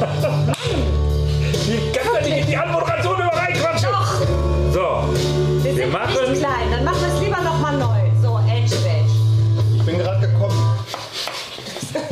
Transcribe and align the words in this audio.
Die 0.00 1.92
kann 1.92 2.06
doch 2.14 2.20
nicht 2.22 2.38
in 2.38 2.46
die 2.46 2.56
Anmoderation 2.56 3.20
immer 3.20 3.32
reinquatschen. 3.34 3.88
Doch, 3.92 4.14
So, 4.72 5.04
wir 5.62 5.74
sind 5.74 5.92
machen- 5.92 6.30
nicht 6.30 6.40
klein. 6.40 6.70
Dann 6.70 6.84
machen 6.84 7.00
wir 7.02 7.08
es 7.14 7.20
lieber 7.20 7.40
nochmal 7.42 7.76
neu. 7.76 8.10
So, 8.22 8.40
Edge 8.48 8.76
Badge. 8.76 9.12
Ich 9.76 9.82
bin 9.84 9.98
gerade 9.98 10.20
gekommen. 10.26 10.78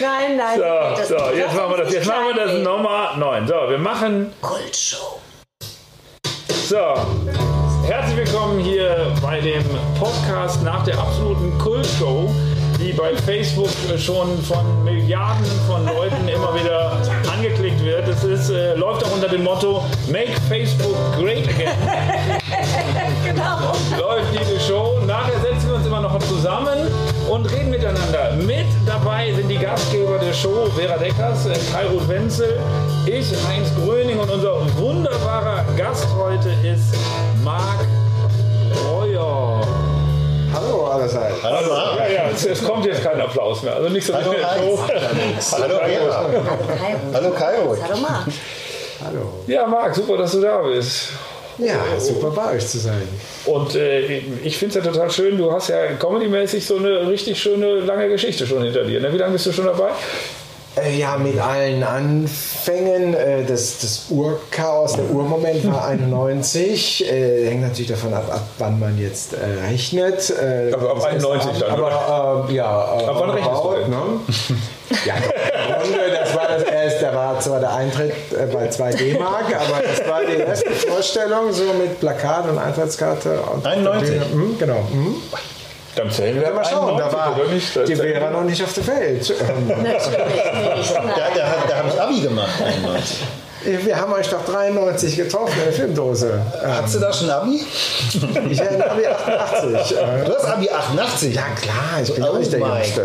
Nein, 0.00 0.36
nein. 0.36 0.58
so, 0.58 0.62
das- 0.96 1.08
so, 1.08 1.16
jetzt 1.36 1.54
machen 1.54 1.70
wir 1.70 1.76
das, 1.84 1.92
jetzt 1.92 2.06
machen 2.08 2.24
wir 2.34 2.44
das. 2.46 2.52
Nummer 2.62 3.14
9. 3.16 3.46
So, 3.46 3.54
wir 3.68 3.78
machen 3.78 4.32
Kultshow. 4.40 5.20
So, 6.48 6.94
herzlich 7.86 8.16
willkommen 8.16 8.58
hier 8.60 9.12
bei 9.22 9.40
dem 9.40 9.62
Podcast 9.98 10.62
nach 10.62 10.82
der 10.84 10.98
absoluten 10.98 11.56
Kultshow, 11.58 12.30
die 12.84 12.92
bei 12.92 13.16
Facebook 13.16 13.70
schon 13.96 14.42
von 14.42 14.84
Milliarden 14.84 15.46
von 15.66 15.86
Leuten 15.86 16.28
immer 16.28 16.54
wieder 16.54 16.92
angeklickt 17.32 17.82
wird. 17.82 18.06
Es 18.08 18.22
ist, 18.22 18.50
äh, 18.50 18.74
läuft 18.74 19.02
auch 19.04 19.12
unter 19.12 19.28
dem 19.28 19.42
Motto 19.42 19.84
Make 20.08 20.32
Facebook 20.48 20.94
Great 21.18 21.48
Again. 21.48 21.70
Genau. 23.24 23.72
läuft 23.98 24.26
diese 24.38 24.60
Show. 24.60 25.00
Nachher 25.06 25.40
setzen 25.40 25.68
wir 25.68 25.76
uns 25.76 25.86
immer 25.86 26.00
noch 26.00 26.18
zusammen 26.18 26.78
und 27.30 27.50
reden 27.50 27.70
miteinander. 27.70 28.32
Mit 28.36 28.66
dabei 28.86 29.32
sind 29.32 29.48
die 29.48 29.56
Gastgeber 29.56 30.18
der 30.18 30.32
Show, 30.34 30.66
Vera 30.76 30.98
Deckers, 30.98 31.46
äh, 31.46 31.54
Kai 31.72 31.86
Ruth 31.86 32.06
Wenzel, 32.06 32.60
ich, 33.06 33.32
Heinz 33.48 33.74
Gröning 33.82 34.18
und 34.18 34.30
unser 34.30 34.60
wunderbarer 34.76 35.64
Gast 35.76 36.06
heute 36.18 36.50
ist 36.62 36.94
Marc 37.42 37.86
Breuer. 38.72 39.63
Hallo 40.94 41.02
allerseits. 41.02 41.42
Hallo, 41.42 41.96
Ja, 41.98 42.06
ja, 42.06 42.30
es, 42.30 42.46
es 42.46 42.62
kommt 42.62 42.86
jetzt 42.86 43.02
kein 43.02 43.20
Applaus 43.20 43.62
mehr. 43.62 43.74
Also 43.74 43.88
nicht 43.88 44.06
so 44.06 44.14
Hallo, 44.14 44.32
Heinz. 44.32 45.52
Hallo, 45.52 45.78
Vera. 45.84 46.28
Hallo, 47.12 47.30
Kairo. 47.32 47.76
Hallo 47.82 47.96
Marc. 48.00 48.26
Hallo. 49.04 49.32
Ja, 49.48 49.66
Marc, 49.66 49.96
super, 49.96 50.16
dass 50.16 50.30
du 50.32 50.40
da 50.40 50.62
bist. 50.62 51.08
Ja, 51.58 51.76
super 51.98 52.30
bei 52.30 52.56
euch 52.56 52.66
zu 52.66 52.78
sein. 52.78 53.08
Und 53.44 53.74
äh, 53.74 54.18
ich 54.44 54.56
finde 54.56 54.78
es 54.78 54.84
ja 54.84 54.92
total 54.92 55.10
schön, 55.10 55.36
du 55.36 55.50
hast 55.52 55.68
ja 55.68 55.86
comedy-mäßig 55.98 56.64
so 56.64 56.76
eine 56.76 57.08
richtig 57.08 57.40
schöne 57.40 57.80
lange 57.80 58.08
Geschichte 58.08 58.46
schon 58.46 58.62
hinter 58.62 58.84
dir. 58.84 59.00
Ne? 59.00 59.12
Wie 59.12 59.18
lange 59.18 59.32
bist 59.32 59.46
du 59.46 59.52
schon 59.52 59.66
dabei? 59.66 59.90
Äh, 60.76 60.98
ja, 60.98 61.16
mit 61.16 61.38
allen 61.38 61.84
Anfängen, 61.84 63.14
äh, 63.14 63.44
das, 63.44 63.78
das 63.78 64.06
Urchaos, 64.10 64.94
der 64.94 65.08
Urmoment 65.10 65.64
war 65.72 65.84
91. 65.88 67.08
Äh, 67.08 67.48
hängt 67.48 67.62
natürlich 67.62 67.90
davon 67.92 68.12
ab, 68.12 68.24
ab 68.28 68.42
wann 68.58 68.80
man 68.80 68.98
jetzt 68.98 69.34
äh, 69.34 69.66
rechnet. 69.68 70.30
Äh, 70.30 70.72
Also 70.74 70.88
ab 70.88 70.96
das 70.96 71.04
91 71.04 71.48
erste 71.50 71.64
dann, 71.66 71.80
Aber 71.80 72.46
äh, 72.50 72.54
ja, 72.54 72.98
äh, 73.00 73.04
Ab 73.06 73.16
wann 73.20 73.30
rechnest 73.30 73.62
du 73.64 73.74
denn? 73.80 73.90
Ne? 73.90 73.96
Ja, 75.06 75.14
Grunde, 75.80 75.98
das 76.20 76.34
war 76.36 76.46
das 76.46 76.62
erste, 76.64 77.06
da 77.06 77.14
war 77.14 77.40
zwar 77.40 77.58
der 77.58 77.72
Eintritt 77.72 78.12
äh, 78.32 78.46
bei 78.52 78.68
2 78.68 78.92
D-Mark, 78.92 79.46
aber 79.46 79.80
das 79.82 80.06
war 80.06 80.20
die 80.24 80.36
erste 80.40 80.70
Vorstellung, 80.70 81.52
so 81.52 81.64
mit 81.72 81.98
Plakat 82.00 82.48
und 82.48 82.58
Eintrittskarte. 82.58 83.40
Und 83.54 83.66
91? 83.66 84.10
Mhm, 84.34 84.58
genau. 84.58 84.86
Dann 85.96 86.10
zählen 86.10 86.40
wir 86.40 86.50
Mal 86.52 86.64
schauen, 86.64 86.96
da 86.98 87.06
91, 87.06 87.12
war 87.18 87.36
oder 87.36 87.48
nicht? 87.48 87.88
Die 87.88 87.96
Vera 87.96 88.30
noch 88.30 88.42
nicht 88.44 88.62
auf 88.62 88.72
der 88.72 88.86
Welt. 88.88 89.34
Natürlich 89.68 89.96
nicht. 90.76 90.94
Da, 90.94 91.02
Nein. 91.02 91.14
da, 91.34 91.54
da 91.68 91.76
habe 91.76 91.88
ich 91.88 92.00
Abi 92.00 92.20
gemacht. 92.20 92.48
91. 92.60 93.18
Wir 93.64 93.96
haben 93.98 94.12
euch 94.12 94.28
doch 94.28 94.44
93 94.44 95.16
getroffen 95.16 95.54
in 95.58 95.64
der 95.64 95.72
Filmdose. 95.72 96.38
Hast 96.82 96.94
du 96.96 96.98
da 96.98 97.10
schon 97.12 97.30
Abi? 97.30 97.62
Ich 98.12 98.20
bin 98.20 98.82
Abi 98.82 99.06
88. 99.06 99.96
Äh, 99.96 100.24
Du 100.26 100.34
hast 100.34 100.44
Abi 100.44 100.68
88. 100.68 101.34
Ja 101.34 101.42
klar, 101.60 102.02
ich 102.02 102.14
bin 102.14 102.24
Oh 102.24 102.28
auch 102.28 102.38
nicht 102.38 102.52
der 102.52 102.60
Jüngste. 102.60 103.02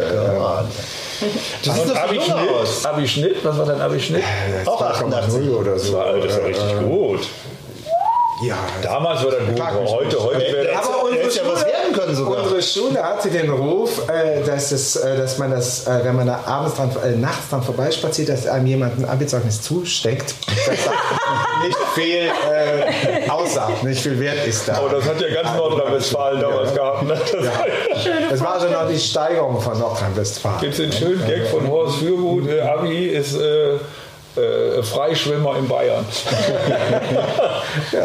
Du 1.63 1.71
siehst 1.71 1.77
doch 1.77 1.85
so 1.85 1.93
jung 1.93 1.97
Abi-Schnitt? 1.97 2.49
aus. 2.61 2.85
Abi-Schnitt? 2.85 3.35
Was 3.45 3.57
war 3.57 3.65
dein 3.65 3.81
Abi-Schnitt? 3.81 4.23
Auch 4.65 4.81
88. 4.81 5.33
2,0 5.33 5.49
oder 5.49 5.79
so. 5.79 5.97
Das 5.97 6.25
ist 6.25 6.37
ja 6.37 6.45
richtig 6.45 6.79
gut. 6.79 7.27
Ja. 8.41 8.55
Damals 8.81 9.23
war 9.25 9.31
das 9.31 9.39
gut, 9.47 9.89
heute, 9.89 10.23
heute 10.23 10.39
wäre 10.39 10.67
das... 10.67 10.87
Aber 10.87 11.03
unsere 11.03 11.08
hätte 11.37 11.45
ja 11.47 11.53
was 11.53 11.65
werden 11.65 11.93
können 11.93 12.15
sogar. 12.15 12.43
unsere 12.43 12.61
Schule 12.61 13.03
hatte 13.03 13.29
den 13.29 13.49
Ruf, 13.49 14.09
äh, 14.09 14.43
dass, 14.45 14.71
es, 14.71 14.95
äh, 14.95 15.17
dass 15.17 15.37
man 15.37 15.51
das, 15.51 15.87
äh, 15.87 15.99
wenn 16.03 16.15
man 16.15 16.27
da 16.27 16.41
abends 16.45 16.75
dran, 16.75 16.91
äh, 17.03 17.15
nachts 17.15 17.49
dran 17.49 17.63
vorbeispaziert, 17.63 18.29
dass 18.29 18.47
einem 18.47 18.67
jemand 18.67 18.99
ein 18.99 19.05
Abi-Zeugnis 19.05 19.61
zusteckt, 19.61 20.35
das 20.47 20.77
nicht 21.65 21.77
viel 21.95 22.31
äh, 22.51 23.29
aussagt, 23.29 23.83
nicht 23.83 24.01
viel 24.01 24.19
wert 24.19 24.45
ist 24.47 24.67
da. 24.67 24.81
Oh, 24.83 24.89
das 24.89 25.05
hat 25.05 25.21
ja 25.21 25.41
ganz 25.41 25.55
Nordrhein-Westfalen 25.57 26.41
damals 26.41 26.73
gehabt. 26.73 27.03
Ne? 27.03 27.19
Das 27.31 27.45
war, 27.45 28.31
Es 28.31 28.41
war 28.41 28.53
also 28.53 28.67
noch 28.69 28.87
die 28.89 28.99
Steigerung 28.99 29.61
von 29.61 29.77
Nordrhein-Westfalen. 29.79 30.61
Gibt 30.61 30.73
es 30.73 30.79
den 30.79 30.91
schönen 30.91 31.25
Gag 31.25 31.47
von 31.47 31.67
Horst 31.67 31.99
Fürgut, 31.99 32.49
äh, 32.49 32.61
Abi 32.61 33.07
ist 33.07 33.37
äh, 34.35 34.83
Freischwimmer 34.83 35.57
in 35.57 35.67
Bayern. 35.67 36.05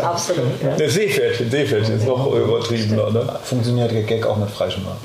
Absolut. 0.02 0.44
Ja. 0.62 0.76
Der 0.76 0.90
Seepferdchen, 0.90 1.50
Seepferdchen 1.50 1.96
ist 1.98 2.06
noch 2.06 2.26
übertriebener. 2.32 3.10
Ne? 3.10 3.38
Funktioniert 3.44 3.90
der 3.90 4.02
Gag 4.02 4.26
auch 4.26 4.36
mit 4.36 4.50
Freischwimmer? 4.50 4.96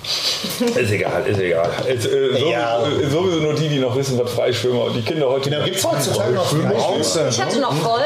Ist 0.75 0.91
egal, 0.91 1.25
ist 1.27 1.39
egal. 1.39 1.69
Es, 1.87 2.05
äh, 2.05 2.09
sowieso, 2.09 2.49
Ja. 2.49 2.83
äh, 2.83 3.09
sowieso 3.09 3.37
nur 3.39 3.53
die, 3.53 3.69
die 3.69 3.79
noch 3.79 3.95
wissen, 3.95 4.19
was 4.19 4.31
Freischwimmer 4.31 4.85
und 4.85 4.95
die 4.95 5.01
Kinder 5.01 5.29
heute. 5.29 5.49
Genau, 5.49 5.63
gibt 5.63 5.77
es 5.77 5.85
heutzutage 5.85 6.33
noch 6.33 6.45
Freischwimmer? 6.47 7.29
Ich 7.29 7.41
hatte 7.41 7.59
noch 7.59 7.83
Gold. 7.83 8.03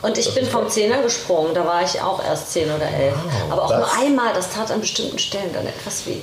Und 0.00 0.16
ich 0.16 0.32
bin 0.34 0.46
vom 0.46 0.68
Zehner 0.68 1.02
gesprungen, 1.02 1.54
da 1.54 1.66
war 1.66 1.82
ich 1.82 2.00
auch 2.00 2.22
erst 2.24 2.52
10 2.52 2.66
oder 2.70 2.86
11. 2.86 3.14
Aber 3.50 3.64
auch 3.64 3.68
das- 3.70 3.78
nur 3.78 3.88
einmal, 4.06 4.32
das 4.32 4.48
tat 4.50 4.70
an 4.70 4.80
bestimmten 4.80 5.18
Stellen 5.18 5.50
dann 5.52 5.66
etwas 5.66 6.06
weh. 6.06 6.18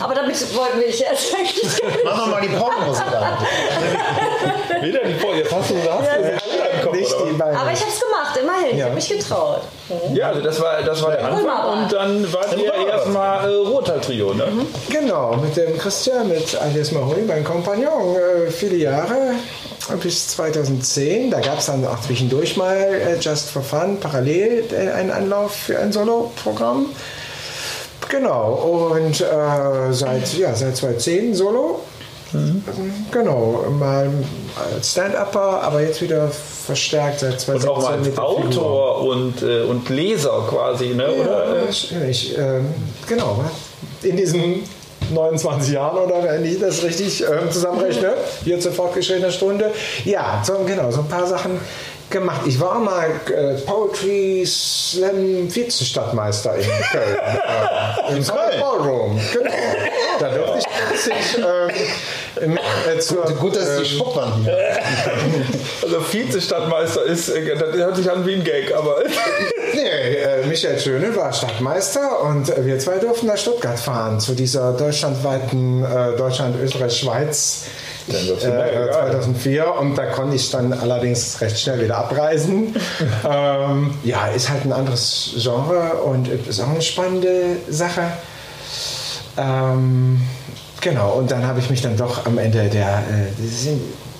Aber 0.00 0.14
damit 0.14 0.36
wollten 0.54 0.80
wir 0.80 0.86
dich 0.88 1.00
jetzt 1.00 1.34
eigentlich 1.34 1.62
nicht. 1.62 1.82
Mach 2.04 2.18
doch 2.18 2.26
mal 2.26 2.42
die 2.42 2.48
Pornomusik 2.48 3.04
an. 3.06 4.82
Wieder 4.82 5.00
die 5.04 5.14
Vor 5.14 5.34
Jetzt 5.34 5.50
hast 5.52 5.70
du 5.70 5.74
Nicht 5.74 7.10
die 7.10 7.30
was? 7.32 7.38
beiden. 7.38 7.56
Aber 7.56 7.72
ich 7.72 7.80
habe 7.80 7.90
es 7.90 8.00
gemacht, 8.00 8.36
immerhin. 8.40 8.70
Ich 8.72 8.76
Ja. 8.78 8.84
habe 8.86 8.94
mich 8.94 9.08
getraut. 9.08 9.60
Ja, 10.12 10.28
also 10.28 10.40
das 10.42 10.60
war, 10.60 10.82
das 10.82 11.02
war 11.02 11.10
der 11.12 11.20
Anfang. 11.24 11.38
Wunderbar. 11.40 11.72
Und 11.72 11.92
dann 11.92 12.32
wart 12.32 12.56
ihr 12.56 12.72
erstmal 12.88 13.50
äh, 13.50 13.54
Ruhrtal-Trio, 13.56 14.34
ne? 14.34 14.46
Genau, 14.90 15.36
mit 15.36 15.56
dem 15.56 15.78
Christian, 15.78 16.28
mit 16.28 16.54
Alias 16.60 16.92
Mahoney, 16.92 17.22
mein 17.22 17.44
Kompagnon, 17.44 18.16
äh, 18.16 18.50
viele 18.50 18.76
Jahre 18.76 19.32
bis 20.02 20.28
2010. 20.28 21.30
Da 21.30 21.40
gab 21.40 21.58
es 21.58 21.66
dann 21.66 21.86
auch 21.86 22.00
zwischendurch 22.00 22.56
mal 22.56 22.76
äh, 22.76 23.18
Just 23.20 23.50
for 23.50 23.62
Fun 23.62 23.98
parallel 24.00 24.64
äh, 24.72 24.90
einen 24.90 25.10
Anlauf 25.10 25.54
für 25.54 25.78
ein 25.78 25.92
Solo-Programm. 25.92 26.86
Genau, 28.08 28.90
und 28.92 29.20
äh, 29.20 29.92
seit, 29.92 30.34
ja, 30.34 30.54
seit 30.54 30.76
2010 30.76 31.34
Solo. 31.34 31.80
Genau, 33.12 33.64
mal 33.78 34.10
als 34.74 34.90
Stand-Upper, 34.92 35.62
aber 35.62 35.82
jetzt 35.82 36.02
wieder 36.02 36.28
verstärkt 36.28 37.20
seit 37.20 37.34
Und 37.34 37.40
2017 37.40 37.68
auch 37.68 37.82
mal 37.82 37.98
als. 37.98 38.18
Autor 38.58 39.00
und, 39.02 39.42
äh, 39.42 39.62
und 39.62 39.88
Leser 39.88 40.44
quasi, 40.48 40.88
ne? 40.94 41.12
Oder? 41.12 41.46
Ja, 41.56 42.00
äh, 42.00 42.10
ich, 42.10 42.36
ähm, 42.36 42.66
genau. 43.06 43.44
In 44.02 44.16
diesen 44.16 44.64
29 45.12 45.72
Jahren 45.72 45.98
oder 45.98 46.22
wenn 46.24 46.44
ich 46.44 46.60
das 46.60 46.82
richtig 46.82 47.22
ähm, 47.22 47.50
zusammenrechne, 47.50 48.14
hier 48.44 48.60
zur 48.60 48.72
fortgeschrittenen 48.72 49.32
Stunde. 49.32 49.70
Ja, 50.04 50.42
so, 50.44 50.54
genau, 50.66 50.90
so 50.90 51.00
ein 51.00 51.08
paar 51.08 51.26
Sachen 51.26 51.58
gemacht. 52.10 52.42
Ich 52.46 52.60
war 52.60 52.78
mal 52.78 53.06
äh, 53.34 53.54
Poetry 53.62 54.44
Slam 54.46 55.50
Vize-Stadtmeister 55.50 56.56
in 56.56 56.64
Köln. 56.92 57.16
äh, 57.16 58.16
Im 58.16 58.24
Köln? 58.24 58.60
Ballroom. 58.60 59.20
Genau. 59.32 59.50
Da 60.18 60.28
durfte 60.28 60.58
ich, 60.58 61.10
ich 61.36 61.44
ähm, 62.40 62.58
äh, 62.88 62.98
zur, 62.98 63.24
Gut, 63.24 63.56
dass 63.56 63.78
die 63.78 63.84
Spuckwand 63.84 64.44
hier 64.44 64.56
Also 65.82 66.00
Vize-Stadtmeister 66.00 67.04
ist, 67.04 67.28
äh, 67.28 67.56
das 67.56 67.74
hört 67.74 67.96
sich 67.96 68.10
an 68.10 68.26
wie 68.26 68.34
ein 68.34 68.44
Gag, 68.44 68.74
aber 68.74 69.02
Nee, 69.74 69.88
äh, 69.88 70.46
Michael 70.46 70.78
Schöne 70.78 71.14
war 71.16 71.32
Stadtmeister 71.32 72.22
und 72.22 72.48
äh, 72.48 72.64
wir 72.64 72.78
zwei 72.78 72.98
durften 72.98 73.26
nach 73.26 73.36
Stuttgart 73.36 73.78
fahren 73.78 74.20
zu 74.20 74.34
dieser 74.34 74.72
deutschlandweiten 74.72 75.84
äh, 75.84 76.16
Deutschland, 76.16 76.56
Österreich, 76.62 76.96
Schweiz 76.96 77.64
äh, 78.08 78.36
2004 78.38 79.74
und 79.74 79.96
da 79.96 80.06
konnte 80.06 80.36
ich 80.36 80.50
dann 80.50 80.72
allerdings 80.72 81.40
recht 81.40 81.58
schnell 81.58 81.82
wieder 81.82 81.98
abreisen. 81.98 82.76
ähm, 83.28 83.94
ja, 84.04 84.28
ist 84.28 84.48
halt 84.48 84.64
ein 84.64 84.72
anderes 84.72 85.32
Genre 85.38 85.94
und 86.04 86.28
ist 86.28 86.60
auch 86.60 86.68
eine 86.68 86.82
spannende 86.82 87.56
Sache. 87.68 88.02
Ähm, 89.36 90.20
genau, 90.80 91.12
und 91.12 91.30
dann 91.30 91.46
habe 91.46 91.60
ich 91.60 91.70
mich 91.70 91.82
dann 91.82 91.96
doch 91.96 92.26
am 92.26 92.38
Ende 92.38 92.68
der, 92.68 92.98
äh, 92.98 93.76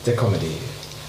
der 0.07 0.17
Comedy 0.17 0.59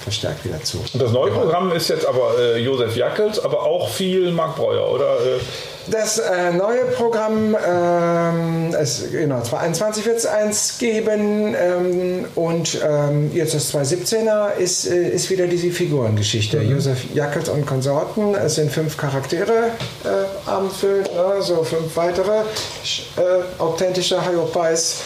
verstärkt 0.02 0.46
wieder 0.46 0.62
zu. 0.62 0.84
Das 0.94 1.12
neue 1.12 1.32
Programm 1.32 1.72
ist 1.72 1.90
jetzt 1.90 2.06
aber 2.06 2.38
äh, 2.40 2.60
Josef 2.60 2.96
Jackels, 2.96 3.44
aber 3.44 3.64
auch 3.64 3.90
viel 3.90 4.32
Marc 4.32 4.56
Breuer, 4.56 4.88
oder? 4.88 5.16
Äh, 5.20 5.40
Das 5.88 6.18
äh, 6.18 6.52
neue 6.52 6.86
Programm, 6.96 7.56
ähm, 7.56 8.74
es, 8.74 9.12
genau, 9.12 9.42
2021 9.42 10.06
wird 10.06 10.18
es 10.18 10.26
eins 10.26 10.78
geben 10.80 11.56
ähm, 11.56 12.26
und 12.34 12.80
ähm, 12.84 13.32
jetzt 13.34 13.54
das 13.54 13.74
2017er 13.74 14.56
ist, 14.56 14.88
äh, 14.88 15.10
ist 15.10 15.30
wieder 15.30 15.46
diese 15.46 15.70
Figurengeschichte. 15.70 16.62
Josef 16.62 17.14
Jackelt 17.14 17.50
und 17.50 17.68
Konsorten, 17.68 18.34
es 18.34 18.56
sind 18.56 18.72
fünf 18.72 18.98
Charaktere 18.98 19.72
äh, 20.04 20.50
abendfüllend, 20.50 21.14
ne, 21.14 21.42
so 21.42 21.64
fünf 21.64 21.96
weitere 21.96 22.40
äh, 23.18 23.62
authentische 23.62 24.24
Hayopais. 24.24 25.02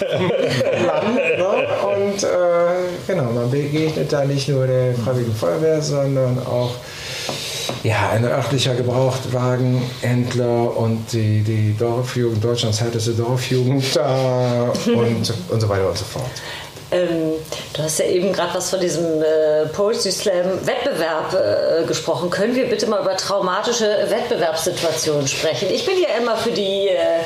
Land, 0.00 1.14
ne? 1.14 1.66
Und 1.86 2.22
äh, 2.22 2.26
genau, 3.06 3.24
man 3.32 3.50
begegnet 3.50 4.12
da 4.12 4.24
nicht 4.24 4.48
nur 4.48 4.66
der 4.66 4.94
Freiwilligen 4.94 5.34
Feuerwehr, 5.34 5.80
sondern 5.82 6.38
auch 6.38 6.72
ja, 7.82 8.10
ein 8.10 8.24
örtlicher 8.24 8.74
Gebrauchtwagenhändler 8.74 10.76
und 10.76 11.12
die, 11.12 11.42
die 11.42 11.74
Dorfjugend, 11.78 12.44
Deutschlands 12.44 12.80
härteste 12.80 13.12
Dorfjugend 13.12 13.96
da 13.96 14.72
und, 14.86 15.32
und 15.48 15.60
so 15.60 15.68
weiter 15.68 15.88
und 15.88 15.96
so 15.96 16.04
fort. 16.04 16.30
Ähm, 16.92 17.34
du 17.72 17.82
hast 17.82 18.00
ja 18.00 18.06
eben 18.06 18.32
gerade 18.32 18.52
was 18.54 18.70
von 18.70 18.80
diesem 18.80 19.22
äh, 19.22 19.66
Poetry 19.72 20.10
Slam 20.10 20.66
Wettbewerb 20.66 21.34
äh, 21.34 21.86
gesprochen. 21.86 22.30
Können 22.30 22.56
wir 22.56 22.68
bitte 22.68 22.88
mal 22.88 23.00
über 23.00 23.16
traumatische 23.16 24.06
Wettbewerbssituationen 24.08 25.28
sprechen? 25.28 25.68
Ich 25.70 25.86
bin 25.86 26.00
ja 26.00 26.08
immer 26.20 26.36
für 26.36 26.50
die. 26.50 26.88
Äh, 26.88 27.20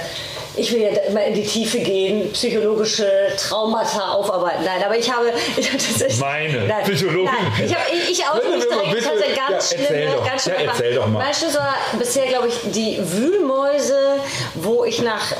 ich 0.57 0.73
will 0.73 0.81
ja 0.83 0.91
immer 1.09 1.25
in 1.25 1.35
die 1.35 1.43
Tiefe 1.45 1.79
gehen, 1.79 2.31
psychologische 2.33 3.09
Traumata 3.37 4.13
aufarbeiten. 4.13 4.65
Nein, 4.65 4.83
aber 4.85 4.97
ich 4.97 5.11
habe. 5.13 5.33
Ich, 5.57 5.71
das 5.73 6.01
ist, 6.03 6.21
Meine 6.21 6.67
nein, 6.67 6.85
Psychologin. 6.85 7.25
Nein, 7.25 7.67
ich, 7.67 7.75
habe, 7.75 7.85
ich, 7.93 8.11
ich 8.11 8.25
Bitte, 8.25 8.51
mich 8.57 8.69
direkt. 8.69 8.99
Ich 8.99 9.07
hatte 9.07 9.51
ganz 9.51 9.73
Ja, 9.73 9.79
erzähl 9.79 9.97
schlimme, 9.99 10.17
doch. 10.17 10.27
ganz 10.27 10.47
Ja, 10.47 10.55
schlimme 10.55 10.71
erzähl 10.71 10.95
doch 10.95 11.07
mal. 11.07 11.25
Mein 11.25 11.35
Schluss 11.35 11.55
war 11.55 11.75
bisher, 11.99 12.27
glaube 12.27 12.49
ich, 12.49 12.55
die 12.65 12.99
Wühlmäuse, 13.03 14.17
wo 14.55 14.85
ich 14.85 15.03
nach 15.03 15.33
äh, 15.33 15.35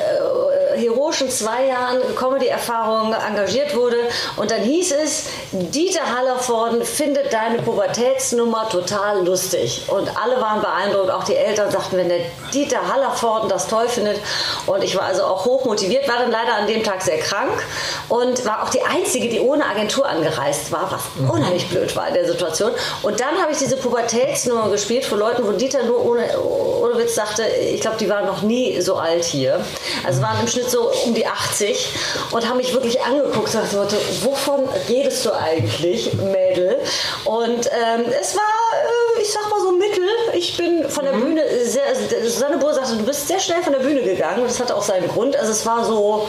heroischen 0.77 1.31
zwei 1.31 1.67
Jahren 1.67 2.01
Comedy-Erfahrung 2.17 3.13
engagiert 3.13 3.75
wurde. 3.75 3.97
Und 4.37 4.51
dann 4.51 4.63
hieß 4.63 4.93
es, 4.93 5.27
Dieter 5.53 6.15
Hallervorden 6.15 6.85
findet 6.85 7.33
deine 7.33 7.59
Pubertätsnummer 7.63 8.69
total 8.69 9.25
lustig. 9.25 9.83
Und 9.89 10.09
alle 10.17 10.41
waren 10.41 10.61
beeindruckt, 10.61 11.11
auch 11.11 11.25
die 11.25 11.37
Eltern 11.37 11.71
sagten, 11.71 11.97
wenn 11.97 12.09
der 12.09 12.21
Dieter 12.53 12.93
Hallervorden 12.93 13.49
das 13.49 13.69
toll 13.69 13.89
findet. 13.89 14.19
Und 14.67 14.83
ich 14.83 14.97
war 14.97 15.05
also 15.05 15.25
auch 15.25 15.45
hoch 15.45 15.65
motiviert, 15.65 16.09
war 16.09 16.19
dann 16.19 16.31
leider 16.31 16.55
an 16.55 16.67
dem 16.67 16.83
Tag 16.83 17.03
sehr 17.03 17.19
krank 17.19 17.65
und 18.09 18.45
war 18.45 18.63
auch 18.63 18.71
die 18.71 18.83
Einzige, 18.83 19.29
die 19.29 19.41
ohne 19.41 19.65
Agentur 19.65 20.07
angereist 20.07 20.73
war, 20.73 20.91
was 20.91 21.31
unheimlich 21.31 21.69
blöd 21.69 21.95
war 21.97 22.09
in 22.09 22.15
der 22.15 22.27
Situation. 22.27 22.73
Und 23.03 23.21
dann 23.21 23.41
habe 23.41 23.53
ich 23.53 23.59
diese 23.59 23.77
Pubertätsnummer 23.77 24.69
gespielt 24.71 25.05
von 25.05 25.19
Leuten, 25.19 25.47
wo 25.47 25.53
Dieter 25.53 25.83
nur 25.85 26.05
ohne, 26.05 26.29
ohne 26.39 26.99
Witz 26.99 27.15
sagte, 27.15 27.45
ich 27.45 27.81
glaube, 27.81 27.97
die 27.99 28.09
waren 28.09 28.27
noch 28.27 28.43
nie 28.43 28.81
so 28.81 28.97
alt 28.97 29.25
hier. 29.25 29.65
Also 30.07 30.23
waren 30.23 30.41
im 30.41 30.49
Schnitt 30.49 30.64
so 30.71 30.91
um 31.05 31.15
die 31.15 31.27
80 31.27 31.89
und 32.31 32.49
haben 32.49 32.57
mich 32.57 32.73
wirklich 32.73 33.03
angeguckt 33.03 33.55
und 33.55 33.71
sagte, 33.71 33.97
wovon 34.23 34.69
redest 34.89 35.25
du 35.27 35.33
eigentlich, 35.33 36.13
Mädel? 36.15 36.81
Und 37.25 37.67
ähm, 37.67 38.05
es 38.21 38.35
war, 38.37 38.43
äh, 38.83 39.14
ich 39.25 39.33
sag 39.33 39.49
mal 39.51 39.61
so 39.61 39.73
mittel. 39.73 40.05
Ich 40.35 40.57
bin 40.57 40.89
von 40.89 41.05
der 41.05 41.13
Bühne 41.13 41.43
sehr, 41.65 41.83
Susanne 42.25 42.59
Bohr 42.59 42.75
sagte, 42.75 42.97
du 42.97 43.05
bist 43.05 43.27
sehr 43.27 43.41
schnell 43.41 43.63
von 43.63 43.73
der 43.73 43.81
Bühne 43.81 44.03
gegangen 44.03 44.41
und 44.43 44.49
das 44.51 44.61
hatte 44.61 44.75
auch 44.77 44.83
seinen 44.83 45.09
Grund. 45.09 45.37
Also 45.37 45.53
es 45.53 45.65
war 45.65 45.85
so, 45.85 46.27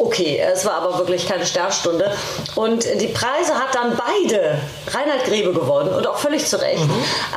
okay, 0.00 0.40
es 0.52 0.64
war 0.64 0.74
aber 0.82 0.98
wirklich 0.98 1.28
keine 1.28 1.44
Sternstunde. 1.44 2.10
Und 2.54 2.84
die 3.00 3.08
Preise 3.08 3.54
hat 3.54 3.74
dann 3.74 3.96
beide 3.96 4.58
Reinhard 4.92 5.24
Grebe 5.26 5.52
gewonnen 5.52 5.90
und 5.94 6.06
auch 6.06 6.16
völlig 6.16 6.46
zu 6.46 6.60
Recht. 6.60 6.82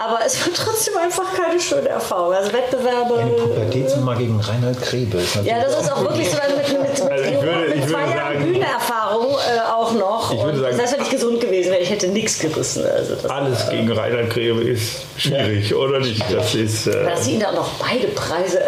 Aber 0.03 0.19
es 0.25 0.39
war 0.45 0.53
trotzdem 0.53 0.95
einfach 0.97 1.33
keine 1.35 1.59
schöne 1.59 1.89
Erfahrung. 1.89 2.33
Also 2.33 2.53
Wettbewerbe. 2.53 3.17
Eine 3.17 3.31
Pubertätsnummer 3.31 4.15
gegen 4.15 4.39
Reinhard 4.39 4.81
Grebe. 4.81 5.17
Ist 5.17 5.35
natürlich 5.35 5.51
Ja, 5.57 5.63
das 5.63 5.81
ist 5.81 5.91
auch 5.91 6.01
wirklich 6.01 6.29
so 6.29 6.37
mit, 6.37 6.69
mit, 6.69 6.81
mit, 6.81 7.11
Also 7.11 7.23
ich 7.23 7.41
würde- 7.41 7.69
mit 7.69 7.75
ich 7.77 7.87
zwei 7.87 7.99
würde 7.99 8.11
Jahren 8.15 8.33
sagen- 8.33 8.43
Bühnenerfahrung 8.45 9.27
äh, 9.33 9.71
auch 9.71 9.91
noch. 9.93 10.31
Ich 10.31 10.37
würde 10.43 10.57
Und 10.57 10.63
sagen- 10.63 10.77
das 10.77 10.81
heißt, 10.85 10.93
wenn 10.97 11.05
ich 11.05 11.09
gesund 11.11 11.41
gewesen 11.41 11.50
hätte 12.01 12.11
nichts 12.11 12.39
gerissen. 12.39 12.83
Also 12.85 13.27
Alles 13.27 13.69
gegen 13.69 13.91
Reinhard 13.91 14.29
Grebe 14.29 14.61
ist 14.61 15.05
schwierig, 15.17 15.73
oder 15.73 15.99
nicht? 15.99 16.23
Das 16.31 16.55
ist. 16.55 16.87
Äh, 16.87 17.03
dass 17.03 17.25
sie 17.25 17.31
ihnen 17.31 17.41
dann 17.41 17.55
noch 17.55 17.69
beide 17.75 18.07
Preise. 18.07 18.59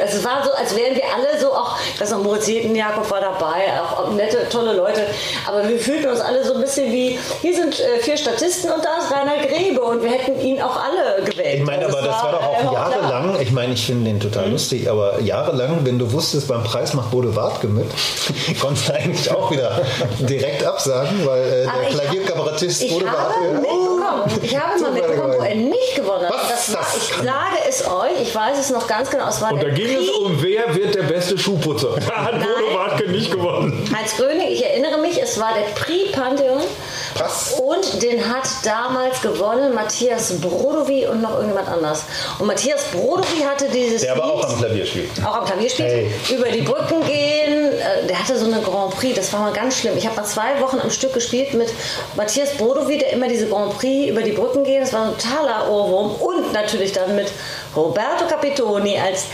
Also 0.00 0.18
es 0.18 0.24
war 0.24 0.42
so, 0.44 0.52
als 0.52 0.74
wären 0.76 0.94
wir 0.94 1.04
alle 1.14 1.38
so 1.40 1.52
auch, 1.52 1.76
ich 1.94 2.00
weiß 2.00 2.10
noch, 2.10 2.22
Moritz 2.22 2.48
Jakob 2.48 3.10
war 3.10 3.20
dabei, 3.20 3.80
auch, 3.80 3.98
auch 4.00 4.10
nette, 4.12 4.48
tolle 4.48 4.72
Leute. 4.74 5.06
Aber 5.46 5.68
wir 5.68 5.78
fühlten 5.78 6.08
uns 6.08 6.20
alle 6.20 6.44
so 6.44 6.54
ein 6.54 6.60
bisschen 6.60 6.90
wie, 6.92 7.18
hier 7.40 7.54
sind 7.54 7.78
äh, 7.80 7.98
vier 8.00 8.16
Statisten 8.16 8.70
und 8.70 8.84
da 8.84 8.98
ist 8.98 9.10
Reinhard 9.12 9.48
Grebe 9.48 9.80
und 9.82 10.02
wir 10.02 10.10
hätten 10.10 10.40
ihn 10.40 10.60
auch 10.62 10.76
alle 10.76 11.22
gewählt. 11.24 11.58
Ich 11.60 11.64
meine, 11.64 11.86
Also 11.86 11.98
aber 11.98 12.06
das 12.06 12.22
war 12.22 12.32
doch 12.32 12.42
auch 12.42 12.60
klar. 12.60 12.72
jahrelang, 12.72 13.40
ich 13.40 13.52
meine, 13.52 13.72
ich 13.74 13.84
finde 13.86 14.04
den 14.10 14.20
total 14.20 14.46
Mhm. 14.46 14.52
lustig, 14.52 14.90
aber 14.90 15.20
jahrelang, 15.20 15.80
wenn 15.84 15.98
du 15.98 16.10
wusstest, 16.12 16.48
beim 16.48 16.64
Preis 16.64 16.94
macht 16.94 17.10
Boulevard 17.10 17.60
gemüt, 17.60 17.90
konntest 18.60 18.88
du 18.88 18.94
eigentlich 18.94 19.30
auch 19.30 19.50
wieder 19.50 19.80
direkt 20.20 20.64
absagen, 20.64 21.26
weil 21.26 21.42
äh, 21.44 21.62
der 21.64 21.90
Klavierkabarettist 21.90 22.82
Ich 22.82 22.92
Boulevard... 22.92 23.16
habe 23.18 23.34
äh, 23.44 23.52
mitbekommen, 23.52 24.40
ich 24.42 24.58
habe 24.58 24.80
mal 24.80 24.90
mitbekommen, 24.92 25.34
wo 25.38 25.42
er 25.42 25.54
nicht 25.54 25.96
gewonnen 25.96 26.24
hat. 26.26 26.32
Was? 26.34 26.66
Das 26.66 26.74
war, 26.74 26.86
ich 26.96 27.08
sage 27.14 27.56
es 27.68 27.86
euch, 27.86 28.22
ich 28.22 28.34
weiß 28.34 28.58
es 28.58 28.70
noch 28.70 28.86
ganz 28.86 29.10
genau. 29.10 29.28
Es 29.28 29.40
war 29.40 29.52
und 29.52 29.62
der 29.62 29.70
ging 29.74 29.96
es 29.96 30.08
um, 30.10 30.42
wer 30.42 30.74
wird 30.74 30.94
der 30.94 31.02
beste 31.04 31.36
Schuhputzer. 31.38 31.96
Da 32.06 32.24
hat 32.24 32.32
Bodo 32.40 32.74
Wartke 32.74 33.08
nicht 33.10 33.30
gewonnen. 33.30 33.88
Heinz 33.96 34.16
Gröning, 34.16 34.48
ich 34.48 34.64
erinnere 34.64 34.98
mich, 34.98 35.20
es 35.20 35.38
war 35.38 35.52
der 35.54 35.72
Prix 35.80 36.12
Pantheon. 36.12 36.60
Und 37.62 38.02
den 38.02 38.26
hat 38.32 38.48
damals 38.64 39.20
gewonnen 39.20 39.74
Matthias 39.74 40.40
Brodowy 40.40 41.06
und 41.06 41.20
noch 41.20 41.34
irgendjemand 41.34 41.68
anders. 41.68 42.04
Und 42.38 42.46
Matthias 42.46 42.84
Brodowy 42.92 43.42
hatte 43.46 43.68
dieses 43.68 44.00
Der 44.02 44.12
aber 44.12 44.24
Lied, 44.24 44.32
auch 44.44 44.48
am 44.48 44.58
Klavier 44.58 44.86
spielt. 44.86 45.10
auch 45.24 45.36
am 45.36 45.44
Klavier 45.44 45.68
spielt, 45.70 45.88
Hey. 45.90 46.10
über 46.34 46.48
die 46.48 46.62
Brücken 46.62 47.04
gehen. 47.06 47.72
Äh, 47.72 48.06
Der 48.08 48.18
hatte 48.18 48.38
so 48.38 48.46
eine 48.46 48.60
Grand 48.62 48.94
Prix, 48.96 49.14
das 49.16 49.32
war 49.32 49.40
mal 49.40 49.52
ganz 49.52 49.78
schlimm. 49.78 49.96
Ich 49.96 50.06
habe 50.06 50.16
mal 50.16 50.24
zwei 50.24 50.60
Wochen 50.60 50.78
am 50.80 50.90
Stück 50.90 51.12
gespielt 51.12 51.52
mit 51.54 51.68
Matthias 52.16 52.50
Brodowy, 52.56 52.98
der 52.98 53.12
immer 53.12 53.28
diese 53.28 53.46
Grand 53.48 53.76
Prix 53.78 54.08
über 54.10 54.22
die 54.22 54.32
Brücken 54.32 54.64
geht. 54.64 54.80
Das 54.82 54.92
war 54.92 55.06
ein 55.06 55.12
totaler 55.18 55.70
Ohrwurm. 55.70 56.12
Und 56.14 56.52
natürlich 56.52 56.92
dann 56.92 57.14
mit 57.14 57.30
Roberto 57.74 58.26
Capitoni 58.28 58.98
als 58.98 59.26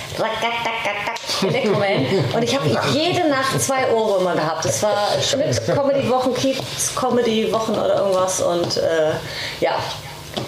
Elektroman. 1.43 2.07
Und 2.35 2.43
ich 2.43 2.57
habe 2.57 2.69
jede 2.93 3.29
Nacht 3.29 3.61
zwei 3.61 3.91
Ohrwürmer 3.93 4.35
gehabt. 4.35 4.65
Das 4.65 4.83
war 4.83 5.09
Schmidt 5.21 5.61
Comedy 5.67 6.09
Wochen, 6.09 6.35
Kiez 6.35 6.95
Comedy 6.95 7.53
Wochen 7.53 7.73
oder 7.73 7.97
irgendwas. 7.99 8.41
Und 8.41 8.77
äh, 8.77 9.13
ja. 9.61 9.73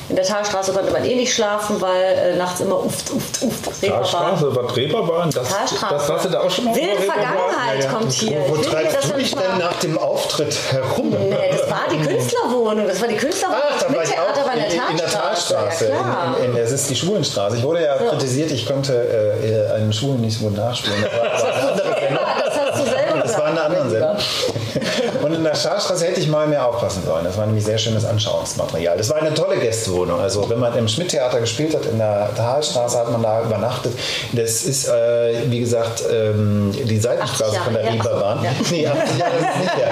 In 0.08 0.16
der 0.16 0.24
Talstraße 0.24 0.72
konnte 0.72 0.92
man 0.92 1.04
eh 1.04 1.14
nicht 1.14 1.32
schlafen, 1.32 1.80
weil 1.80 2.02
äh, 2.02 2.36
nachts 2.36 2.60
immer 2.60 2.84
uft, 2.84 3.10
uft, 3.10 3.42
uft, 3.42 3.82
Reeperbahn. 3.82 4.06
Straße, 4.06 4.56
was 4.56 4.76
Reeperbahn? 4.76 5.30
Das, 5.30 5.48
Talstraße. 5.48 5.94
das 5.94 6.08
hast 6.10 6.24
du 6.24 6.28
da 6.30 6.40
auch 6.40 6.50
schon 6.50 6.64
mal 6.64 6.74
Wilde? 6.74 7.02
Vergangenheit 7.02 7.88
kommt 7.90 8.12
hier. 8.12 8.42
Wo 8.48 8.56
hier, 8.56 8.70
treibst 8.70 9.10
du 9.10 9.16
dich 9.16 9.34
denn 9.34 9.58
nach 9.58 9.78
dem 9.80 9.98
Auftritt 9.98 10.56
herum? 10.72 11.10
Nee, 11.10 11.36
das 11.50 11.70
war 11.70 11.82
die 11.90 11.98
Künstlerwohnung. 12.08 12.86
Das 12.86 13.00
war 13.00 13.08
die 13.08 13.16
Künstlerwohnung. 13.16 13.62
Ach, 13.70 13.82
da 13.82 13.94
war 13.94 14.02
ich 14.02 14.18
auch 14.18 14.46
war 14.46 14.54
in, 14.54 14.90
in 14.90 14.96
der 14.96 15.06
Talstraße. 15.06 15.88
Ja, 15.88 16.34
in, 16.38 16.50
in, 16.50 16.56
das 16.56 16.72
ist 16.72 16.90
die 16.90 16.96
Schulenstraße. 16.96 17.56
Ich 17.56 17.62
wurde 17.62 17.84
ja 17.84 17.96
kritisiert, 17.96 18.50
ich 18.50 18.66
konnte 18.66 18.94
äh, 18.94 19.72
einen 19.74 19.92
Schulen 19.92 20.20
nicht 20.20 20.38
so 20.38 20.50
nachspielen. 20.50 21.02
Das 21.02 21.12
war, 21.12 21.28
das 21.30 21.42
war 21.42 21.52
eine 21.52 21.70
andere 21.70 21.98
Sendung. 21.98 22.20
Ja, 22.26 22.42
das 22.44 22.58
hast 22.58 22.80
du 22.80 22.84
selber 22.90 23.14
Das 23.14 23.22
gesagt. 23.22 23.42
war 23.42 23.50
in 23.50 23.58
einer 23.58 23.66
anderen 23.66 23.90
Sendung. 23.90 24.16
In 25.40 25.44
der 25.46 25.54
Scharstraße 25.54 26.04
hätte 26.06 26.20
ich 26.20 26.28
mal 26.28 26.46
mehr 26.46 26.66
aufpassen 26.66 27.02
sollen. 27.02 27.24
Das 27.24 27.38
war 27.38 27.46
nämlich 27.46 27.64
sehr 27.64 27.78
schönes 27.78 28.04
Anschauungsmaterial. 28.04 28.98
Das 28.98 29.08
war 29.08 29.16
eine 29.16 29.32
tolle 29.32 29.56
Gästewohnung. 29.56 30.20
Also 30.20 30.50
wenn 30.50 30.58
man 30.58 30.76
im 30.76 30.86
Schmidt-Theater 30.86 31.40
gespielt 31.40 31.74
hat, 31.74 31.86
in 31.86 31.96
der 31.96 32.28
Talstraße, 32.36 32.98
hat 32.98 33.10
man 33.10 33.22
da 33.22 33.42
übernachtet. 33.42 33.92
Das 34.32 34.64
ist, 34.64 34.86
äh, 34.86 35.32
wie 35.46 35.60
gesagt, 35.60 36.02
ähm, 36.12 36.72
die 36.74 36.98
Seitenstraße 36.98 37.52
80 37.56 37.60
von 37.62 37.72
der 37.72 37.84
ja. 37.84 37.90
Reeperbahn. 37.90 38.44
Ja. 38.44 38.50
Nee, 38.70 38.86
80 38.86 39.18
Jahre 39.18 39.36
ist 39.36 39.46
es 39.54 39.60
nicht 39.60 39.76
her. 39.76 39.90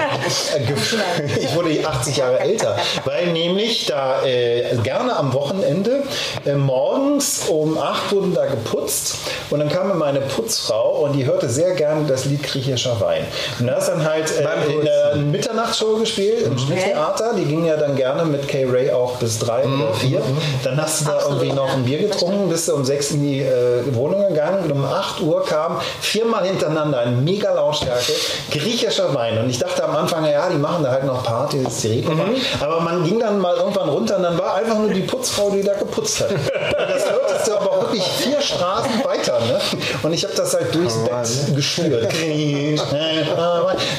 Äh, 0.55 0.71
gef- 0.71 1.39
Ich 1.43 1.55
wurde 1.55 1.69
80 1.83 2.17
Jahre 2.17 2.39
älter, 2.39 2.77
weil 3.05 3.27
nämlich 3.33 3.87
da 3.87 4.23
äh, 4.23 4.75
gerne 4.83 5.15
am 5.17 5.33
Wochenende 5.33 6.03
äh, 6.45 6.53
morgens 6.53 7.47
um 7.49 7.77
8 7.79 8.11
wurden 8.11 8.33
da 8.35 8.45
geputzt 8.45 9.15
und 9.49 9.59
dann 9.59 9.69
kam 9.69 9.89
immer 9.91 10.05
eine 10.05 10.21
Putzfrau 10.21 10.99
und 11.03 11.13
die 11.13 11.25
hörte 11.25 11.49
sehr 11.49 11.73
gerne 11.73 12.05
das 12.05 12.25
Lied 12.25 12.43
Griechischer 12.43 12.99
Wein. 13.01 13.23
Und 13.59 13.67
da 13.67 13.75
ist 13.77 13.87
dann 13.87 14.07
halt 14.07 14.31
äh, 14.37 14.73
in 14.73 14.85
der 14.85 15.15
Mitternachtsshow 15.39 15.95
gespielt 15.97 16.41
im 16.45 16.57
Schnitttheater. 16.57 17.33
Die 17.33 17.45
ging 17.45 17.65
ja 17.65 17.77
dann 17.77 17.95
gerne 17.95 18.25
mit 18.25 18.47
Kay 18.47 18.65
Ray 18.65 18.91
auch 18.91 19.15
bis 19.17 19.39
drei 19.39 19.63
oder 19.63 19.93
vier. 19.93 20.21
Dann 20.63 20.81
hast 20.81 21.01
du 21.01 21.05
da 21.05 21.13
Absolut, 21.13 21.37
irgendwie 21.37 21.55
noch 21.55 21.73
ein 21.73 21.85
Bier 21.85 21.99
getrunken, 21.99 22.49
bist 22.49 22.67
du 22.67 22.75
um 22.75 22.83
sechs 22.83 23.11
in 23.11 23.23
die 23.23 23.41
äh, 23.41 23.83
Wohnung 23.95 24.27
gegangen 24.27 24.65
und 24.65 24.71
um 24.71 24.83
8 24.83 25.21
Uhr 25.21 25.45
kam 25.45 25.79
viermal 26.01 26.45
hintereinander 26.45 27.03
in 27.03 27.23
mega 27.23 27.53
Lautstärke 27.53 28.11
griechischer 28.51 29.13
Wein. 29.13 29.37
Und 29.37 29.49
ich 29.49 29.59
dachte 29.59 29.83
am 29.83 29.95
Anfang, 29.95 30.25
ja, 30.25 30.49
die 30.49 30.57
machen 30.57 30.83
da 30.83 30.91
halt 30.91 31.05
noch 31.05 31.23
Party, 31.23 31.63
das 31.63 31.73
ist 31.73 31.83
die 31.83 31.87
Reeperbahn. 31.87 32.35
Aber 32.59 32.81
man 32.81 33.03
ging 33.03 33.19
dann 33.19 33.39
mal 33.39 33.55
irgendwann 33.55 33.89
runter 33.89 34.17
und 34.17 34.23
dann 34.23 34.37
war 34.37 34.55
einfach 34.55 34.77
nur 34.77 34.89
die 34.89 35.01
Putzfrau, 35.01 35.51
die 35.51 35.63
da 35.63 35.73
geputzt 35.73 36.21
hat. 36.21 36.31
Das 36.31 37.09
hörtest 37.09 37.47
du 37.47 37.55
aber 37.55 37.71
auch 37.71 37.81
wirklich 37.83 38.03
vier 38.03 38.41
Straßen 38.41 39.03
weiter. 39.03 39.39
Ne? 39.39 39.59
Und 40.03 40.13
ich 40.13 40.23
habe 40.23 40.33
das 40.35 40.53
halt 40.53 40.73
durchs 40.73 40.97
Bett 40.97 41.55
gespürt. 41.55 42.09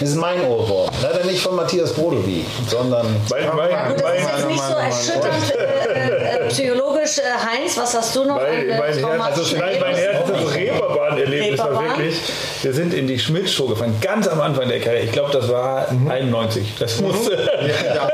Das 0.01 0.09
ist 0.09 0.17
mein 0.17 0.45
Ohrwurm. 0.45 0.91
Leider 1.03 1.25
nicht 1.31 1.43
von 1.43 1.57
Matthias 1.57 1.93
Brodowy, 1.93 2.45
sondern 2.69 3.07
Mein, 3.31 3.57
mein, 3.57 3.89
Gut, 3.89 4.03
das 4.03 4.15
ist 4.15 4.29
jetzt 4.29 4.49
nicht 4.49 4.63
so 4.63 4.75
erschütternd 4.75 5.55
äh, 5.55 6.47
äh, 6.47 6.49
psychologisch. 6.49 7.19
Äh, 7.19 7.23
Heinz, 7.23 7.77
was 7.77 7.95
hast 7.95 8.17
du 8.17 8.25
noch? 8.25 8.37
mein, 8.37 8.69
äh, 8.69 8.79
mein, 8.79 8.83
Herz, 8.83 9.01
traumatischen 9.01 9.59
nein, 9.59 9.77
mein? 9.81 9.95
Herz, 9.95 10.29
das 10.29 10.55
Reeperbahn-Erlebnis 10.55 11.59
war 11.59 11.67
Reeperbahn? 11.67 11.99
wirklich, 11.99 12.21
wir 12.63 12.73
sind 12.73 12.95
in 12.95 13.07
die 13.07 13.19
Schmidt-Show 13.19 13.67
gefahren, 13.67 13.95
ganz 14.01 14.27
am 14.29 14.41
Anfang 14.41 14.69
der 14.69 14.81
Karriere. 14.81 15.05
Ich 15.05 15.13
glaube, 15.13 15.33
das 15.33 15.49
war 15.49 15.89
91. 15.89 16.75
Das 16.79 17.01
musste, 17.01 17.33
ja, 17.35 18.11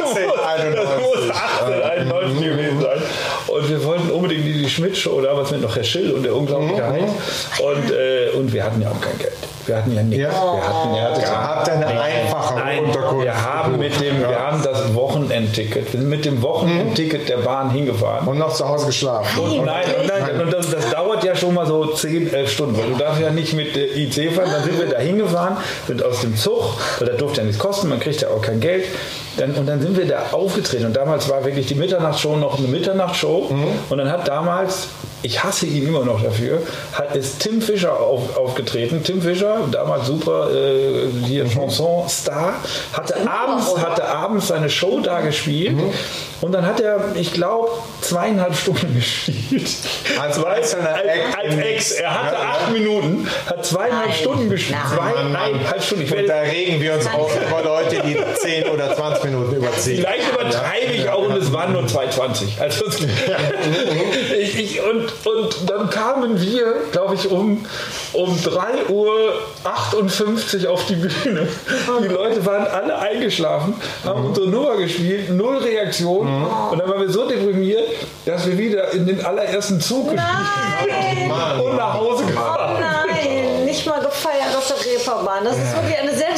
18, 0.00 0.28
das 0.74 0.88
muss 1.00 1.30
1891 1.30 2.40
gewesen 2.40 2.80
sein. 2.80 3.02
Und 3.46 3.70
wir 3.70 3.84
wollten 3.84 4.10
unbedingt 4.10 4.46
in 4.46 4.58
die 4.58 4.68
Schmidt-Show, 4.70 5.20
damals 5.20 5.50
mit 5.50 5.62
noch 5.62 5.74
Herr 5.74 5.84
Schill 5.84 6.12
und 6.12 6.22
der 6.22 6.34
unglaubliche 6.34 6.86
Heinz. 6.86 7.10
Und, 7.62 7.90
äh, 7.90 8.30
und 8.36 8.52
wir 8.52 8.64
hatten 8.64 8.82
ja 8.82 8.90
auch 8.90 9.00
kein 9.00 9.18
Geld. 9.18 9.32
Wir 9.68 9.76
hatten 9.76 9.94
ja 9.94 10.02
nichts. 10.02 10.22
Ja. 10.22 10.30
Wir 10.30 10.68
hatten 10.68 10.94
ja 10.94 11.18
Ihr 11.18 11.30
habt 11.30 11.68
eine 11.68 11.86
einfache 11.86 12.54
Nein, 12.54 12.84
Unterkunft. 12.84 13.24
wir 13.24 13.44
haben 13.44 13.78
mit 13.78 14.00
dem, 14.00 14.20
wir 14.20 14.38
haben 14.38 14.62
das 14.62 14.94
Wochenendticket, 14.94 15.92
wir 15.92 16.00
sind 16.00 16.08
mit 16.08 16.24
dem 16.24 16.40
Wochenendticket 16.42 17.28
der 17.28 17.38
Bahn 17.38 17.70
hingefahren. 17.70 18.26
Und 18.26 18.38
noch 18.38 18.54
zu 18.54 18.66
Hause 18.68 18.86
geschlafen. 18.86 19.38
Und 19.40 19.64
nein, 19.66 19.84
und 20.00 20.06
nein, 20.06 20.40
und 20.40 20.52
das, 20.52 20.70
das 20.70 20.90
dauert 20.90 21.22
ja 21.24 21.36
schon 21.36 21.54
mal 21.54 21.66
so 21.66 21.86
10, 21.86 22.32
11 22.32 22.50
Stunden, 22.50 22.78
weil 22.78 22.88
du 22.90 22.96
darfst 22.96 23.20
ja 23.20 23.30
nicht 23.30 23.52
mit 23.52 23.76
äh, 23.76 23.86
IC 24.02 24.32
fahren. 24.32 24.48
Dann 24.50 24.64
sind 24.64 24.78
wir 24.78 24.86
da 24.88 24.98
hingefahren, 24.98 25.56
sind 25.86 26.02
aus 26.04 26.20
dem 26.22 26.36
Zug, 26.36 26.78
weil 26.98 27.08
das 27.08 27.16
durfte 27.18 27.40
ja 27.40 27.46
nichts 27.46 27.58
kosten, 27.60 27.88
man 27.88 28.00
kriegt 28.00 28.20
ja 28.22 28.28
auch 28.28 28.42
kein 28.42 28.60
Geld. 28.60 28.84
Dann, 29.36 29.54
und 29.54 29.66
dann 29.66 29.80
sind 29.80 29.96
wir 29.96 30.06
da 30.06 30.22
aufgetreten 30.32 30.86
und 30.86 30.96
damals 30.96 31.28
war 31.28 31.44
wirklich 31.44 31.66
die 31.66 31.76
Mitternachtshow 31.76 32.36
noch 32.36 32.58
eine 32.58 32.66
Mitternachtshow 32.66 33.48
und 33.88 33.98
dann 33.98 34.10
hat 34.10 34.26
damals, 34.26 34.88
ich 35.22 35.42
hasse 35.42 35.66
ihn 35.66 35.86
immer 35.88 36.04
noch 36.04 36.22
dafür, 36.22 36.62
hat, 36.92 37.16
ist 37.16 37.40
Tim 37.40 37.60
Fischer 37.60 37.98
auf, 37.98 38.36
aufgetreten. 38.36 39.02
Tim 39.02 39.20
Fischer, 39.20 39.60
damals 39.70 40.06
super 40.06 40.50
äh, 40.52 41.08
hier 41.26 41.46
Chanson-Star, 41.48 42.54
hatte 42.92 43.28
abends, 43.28 43.76
hatte 43.76 44.04
abends 44.04 44.48
seine 44.48 44.70
Show 44.70 45.00
da 45.00 45.20
gespielt 45.20 45.76
und 46.40 46.52
dann 46.52 46.64
hat 46.64 46.80
er, 46.80 47.16
ich 47.16 47.32
glaube, 47.32 47.70
zweieinhalb 48.00 48.54
Stunden 48.54 48.94
gespielt. 48.94 49.68
Als 50.20 50.38
als, 50.44 50.74
als 50.74 51.54
Ex. 51.56 51.92
Er 51.92 52.22
hatte 52.22 52.34
Ja, 52.36 52.42
ja. 52.42 52.48
acht 52.50 52.72
Minuten, 52.72 53.28
hat 53.46 53.64
zweieinhalb 53.66 54.08
Nein. 54.08 54.18
Stunden 54.18 54.50
gespielt. 54.50 54.78
Nein. 54.96 55.14
Zweieinhalb 55.14 55.82
Stunden. 55.82 56.04
Ich 56.04 56.10
werde 56.10 56.28
da 56.28 56.40
regen 56.40 56.80
wir 56.80 56.94
uns 56.94 57.06
auf 57.06 57.36
über 57.36 57.62
Leute, 57.62 58.02
die 58.06 58.16
10 58.40 58.68
oder 58.68 58.94
20 58.94 59.24
Minuten 59.24 59.56
überziehen. 59.56 59.98
Vielleicht 59.98 60.32
übertreibe 60.32 60.92
ich 60.92 61.08
auch 61.08 61.28
und 61.28 61.36
es 61.36 61.52
waren 61.52 61.72
nur 61.72 61.82
2,20. 61.82 62.60
Also 62.60 62.84
ich, 64.38 64.58
ich, 64.58 64.80
und, 64.82 65.07
und 65.24 65.70
dann 65.70 65.88
kamen 65.90 66.40
wir, 66.40 66.74
glaube 66.92 67.14
ich, 67.14 67.30
um, 67.30 67.64
um 68.12 68.36
3.58 68.36 70.64
Uhr 70.64 70.70
auf 70.72 70.84
die 70.86 70.94
Bühne. 70.96 71.48
Die 72.02 72.08
Leute 72.08 72.44
waren 72.46 72.66
alle 72.66 72.98
eingeschlafen, 72.98 73.74
haben 74.04 74.26
unsere 74.26 74.48
Nummer 74.48 74.76
gespielt, 74.76 75.30
null 75.30 75.58
Reaktion. 75.58 76.26
Und 76.70 76.78
dann 76.78 76.88
waren 76.88 77.00
wir 77.00 77.10
so 77.10 77.28
deprimiert, 77.28 77.88
dass 78.24 78.46
wir 78.46 78.56
wieder 78.58 78.92
in 78.92 79.06
den 79.06 79.24
allerersten 79.24 79.80
Zug 79.80 80.10
gestiegen 80.10 81.32
haben 81.32 81.60
und 81.60 81.76
nach 81.76 81.94
Hause 81.94 82.24
Oh 82.24 82.26
gefahren. 82.26 82.80
nein, 82.80 83.64
nicht 83.64 83.86
mal 83.86 84.00
gefeiert 84.00 84.54
auf 84.56 84.66
der 84.66 84.76
Reeperbahn. 84.92 85.44
Das 85.44 85.56
ist 85.56 85.74
wirklich 85.76 85.98
eine 85.98 86.14
sehr 86.14 86.34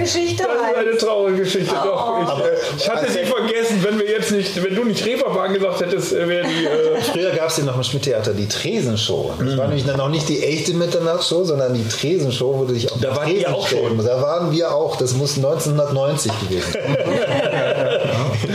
Geschichte. 0.00 0.44
Das 0.44 0.70
ist 0.70 0.76
eine 0.76 0.96
traurige 0.96 1.38
Geschichte. 1.38 1.74
Doch, 1.74 2.20
ich, 2.22 2.44
äh, 2.44 2.76
ich 2.76 2.88
hatte 2.88 3.10
sie 3.10 3.24
vergessen, 3.24 3.84
wenn 3.84 3.98
wir 3.98 4.10
jetzt 4.10 4.32
nicht, 4.32 4.62
wenn 4.62 4.74
du 4.74 4.84
nicht 4.84 5.04
Reeperbahn 5.04 5.54
gesagt 5.54 5.80
hättest, 5.80 6.12
äh, 6.12 6.28
wäre 6.28 6.46
die. 6.46 6.66
Äh, 6.66 7.00
Früher 7.12 7.30
gab 7.30 7.48
es 7.48 7.56
ja 7.56 7.64
noch 7.64 7.76
im 7.76 7.82
Schmidt-Theater 7.82 8.32
die 8.32 8.48
Tresenshow. 8.48 9.32
Das 9.38 9.56
war 9.56 9.66
nämlich 9.68 9.86
dann 9.86 9.96
noch 9.96 10.08
nicht 10.08 10.28
die 10.28 10.42
echte 10.42 10.74
Mitternachtsshow, 10.74 11.44
sondern 11.44 11.74
die 11.74 11.86
Tresenshow, 11.86 12.58
wo 12.58 12.64
du 12.64 12.74
dich 12.74 12.90
auf 12.92 12.98
Da 13.00 13.08
ihr 13.26 13.42
Tresen 13.42 13.54
auch 13.54 13.66
stellen 13.66 13.96
schon. 13.96 14.04
Da 14.04 14.22
waren 14.22 14.52
wir 14.52 14.74
auch. 14.74 14.96
Das 14.96 15.14
muss 15.14 15.36
1990 15.36 16.32
gewesen 16.40 16.72
sein. 16.72 16.96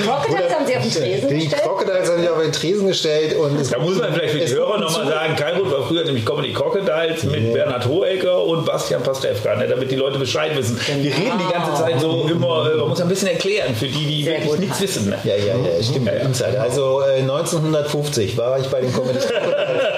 Crocodiles 0.04 0.54
haben 0.54 0.66
sie 0.66 0.76
auf 0.76 0.84
den 0.84 0.92
Tresen 0.92 1.30
Die 1.30 1.40
gestellt. 1.40 1.64
Crocodiles 1.64 2.10
haben 2.10 2.20
sich 2.20 2.30
auf 2.30 2.42
den 2.42 2.52
Tresen 2.52 2.88
gestellt 2.88 3.36
und 3.38 3.60
es 3.60 3.70
da 3.70 3.80
muss 3.80 3.98
man 3.98 4.14
vielleicht 4.14 4.34
für 4.34 4.40
die 4.40 4.54
Hörer 4.54 4.80
nochmal 4.80 5.08
sagen, 5.08 5.36
Kairut 5.36 5.72
war 5.72 5.88
früher 5.88 6.04
nämlich 6.04 6.26
Comedy 6.26 6.54
Crocodiles 6.54 7.24
mit 7.24 7.54
Bernhard 7.54 7.86
Hohecker 7.86 8.44
und 8.44 8.66
Bastian 8.66 9.04
Pastewka, 9.04 9.56
ne, 9.56 9.68
damit 9.68 9.92
die 9.92 9.96
Leute 9.96 10.20
Bescheid 10.20 10.56
wissen. 10.56 10.80
Wir 11.02 11.14
reden 11.14 11.35
die 11.38 11.52
ganze 11.54 11.74
Zeit 11.76 12.00
so 12.00 12.28
immer, 12.30 12.72
äh, 12.72 12.76
man 12.78 12.90
muss 12.90 13.02
ein 13.02 13.08
bisschen 13.08 13.28
erklären 13.30 13.76
für 13.76 13.88
die, 13.88 14.06
die 14.06 14.24
Sehr 14.24 14.34
wirklich 14.34 14.52
gut. 14.52 14.60
nichts 14.60 14.82
wissen. 14.82 15.10
Ne? 15.10 15.20
Ja, 15.24 15.36
ja, 15.36 15.56
ja, 15.56 15.84
stimmt. 15.84 16.10
Insider. 16.10 16.62
Also 16.62 17.02
äh, 17.02 17.20
1950 17.22 18.38
war 18.38 18.60
ich 18.60 18.68
bei 18.68 18.82
den 18.82 18.94
Comedy 18.94 19.14
Mit 19.20 19.24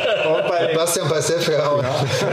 Bastian 0.76 1.08
Pastewka 1.08 1.70
und 1.70 1.86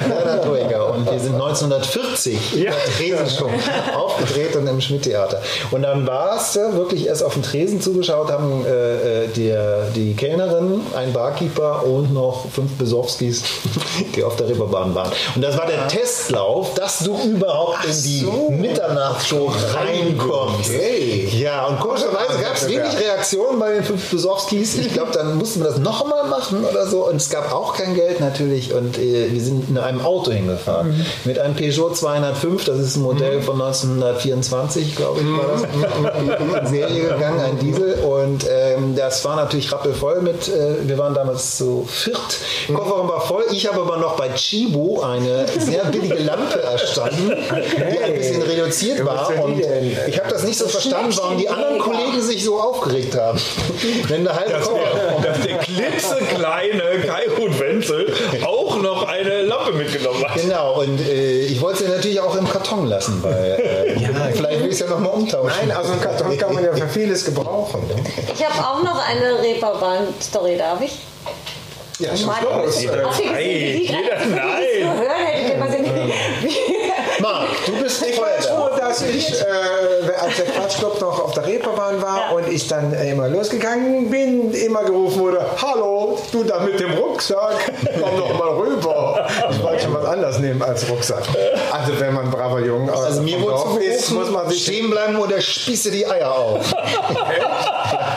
Bernhard 0.09 0.47
Hoeker. 0.47 0.91
Und 0.95 1.11
wir 1.11 1.19
sind 1.21 1.35
1940 1.35 2.55
Ja. 2.55 2.59
in 2.59 2.65
der 2.65 2.75
Tresenshow 3.17 3.51
aufgedreht 3.97 4.57
und 4.57 4.67
im 4.67 4.81
Schmidt-Theater. 4.81 5.41
Und 5.71 5.83
dann 5.83 6.07
war 6.07 6.37
es 6.37 6.57
äh, 6.57 6.73
wirklich 6.75 7.07
erst 7.07 7.23
auf 7.23 7.35
den 7.35 7.43
Tresen 7.43 7.81
zugeschaut, 7.81 8.31
haben 8.31 8.65
äh, 8.67 9.25
äh, 9.25 9.29
der, 9.29 9.83
die 9.95 10.15
Kellnerin, 10.15 10.81
ein 10.97 11.13
Barkeeper 11.13 11.85
und 11.85 12.13
noch 12.13 12.47
fünf 12.51 12.73
Besowskis, 12.79 13.43
die 14.17 14.23
auf 14.25 14.37
der 14.37 14.49
Reeperbahn 14.49 14.95
waren. 14.95 15.11
Und 15.35 15.43
das 15.43 15.57
war 15.59 15.67
der 15.67 15.89
Testlauf, 15.89 16.75
dass 16.75 17.01
du 17.01 17.17
überhaupt 17.25 17.85
in 17.85 18.03
die 18.03 18.27
Mitternachtsshow 18.51 19.53
reinkommst. 19.75 20.71
Okay. 20.71 21.29
Ja, 21.33 21.67
und 21.67 21.81
komischerweise 21.81 22.39
gab 22.43 22.55
es 22.57 22.69
wenig 22.69 22.99
Reaktionen 23.01 23.59
bei 23.59 23.73
den 23.73 23.85
fünf 23.85 24.11
Besowskis. 24.11 24.77
Ich 24.79 24.93
glaube, 24.93 25.13
dann 25.13 25.37
mussten 25.37 25.61
wir 25.61 25.69
das 25.71 25.79
noch 25.79 26.03
einmal 26.03 26.25
machen 26.29 26.65
oder 26.65 26.87
so. 26.87 27.07
Und 27.09 27.17
es 27.17 27.31
gab 27.31 27.53
auch 27.53 27.75
kein 27.75 27.95
Geld 27.95 28.21
natürlich. 28.25 28.73
Und 28.73 28.99
äh, 28.99 29.31
wir 29.31 29.41
sind 29.41 29.69
in 29.69 29.79
einem 29.79 30.01
Auto 30.01 30.33
hingefahren. 30.33 31.05
Mit 31.25 31.39
einem 31.39 31.55
Peugeot 31.55 31.91
205. 31.91 32.65
Das 32.65 32.79
ist 32.79 32.97
ein 32.97 33.03
Modell 33.03 33.43
von 33.43 33.61
1924, 33.61 34.97
glaube 34.97 35.21
ich, 35.21 35.27
war 35.27 35.47
das. 35.53 36.61
In 36.61 36.67
Serie 36.67 37.03
gegangen, 37.03 37.41
ein 37.41 37.59
Diesel. 37.59 37.95
Und 37.95 38.47
ähm, 38.51 38.95
das 38.97 39.25
war 39.25 39.37
natürlich 39.37 39.71
rappelvoll 39.73 40.23
mit, 40.23 40.49
äh, 40.49 40.89
wir 40.89 40.99
waren 40.99 41.15
damals 41.15 41.59
so 41.59 41.85
viert. 41.87 42.39
Kofferraum 42.73 43.09
war 43.09 43.21
voll. 43.21 43.45
Ich 43.51 43.67
habe 43.67 43.81
aber 43.81 43.99
noch 43.99 44.17
bei 44.17 44.29
Chibo 44.31 45.03
eine 45.03 45.47
sehr 45.59 45.85
billige 45.87 46.23
Lampe 46.23 46.63
erstanden, 46.63 47.31
die 47.31 47.99
ein 47.99 48.15
bisschen 48.15 48.43
reduziert 48.43 49.05
war. 49.05 49.29
Und 49.45 49.61
ich 50.09 50.19
habe 50.19 50.31
das 50.31 50.45
nicht 50.45 50.59
so 50.59 50.67
verstanden, 50.67 51.15
warum 51.17 51.39
die 51.39 51.49
anderen 51.49 51.79
Kollegen 51.79 52.21
sich 52.21 52.45
so 52.45 52.61
aufgeregt 52.61 53.17
haben. 53.17 53.39
Wenn 54.09 54.25
der 54.25 54.35
halbe 54.35 54.61
Kofferraum 54.61 55.14
der, 55.45 55.59
klitzekleine 55.59 56.83
Kairut 57.07 57.59
Wenzel 57.61 58.13
auch 58.45 58.77
noch 58.81 59.07
eine 59.09 59.43
Lampe 59.43 59.73
mitgenommen 59.73 60.25
hat. 60.29 60.41
Genau, 60.41 60.81
und 60.81 61.01
äh, 61.01 61.41
ich 61.47 61.61
wollte 61.61 61.85
sie 61.85 61.91
natürlich 61.91 62.21
auch 62.21 62.35
im 62.37 62.49
Karton 62.49 62.87
lassen, 62.87 63.23
weil 63.23 63.35
äh, 63.97 64.33
vielleicht 64.35 64.61
will 64.61 64.67
ich 64.69 64.73
es 64.75 64.81
ja 64.81 64.87
nochmal 64.87 65.13
umtauschen. 65.13 65.53
Nein, 65.69 65.77
also 65.77 65.93
einen 65.93 66.01
Karton 66.01 66.39
kann 66.39 66.55
man 66.55 66.65
ja 66.65 66.73
für 66.75 66.89
vieles 66.89 67.25
gebrauchen. 67.25 67.81
Ne? 67.89 67.95
Ich 68.35 68.45
habe 68.45 68.67
auch 68.69 68.83
noch 68.83 69.01
eine 69.09 69.43
Reeperbahn-Story, 69.43 70.57
darf 70.57 70.81
ich? 70.81 70.93
ja, 72.01 72.17
schon 72.17 72.27
Mann, 72.27 72.37
los. 72.65 72.79
Die 72.79 72.87
Nein, 72.87 73.01
jeder- 73.81 74.27
nein. 74.27 75.51
ihr 75.51 75.57
mal 75.59 75.71
sehen, 75.71 75.85
wie- 76.43 76.74
Marc, 77.25 77.49
du 77.65 77.73
bist 77.83 78.05
Ich 78.07 78.21
weiß 78.21 78.47
Feuerwehr. 78.49 78.59
nur, 78.59 78.79
dass 78.79 79.01
ich, 79.01 79.33
äh, 79.41 80.13
als 80.21 80.37
der 80.37 80.45
Quatschclub 80.45 81.01
noch 81.01 81.25
auf 81.25 81.33
der 81.33 81.47
Reeperbahn 81.47 82.03
war 82.03 82.19
Ja. 82.31 82.37
und 82.37 82.53
ich 82.53 82.69
dann 82.69 82.93
äh, 82.93 83.13
immer 83.13 83.29
losgegangen 83.29 84.11
bin, 84.11 84.53
immer 84.53 84.85
gerufen 84.85 85.21
wurde, 85.21 85.41
hallo, 85.63 86.19
du 86.33 86.45
da 86.45 86.61
mit 86.61 86.79
dem 86.79 86.93
Rucksack, 86.93 87.73
komm 87.99 88.19
doch 88.19 88.39
mal 88.39 88.51
rüber. 88.51 89.27
Ich 90.15 90.21
anderes 90.21 90.39
nehmen 90.39 90.63
als 90.63 90.89
Rucksack. 90.89 91.25
Also 91.73 91.99
wenn 91.99 92.15
man 92.15 92.27
ein 92.27 92.31
braver 92.31 92.61
Junge 92.61 92.93
aus 92.93 93.05
Also 93.05 93.23
mir 93.23 93.41
wurde 93.41 93.51
Dorf 93.51 93.79
ist, 93.81 94.11
muss 94.11 94.31
man 94.31 94.49
sich... 94.49 94.63
stehen 94.63 94.91
bleiben 94.91 95.17
oder 95.17 95.41
spieße 95.41 95.91
die 95.91 96.07
Eier 96.07 96.33
auf. 96.33 96.75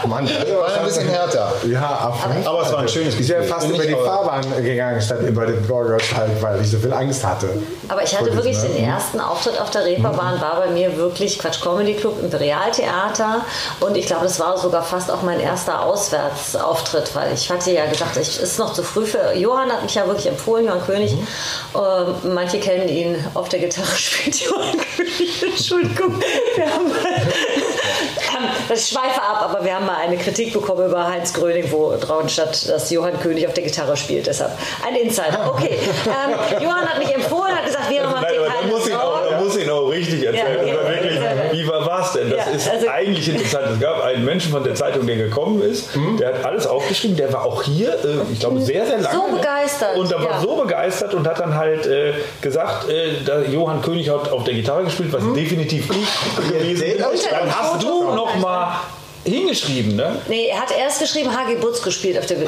Mann, 0.06 0.28
War 0.28 0.80
ein 0.80 0.86
bisschen 0.86 1.08
härter. 1.08 1.52
Ja, 1.68 2.10
auf 2.10 2.28
jeden 2.28 2.48
Aber 2.48 2.62
es 2.62 2.72
war 2.72 2.80
ein 2.80 2.88
schönes 2.88 3.16
Ich 3.20 3.28
bin 3.28 3.38
Gefühl. 3.38 3.44
fast 3.44 3.68
über 3.68 3.84
ich 3.84 3.90
die. 3.90 3.96
Fahrbahn 3.96 4.64
gegangen, 4.64 5.02
statt 5.02 5.22
über 5.22 5.46
den 5.46 5.62
Bürgersteig, 5.64 6.30
weil 6.40 6.62
ich 6.62 6.72
so 6.72 6.78
viel 6.78 6.94
Angst 6.94 7.26
hatte. 7.26 7.50
Aber 7.90 8.04
ich 8.04 8.18
hatte 8.18 8.34
wirklich 8.36 8.56
diesem, 8.56 8.74
den 8.74 8.86
ne? 8.86 8.92
ersten 8.92 9.20
Auftritt 9.20 9.60
auf 9.60 9.70
der 9.72 9.86
Reeperbahn, 9.86 10.40
war 10.40 10.58
bei 10.58 10.70
mir 10.70 10.96
wirklich 10.98 11.40
Quatsch 11.40 11.62
Comedy 11.62 11.96
Club 11.96 12.22
Imperialtheater 12.22 13.42
und 13.80 13.98
ich 13.98 14.06
glaube, 14.06 14.24
das 14.24 14.40
war 14.40 14.58
sogar 14.58 14.84
fast 14.84 15.12
auch 15.12 15.24
mein 15.24 15.40
erster 15.40 15.84
Auswärtsauftritt, 15.84 17.16
weil 17.16 17.34
ich 17.34 17.50
hatte 17.50 17.72
ja 17.72 17.86
gesagt, 17.86 18.18
es 18.18 18.38
ist 18.38 18.60
noch 18.60 18.74
zu 18.74 18.84
früh 18.84 19.06
für, 19.06 19.34
Johann 19.34 19.72
hat 19.72 19.84
mich 19.84 19.96
ja 19.96 20.06
wirklich 20.06 20.28
empfohlen, 20.28 20.66
Johann 20.66 20.86
König, 20.86 21.16
manche 22.24 22.60
kennen 22.60 22.88
ihn, 22.90 23.16
auf 23.34 23.50
der 23.50 23.60
Gitarre 23.60 23.88
spielt 23.96 24.40
Johann 24.40 24.78
König, 24.96 25.44
Entschuldigung, 25.44 26.20
wir 26.56 26.74
haben 26.74 26.92
das 28.68 28.90
schweife 28.90 29.22
ab, 29.22 29.50
aber 29.50 29.64
wir 29.66 29.76
haben 29.76 29.86
mal 29.86 29.98
eine 29.98 30.18
Kritik 30.18 30.54
bekommen 30.54 30.88
über 30.88 31.08
Heinz 31.08 31.34
Gröning, 31.34 31.72
wo 31.72 31.96
drauf 31.98 32.30
stand, 32.30 32.70
dass 32.70 32.90
Johann 32.92 33.20
König 33.20 33.48
auf 33.48 33.54
der 33.54 33.64
Gitarre 33.64 33.96
spielt, 33.96 34.28
deshalb 34.28 34.52
ein 34.86 34.96
Insider. 34.96 35.52
Okay, 35.54 35.78
ähm, 36.06 36.64
Johann 36.64 36.88
hat 36.88 37.00
mich 37.00 37.14
empfohlen, 37.14 37.56
hat 37.56 37.66
gesagt, 37.66 37.86
Vera 37.86 38.10
macht 38.10 38.24
Nein, 38.24 38.34
dir 38.34 38.40
aber 38.40 38.48
da 38.48 38.54
keine 38.54 38.72
muss, 38.72 38.88
ich 38.88 38.96
auch, 38.96 39.40
muss 39.40 39.56
ich 39.56 39.68
richtig 39.70 40.26
erzählen. 40.26 40.67
Ja. 40.67 40.67
Es 42.08 42.14
denn? 42.14 42.30
Das 42.30 42.46
Ja, 42.46 42.52
ist 42.52 42.70
also- 42.70 42.88
eigentlich 42.90 43.30
interessant. 43.30 43.66
Es 43.76 43.80
gab 43.80 44.04
einen 44.04 44.26
Menschen 44.26 44.52
von 44.52 44.64
der 44.64 44.76
Zeitung, 44.76 45.06
der 45.08 45.16
gekommen 45.18 45.62
ist, 45.62 45.90
der 46.20 46.30
hat 46.34 46.46
alles 46.46 46.66
aufgeschrieben. 46.68 47.16
Der 47.18 47.32
war 47.32 47.46
auch 47.46 47.64
hier, 47.64 47.90
äh, 47.94 48.32
ich 48.32 48.40
glaube, 48.40 48.60
sehr, 48.62 48.86
sehr 48.86 49.00
lange. 49.00 49.16
So 49.18 49.36
begeistert, 49.38 49.96
Und 49.98 50.12
er 50.12 50.20
war 50.24 50.32
ja. 50.32 50.40
so 50.42 50.56
begeistert 50.56 51.14
und 51.14 51.28
hat 51.28 51.40
dann 51.40 51.56
halt 51.56 51.86
äh, 51.86 52.14
gesagt, 52.42 52.90
äh, 52.90 53.12
da 53.26 53.42
Johann 53.42 53.82
König 53.82 54.10
hat 54.10 54.32
auf 54.32 54.44
der 54.44 54.54
Gitarre 54.54 54.84
gespielt, 54.84 55.12
was 55.14 55.24
definitiv 55.34 55.90
ich 55.92 56.48
gewesen. 56.50 56.86
Unter 56.98 57.30
Dann 57.40 57.56
hast 57.60 57.82
du 57.84 58.04
von 58.04 58.16
noch 58.16 58.34
Heinz. 58.34 58.42
mal 58.42 58.80
hingeschrieben, 59.32 59.96
ne? 59.96 60.20
Nee, 60.28 60.48
er 60.48 60.62
hat 60.62 60.72
erst 60.78 61.00
geschrieben, 61.00 61.36
Hagi 61.36 61.56
Butz 61.56 61.82
gespielt 61.82 62.18
auf 62.18 62.26
der. 62.26 62.38
Und 62.38 62.48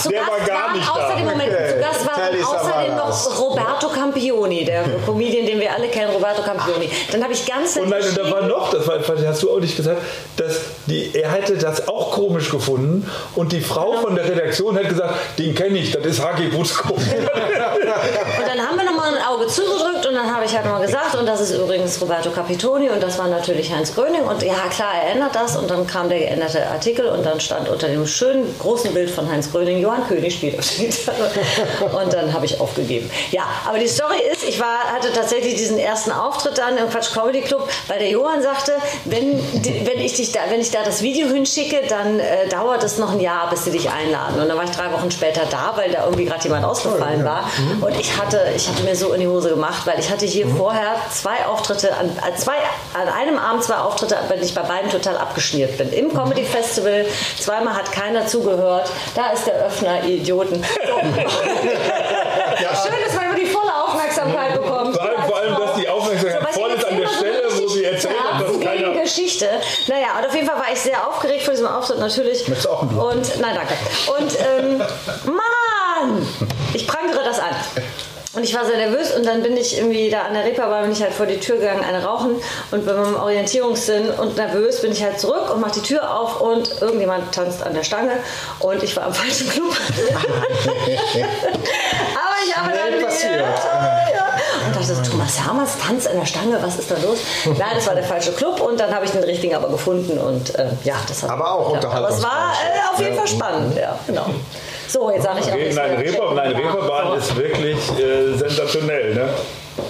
zu 0.00 0.08
Der 0.08 0.20
Gast 0.20 0.30
war 0.30 0.40
gar 0.46 0.66
waren 0.66 0.72
nicht 0.76 0.88
da. 0.88 0.92
außerdem, 0.92 1.24
Moment, 1.24 1.52
Okay. 1.52 1.68
zu 1.74 1.78
Gast 1.80 2.06
war 2.06 2.14
Telly 2.14 2.42
außerdem 2.42 2.96
noch 2.96 3.40
Roberto 3.40 3.88
Campioni, 3.88 4.64
der 4.64 4.84
Comedian, 5.06 5.46
den 5.46 5.60
wir 5.60 5.72
alle 5.72 5.88
kennen, 5.88 6.10
Roberto 6.12 6.42
Campioni. 6.42 6.90
Dann 7.10 7.22
habe 7.22 7.32
ich 7.32 7.44
ganz 7.46 7.76
Und 7.76 7.88
nein, 7.88 8.02
da 8.14 8.30
war 8.30 8.42
noch, 8.42 8.70
das 8.70 8.86
war, 8.86 8.98
hast 9.26 9.42
du 9.42 9.50
auch 9.50 9.60
nicht 9.60 9.76
gesagt, 9.76 10.00
dass 10.36 10.56
die, 10.86 11.10
er 11.14 11.30
hätte 11.32 11.56
das 11.56 11.88
auch 11.88 12.12
komisch 12.12 12.50
gefunden 12.50 13.08
und 13.34 13.52
die 13.52 13.60
Frau 13.60 13.92
von 14.00 14.14
der 14.14 14.24
Redaktion 14.28 14.76
hat 14.78 14.88
gesagt, 14.88 15.14
den 15.38 15.54
kenne 15.54 15.78
ich, 15.78 15.92
das 15.92 16.04
ist 16.04 16.22
Hagi 16.24 16.48
Butzko. 16.48 16.94
Und 16.94 18.46
dann 18.46 18.66
haben 18.66 18.76
wir 18.76 18.81
nochmal 19.10 19.32
Schraube 19.32 19.46
zugedrückt 19.46 20.06
und 20.06 20.14
dann 20.14 20.32
habe 20.34 20.44
ich 20.44 20.54
halt 20.54 20.66
mal 20.66 20.80
gesagt, 20.80 21.14
und 21.14 21.26
das 21.26 21.40
ist 21.40 21.52
übrigens 21.52 22.00
Roberto 22.00 22.30
Capitoni 22.30 22.90
und 22.90 23.02
das 23.02 23.18
war 23.18 23.28
natürlich 23.28 23.72
Heinz 23.72 23.94
Gröning 23.94 24.22
und 24.22 24.42
ja 24.42 24.54
klar, 24.70 24.92
er 25.02 25.12
ändert 25.12 25.34
das 25.34 25.56
und 25.56 25.70
dann 25.70 25.86
kam 25.86 26.08
der 26.08 26.18
geänderte 26.18 26.66
Artikel 26.66 27.06
und 27.06 27.24
dann 27.24 27.40
stand 27.40 27.68
unter 27.68 27.88
dem 27.88 28.06
schönen 28.06 28.54
großen 28.58 28.92
Bild 28.92 29.10
von 29.10 29.30
Heinz 29.30 29.50
Gröning, 29.50 29.78
Johann 29.80 30.06
König 30.06 30.34
spielt 30.34 30.58
auf 30.58 30.76
der 30.76 30.86
Gitarre 30.86 31.30
und 32.04 32.12
dann 32.12 32.32
habe 32.32 32.44
ich 32.44 32.60
aufgegeben. 32.60 33.10
Ja, 33.30 33.44
aber 33.66 33.78
die 33.78 33.88
Story 33.88 34.18
ist, 34.30 34.41
ich 34.48 34.60
war, 34.60 34.92
hatte 34.92 35.12
tatsächlich 35.12 35.56
diesen 35.56 35.78
ersten 35.78 36.12
Auftritt 36.12 36.58
dann 36.58 36.76
im 36.76 36.88
Quatsch 36.88 37.12
Comedy 37.12 37.42
Club, 37.42 37.68
weil 37.88 37.98
der 37.98 38.08
Johann 38.08 38.42
sagte, 38.42 38.72
wenn, 39.04 39.38
wenn, 39.86 40.00
ich, 40.00 40.14
dich 40.14 40.32
da, 40.32 40.40
wenn 40.48 40.60
ich 40.60 40.70
da 40.70 40.82
das 40.84 41.02
Video 41.02 41.28
hinschicke, 41.28 41.82
dann 41.88 42.18
äh, 42.18 42.48
dauert 42.48 42.82
es 42.84 42.98
noch 42.98 43.12
ein 43.12 43.20
Jahr, 43.20 43.48
bis 43.50 43.64
sie 43.64 43.70
dich 43.70 43.90
einladen. 43.90 44.40
Und 44.40 44.48
dann 44.48 44.56
war 44.56 44.64
ich 44.64 44.70
drei 44.70 44.92
Wochen 44.92 45.10
später 45.10 45.42
da, 45.50 45.72
weil 45.76 45.90
da 45.90 46.04
irgendwie 46.04 46.24
gerade 46.24 46.42
jemand 46.44 46.64
ausgefallen 46.64 47.24
war. 47.24 47.50
Und 47.80 47.98
ich 47.98 48.16
hatte, 48.16 48.40
ich 48.54 48.68
hatte 48.68 48.82
mir 48.82 48.96
so 48.96 49.12
in 49.12 49.20
die 49.20 49.28
Hose 49.28 49.50
gemacht, 49.50 49.86
weil 49.86 49.98
ich 49.98 50.10
hatte 50.10 50.26
hier 50.26 50.46
vorher 50.48 50.96
zwei 51.10 51.44
Auftritte, 51.46 51.96
an, 51.96 52.10
an 52.20 52.36
zwei, 52.36 52.56
an 52.94 53.08
einem 53.08 53.38
Abend 53.38 53.64
zwei 53.64 53.76
Auftritte, 53.76 54.16
wenn 54.28 54.42
ich 54.42 54.54
bei 54.54 54.62
beiden 54.62 54.90
total 54.90 55.16
abgeschmiert 55.16 55.78
bin. 55.78 55.92
Im 55.92 56.12
Comedy 56.12 56.44
Festival, 56.44 57.06
zweimal 57.38 57.74
hat 57.74 57.92
keiner 57.92 58.26
zugehört. 58.26 58.90
Da 59.14 59.30
ist 59.30 59.46
der 59.46 59.54
Öffner, 59.54 60.04
ihr 60.04 60.16
Idioten. 60.16 60.62
So. 60.62 60.92
Schön, 62.82 62.94
dass 63.04 63.14
man 63.14 63.26
über 63.26 63.38
die 63.38 63.46
volle 63.46 63.74
Aufmerksamkeit 63.74 64.54
bekommt. 64.54 64.96
Vor 64.96 65.04
allem, 65.04 65.22
vor 65.22 65.36
allem 65.38 65.56
dass 65.56 65.74
die 65.76 65.88
Aufmerksamkeit 65.88 66.42
was 66.42 66.54
voll 66.54 66.70
ich 66.70 66.78
ist 66.78 66.84
an 66.86 66.96
der 66.96 67.04
erzähle, 67.04 67.32
Stelle, 67.32 67.50
so 67.50 67.62
wo 67.62 67.68
sie 67.68 67.86
richtig 67.86 67.92
erzählt 67.92 68.24
hat, 68.24 68.40
dass 68.40 68.48
herzliche 68.48 68.68
keiner. 68.68 68.92
Geschichte. 69.42 69.92
Naja, 69.92 70.18
und 70.18 70.26
auf 70.26 70.34
jeden 70.34 70.46
Fall 70.46 70.56
war 70.56 70.72
ich 70.72 70.80
sehr 70.80 71.06
aufgeregt 71.06 71.42
vor 71.42 71.52
diesem 71.52 71.66
Auftritt 71.66 71.98
natürlich. 71.98 72.48
Möchtest 72.48 72.66
du 72.66 72.70
auch 72.70 72.82
ein 72.82 72.88
Bier? 72.88 73.02
Und, 73.02 73.40
nein, 73.40 73.54
danke. 73.54 73.74
Und, 74.18 74.38
ähm, 74.38 74.78
Mann! 75.26 76.26
Ich 76.74 76.86
prangere 76.86 77.22
das 77.24 77.38
an. 77.38 77.54
Und 78.34 78.44
ich 78.44 78.54
war 78.54 78.64
sehr 78.64 78.78
nervös 78.78 79.14
und 79.14 79.26
dann 79.26 79.42
bin 79.42 79.58
ich 79.58 79.76
irgendwie 79.76 80.08
da 80.08 80.22
an 80.22 80.32
der 80.32 80.44
Reeperbahn, 80.44 80.84
bin 80.84 80.92
ich 80.92 81.02
halt 81.02 81.12
vor 81.12 81.26
die 81.26 81.38
Tür 81.38 81.58
gegangen, 81.58 81.84
eine 81.84 82.02
rauchen 82.02 82.36
und 82.70 82.86
bei 82.86 82.94
meinem 82.94 83.16
Orientierungssinn 83.16 84.08
und 84.08 84.36
nervös 84.36 84.80
bin 84.80 84.92
ich 84.92 85.02
halt 85.02 85.20
zurück 85.20 85.52
und 85.52 85.60
mache 85.60 85.72
die 85.72 85.82
Tür 85.82 86.10
auf 86.18 86.40
und 86.40 86.80
irgendjemand 86.80 87.34
tanzt 87.34 87.62
an 87.62 87.74
der 87.74 87.84
Stange 87.84 88.12
und 88.60 88.82
ich 88.82 88.96
war 88.96 89.04
am 89.04 89.12
falschen 89.22 89.50
Club. 89.50 89.76
Aber 92.14 92.36
ich 92.46 92.56
habe 92.56 92.70
dann 92.72 93.04
passiert. 93.04 93.40
ja, 93.40 94.66
und 94.66 94.76
dachte, 94.76 94.94
so, 94.94 95.10
Thomas 95.10 95.38
Hermers 95.44 95.76
tanzt 95.78 96.08
an 96.08 96.18
der 96.18 96.26
Stange, 96.26 96.58
was 96.62 96.78
ist 96.78 96.90
da 96.90 96.96
los? 97.04 97.18
Nein, 97.44 97.72
das 97.74 97.86
war 97.86 97.94
der 97.94 98.04
falsche 98.04 98.32
Club 98.32 98.62
und 98.62 98.80
dann 98.80 98.94
habe 98.94 99.04
ich 99.04 99.10
den 99.10 99.24
richtigen 99.24 99.54
aber 99.54 99.68
gefunden 99.68 100.18
und 100.18 100.54
äh, 100.54 100.68
ja, 100.84 100.94
das 101.06 101.22
hat 101.22 101.28
Aber 101.28 101.52
auch 101.52 101.74
ja, 101.74 101.86
Aber 101.90 102.08
es 102.08 102.22
war 102.22 102.54
äh, 102.54 102.94
auf 102.94 102.98
jeden 102.98 103.14
Fall 103.14 103.28
spannend, 103.28 103.76
ja, 103.76 103.98
genau. 104.06 104.24
So, 104.92 105.10
jetzt 105.10 105.22
sage 105.22 105.40
ich 105.40 105.50
auch 105.50 105.56
nichts 105.56 105.76
Nein. 105.76 105.96
Reeper, 105.96 106.34
nein, 106.34 106.52
Reeperbahn 106.54 107.16
ist 107.18 107.34
wirklich 107.36 107.76
äh, 107.98 108.36
sensationell, 108.36 109.14
ne? 109.14 109.28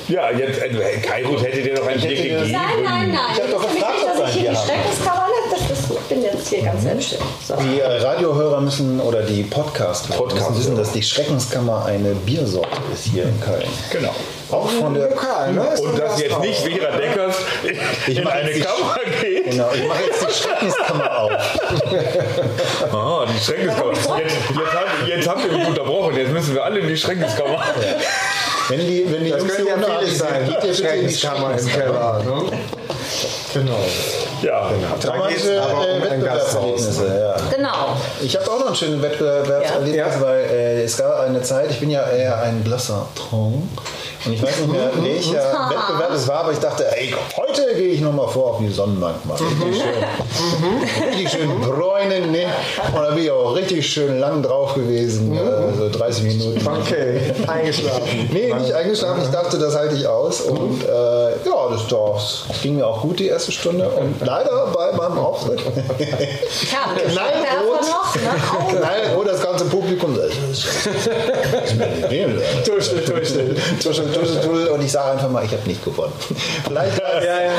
Ja, 0.09 0.31
jetzt, 0.31 0.61
äh, 0.63 0.69
Kairut 1.01 1.43
hätte 1.43 1.61
dir 1.61 1.75
noch 1.75 1.87
ein 1.89 1.99
Bier 2.01 2.11
hätte 2.11 2.23
dir 2.23 2.35
das- 2.35 2.43
gegeben. 2.47 2.53
Nein, 2.53 2.85
nein, 2.85 3.11
nein. 3.11 3.19
Ich 3.35 3.43
hab 3.43 3.51
doch 3.51 3.63
gefragt, 3.63 3.95
nicht, 3.95 4.07
dass 4.21 4.29
ich 4.29 4.35
hier 4.41 4.51
die 4.51 4.57
haben. 4.57 4.67
Schreckenskammer 4.69 5.27
nicht. 5.27 5.53
Das 5.71 5.79
ist, 5.79 5.91
ich 5.91 5.99
bin 6.09 6.23
jetzt 6.23 6.49
hier 6.49 6.63
ganz 6.63 6.83
selbstständig. 6.83 7.27
So. 7.47 7.55
Die 7.57 7.81
äh, 7.81 7.87
Radiohörer 8.01 8.61
müssen 8.61 9.01
oder 9.01 9.23
die 9.23 9.43
Podcast-Hörer 9.43 10.19
Podcast, 10.19 10.51
müssen 10.51 10.61
wissen, 10.61 10.77
dass 10.77 10.93
die 10.93 11.03
Schreckenskammer 11.03 11.85
eine 11.87 12.11
Biersorte 12.15 12.69
ist 12.95 13.07
hier 13.07 13.25
in 13.25 13.41
Köln. 13.41 13.67
Genau. 13.91 14.15
Auch 14.53 14.69
von 14.71 14.95
der. 14.95 15.09
Lokal, 15.09 15.53
ne? 15.53 15.63
Und 15.81 15.99
dass 15.99 16.19
jetzt 16.21 16.29
Gasthaus. 16.31 16.47
nicht 16.47 16.61
Vera 16.79 16.97
Deckers 16.97 17.37
in, 18.07 18.17
in 18.17 18.27
eine 18.27 18.51
Kammer 18.53 18.97
geht. 19.21 19.51
Genau, 19.51 19.69
ich 19.75 19.87
mache 19.89 20.03
jetzt 20.07 20.27
die 20.29 20.33
Schreckenskammer 20.43 21.19
auf. 21.19 21.33
Ah, 22.93 23.25
die 23.27 23.41
Schreckenskammer. 23.45 23.93
Jetzt, 23.93 24.35
jetzt, 24.35 24.75
habt, 24.75 25.09
jetzt 25.09 25.29
habt 25.29 25.45
ihr 25.45 25.53
mich 25.59 25.67
unterbrochen. 25.69 26.17
Jetzt 26.17 26.31
müssen 26.33 26.55
wir 26.55 26.65
alle 26.65 26.81
in 26.81 26.89
die 26.89 26.97
Schreckenskammer. 26.97 27.63
Wenn 28.69 28.81
die, 28.81 29.05
wenn 29.13 29.25
die 29.25 29.31
Das 29.31 29.41
Jungs 29.41 29.57
hier 29.57 29.67
ja 29.67 30.01
sind, 30.05 30.17
sein. 30.17 30.45
geht 30.47 30.65
ihr 30.65 30.71
bitte 30.71 30.89
in 30.89 31.09
die 31.09 31.15
Schreckenskammer 31.15 31.59
im. 31.59 32.25
Ne? 32.25 32.59
Genau. 33.55 33.79
Ja. 34.43 34.71
Dramatische 35.01 35.63
aber 35.63 35.79
um 35.79 35.85
äh, 35.85 35.93
ein 35.93 36.03
Wettbewerbserlebnisse, 36.03 37.07
ja. 37.07 37.37
Genau. 37.57 37.97
Ich 38.23 38.37
habe 38.37 38.51
auch 38.51 38.59
noch 38.61 38.69
ein 38.69 38.75
schönes 38.75 39.03
Wettbewerbserlebnis, 39.03 39.97
Ja. 39.97 40.21
weil 40.21 40.41
äh, 40.51 40.83
es 40.83 40.97
gab 40.97 41.21
eine 41.21 41.43
Zeit, 41.43 41.71
ich 41.71 41.79
bin 41.81 41.91
ja 41.91 42.09
eher 42.09 42.41
ein 42.43 42.63
blasser 42.65 43.07
Tron. 43.15 43.69
Und 44.25 44.33
ich 44.33 44.43
weiß 44.43 44.61
nicht 44.61 44.73
mehr, 44.73 44.91
welcher 45.03 45.69
Wettbewerb 45.71 46.13
es 46.15 46.29
war, 46.29 46.41
aber 46.41 46.53
ich 46.53 46.59
dachte, 46.59 46.87
ey, 46.97 47.15
heute 47.37 47.75
gehe 47.75 47.89
ich 47.89 48.01
nochmal 48.01 48.29
vor 48.29 48.53
auf 48.53 48.59
die 48.59 48.69
Sonnenbank 48.69 49.25
mal. 49.27 49.35
Richtig 49.37 49.83
schön, 49.83 51.09
richtig 51.09 51.31
schön 51.31 51.61
bräunen, 51.61 52.31
ne? 52.31 52.47
Und 52.95 53.03
da 53.03 53.11
bin 53.11 53.25
ich 53.25 53.31
auch 53.31 53.55
richtig 53.55 53.87
schön 53.89 54.19
lang 54.21 54.43
drauf 54.43 54.75
gewesen, 54.75 55.35
äh, 55.37 55.39
so 55.77 55.89
30 55.91 56.25
Minuten. 56.25 56.67
Okay, 56.67 57.21
eingeschlafen. 57.47 58.29
Nee, 58.33 58.53
nicht 58.55 58.73
eingeschlafen. 58.75 59.23
Ich 59.25 59.31
dachte, 59.31 59.59
das 59.59 59.77
halte 59.77 59.95
ich 59.97 60.07
aus. 60.07 60.41
Und 60.43 60.85
äh, 60.85 60.89
ja, 60.89 61.69
das, 61.71 61.87
das 61.89 62.61
ging 62.63 62.77
mir 62.77 62.87
auch 62.87 63.03
gut 63.03 63.19
die 63.19 63.29
erste 63.29 63.53
Stunde. 63.53 63.89
Und 63.89 64.21
leider 64.25 64.67
bei 64.73 64.93
meinem 64.93 65.19
Auftritt 65.19 65.61
Ja, 66.73 66.95
Knallrot. 67.11 67.81
noch, 67.81 68.15
ne? 68.17 68.79
Knallrot 68.79 69.27
das 69.27 69.43
ganze 69.43 69.65
Publikum. 69.67 70.17
Tuschel, 72.65 73.05
tuschel. 73.05 73.57
Tuschel, 73.83 74.13
tuschel, 74.13 74.41
tuschel. 74.41 74.69
Und 74.69 74.83
ich 74.83 74.93
sage 74.93 75.13
einfach 75.13 75.31
mal, 75.31 75.45
ich 75.45 75.53
habe 75.53 75.67
nicht 75.67 75.85
gewonnen. 75.85 76.13
Vielleicht 76.67 76.99
Ja, 76.99 77.43
ja. 77.43 77.53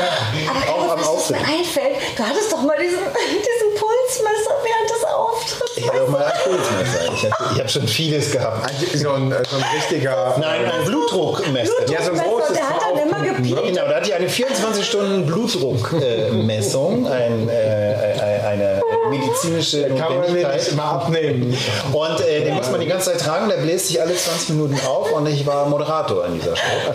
Aber 0.50 0.72
auch 0.74 0.92
am 0.92 1.00
was 1.00 1.06
Auftritt. 1.08 1.40
mir 1.40 1.46
einfällt, 1.46 1.96
du 2.16 2.22
hattest 2.22 2.52
doch 2.52 2.62
mal 2.62 2.76
diesen, 2.78 2.98
diesen 2.98 3.70
Pulsmesser 3.78 4.54
Auftritts. 4.54 4.73
Ich 5.84 5.90
habe 5.90 6.02
auch 6.02 6.08
mal 6.08 6.24
ein 6.24 6.32
Pulsmesser. 6.42 7.12
Ich 7.14 7.30
habe 7.30 7.58
hab 7.58 7.70
schon 7.70 7.86
vieles 7.86 8.32
gehabt. 8.32 8.70
So 8.94 9.10
ein, 9.10 9.30
so 9.30 9.36
ein 9.56 9.64
richtiger. 9.76 10.34
Nein, 10.38 10.64
ein 10.64 10.84
Blutdruckmesser. 10.86 11.90
Ja, 11.90 12.02
so 12.02 12.12
ein 12.12 12.18
großes 12.18 12.54
der 12.54 12.68
hat 12.68 12.80
dann 12.90 12.98
immer 13.08 13.20
gepiept. 13.20 13.62
Genau, 13.66 13.86
da 13.88 13.96
hatte 13.96 14.08
ich 14.08 14.14
eine 14.14 14.28
24-Stunden-Blutdruckmessung, 14.28 17.06
ein, 17.06 17.48
äh, 17.48 18.42
eine 18.46 18.80
medizinische 19.10 19.88
Kann 19.88 19.98
man 19.98 20.08
mir 20.08 20.20
nicht 20.32 20.42
Notwendigkeit. 20.42 20.72
immer 20.72 20.84
abnehmen. 20.84 21.56
Und 21.92 22.20
äh, 22.20 22.44
den 22.44 22.54
muss 22.54 22.70
man 22.70 22.80
die 22.80 22.86
ganze 22.86 23.10
Zeit 23.12 23.20
tragen, 23.20 23.48
der 23.48 23.56
bläst 23.56 23.88
sich 23.88 24.00
alle 24.00 24.14
20 24.14 24.50
Minuten 24.50 24.78
auf 24.86 25.10
und 25.12 25.26
ich 25.26 25.44
war 25.46 25.66
Moderator 25.66 26.24
an 26.24 26.34
dieser 26.34 26.54
Stelle. 26.56 26.94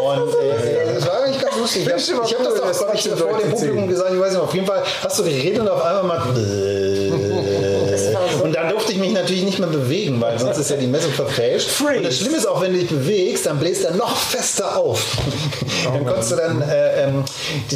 Und 0.00 0.34
äh, 0.34 0.94
das 0.94 1.06
war 1.06 1.22
eigentlich 1.24 1.42
ganz 1.42 1.56
lustig. 1.56 1.86
Ich 1.86 1.92
habe 2.12 2.22
hab 2.22 2.44
das 2.44 2.60
auch, 2.60 2.66
das 2.66 2.78
glaub 2.78 2.94
ich, 2.94 3.08
vor 3.08 3.38
dem. 3.38 3.50
Publikum 3.50 3.88
gesagt, 3.88 4.12
ich 4.12 4.20
weiß 4.20 4.32
nicht, 4.32 4.42
auf 4.42 4.54
jeden 4.54 4.66
Fall 4.66 4.82
hast 5.02 5.18
du 5.18 5.24
geredet 5.24 5.60
und 5.60 5.68
auf 5.68 5.82
einmal 5.82 6.04
mal... 6.04 6.20
Durfte 8.88 9.02
ich 9.02 9.06
mich 9.06 9.20
natürlich 9.20 9.44
nicht 9.44 9.58
mehr 9.58 9.68
bewegen, 9.68 10.18
weil 10.18 10.38
sonst 10.38 10.56
ist 10.56 10.70
ja 10.70 10.76
die 10.78 10.86
Messung 10.86 11.12
verfälscht. 11.12 11.68
Und 11.78 12.02
das 12.02 12.16
Schlimme 12.16 12.38
ist 12.38 12.46
auch, 12.46 12.62
wenn 12.62 12.72
du 12.72 12.78
dich 12.78 12.88
bewegst, 12.88 13.44
dann 13.44 13.58
bläst 13.58 13.84
er 13.84 13.92
noch 13.92 14.16
fester 14.16 14.78
auf. 14.78 15.04
dann 15.84 16.06
konntest 16.06 16.32
du 16.32 16.36
dann 16.36 16.62
äh, 16.62 17.04
ähm, 17.04 17.24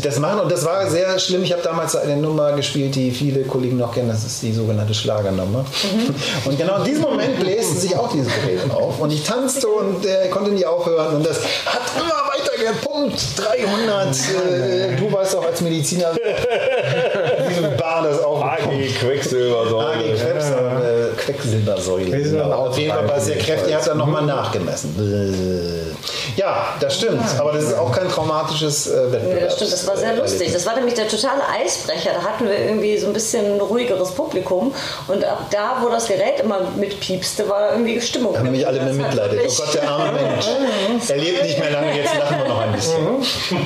das 0.03 0.19
machen 0.19 0.41
und 0.41 0.51
das 0.51 0.65
war 0.65 0.89
sehr 0.89 1.19
schlimm. 1.19 1.43
Ich 1.43 1.53
habe 1.53 1.61
damals 1.61 1.97
eine 1.97 2.17
Nummer 2.17 2.53
gespielt, 2.53 2.95
die 2.95 3.11
viele 3.11 3.43
Kollegen 3.43 3.77
noch 3.77 3.93
kennen, 3.93 4.09
das 4.09 4.25
ist 4.25 4.43
die 4.43 4.55
sogenannte 4.55 4.95
Schlagernummer. 4.95 5.67
Und 6.47 6.59
genau 6.59 6.79
in 6.79 6.85
diesem 6.85 7.03
Moment 7.03 7.39
blästen 7.39 7.77
sich 7.77 7.95
auch 7.95 8.11
diese 8.11 8.31
Geräte 8.31 8.75
auf 8.75 8.99
und 8.99 9.13
ich 9.13 9.23
tanzte 9.23 9.69
und 9.69 10.05
äh, 10.07 10.29
konnte 10.29 10.51
nie 10.51 10.65
aufhören 10.65 11.17
und 11.17 11.27
das 11.27 11.41
hat 11.67 11.83
immer 11.95 12.23
weiter 12.33 12.73
gepumpt. 12.73 13.21
300, 13.37 14.17
äh, 14.17 14.97
du 14.97 15.13
weißt 15.13 15.37
auch 15.37 15.45
als 15.45 15.61
Mediziner, 15.61 16.15
wie 17.49 17.77
Bar 17.77 18.03
das 18.05 18.23
auch 18.23 18.43
AG 18.43 18.71
äh, 18.71 18.89
Quecksilbersäule. 21.33 22.13
Wir 22.13 22.25
sind 22.25 22.39
dann. 22.39 22.53
Auf 22.53 22.79
jeden 22.79 22.93
Fall 22.93 23.09
war 23.09 23.17
es 23.17 23.27
sehr 23.27 23.39
kräftig. 23.39 23.73
Er 23.73 23.79
hat 23.79 23.87
dann 23.87 23.99
nochmal 23.99 24.25
nachgemessen. 24.25 24.95
Äh. 24.99 26.41
Ja, 26.41 26.69
das 26.81 26.97
stimmt. 26.97 27.23
Aber 27.39 27.53
das 27.53 27.65
ist 27.65 27.75
auch 27.79 27.93
kein 27.93 28.09
traumatisches 28.09 28.87
äh, 28.87 29.13
Wettbewerb. 29.13 29.41
Ja, 29.41 29.45
das 29.47 29.55
stimmt, 29.57 29.73
das 29.73 29.87
war 29.87 29.97
sehr 29.97 30.17
lustig. 30.17 30.53
Das 30.53 30.67
war 30.67 30.75
nämlich 30.75 30.95
der 30.95 31.09
totale 31.09 31.43
Eisbrecher. 31.49 32.11
Da 32.15 32.23
hatten 32.23 32.47
wir 32.47 32.59
irgendwie 32.59 32.99
so 32.99 33.07
ein 33.09 33.13
bisschen 33.13 33.61
ruhigeres 33.61 34.13
Publikum. 34.13 34.75
Und 35.09 35.25
ab 35.25 35.47
da, 35.51 35.79
wo 35.83 35.89
das 35.89 36.07
Gerät 36.07 36.41
immer 36.41 36.61
mitpiepste, 36.77 37.49
war 37.49 37.61
da 37.61 37.73
irgendwie 37.73 38.01
Stimmung. 38.01 38.37
haben 38.37 38.45
nämlich 38.45 38.67
alle 38.67 38.81
mehr 38.81 38.95
mitleidet. 38.95 39.41
Oh 39.47 39.53
Gott, 39.57 39.75
der 39.75 39.89
arme 39.89 40.13
Mensch. 40.13 40.47
Er 41.09 41.17
lebt 41.17 41.43
nicht 41.43 41.59
mehr 41.59 41.71
lange, 41.71 41.97
jetzt 41.97 42.17
lachen 42.19 42.39
wir 42.39 42.49
noch 42.49 42.61
ein 42.61 42.73
bisschen. 42.73 42.99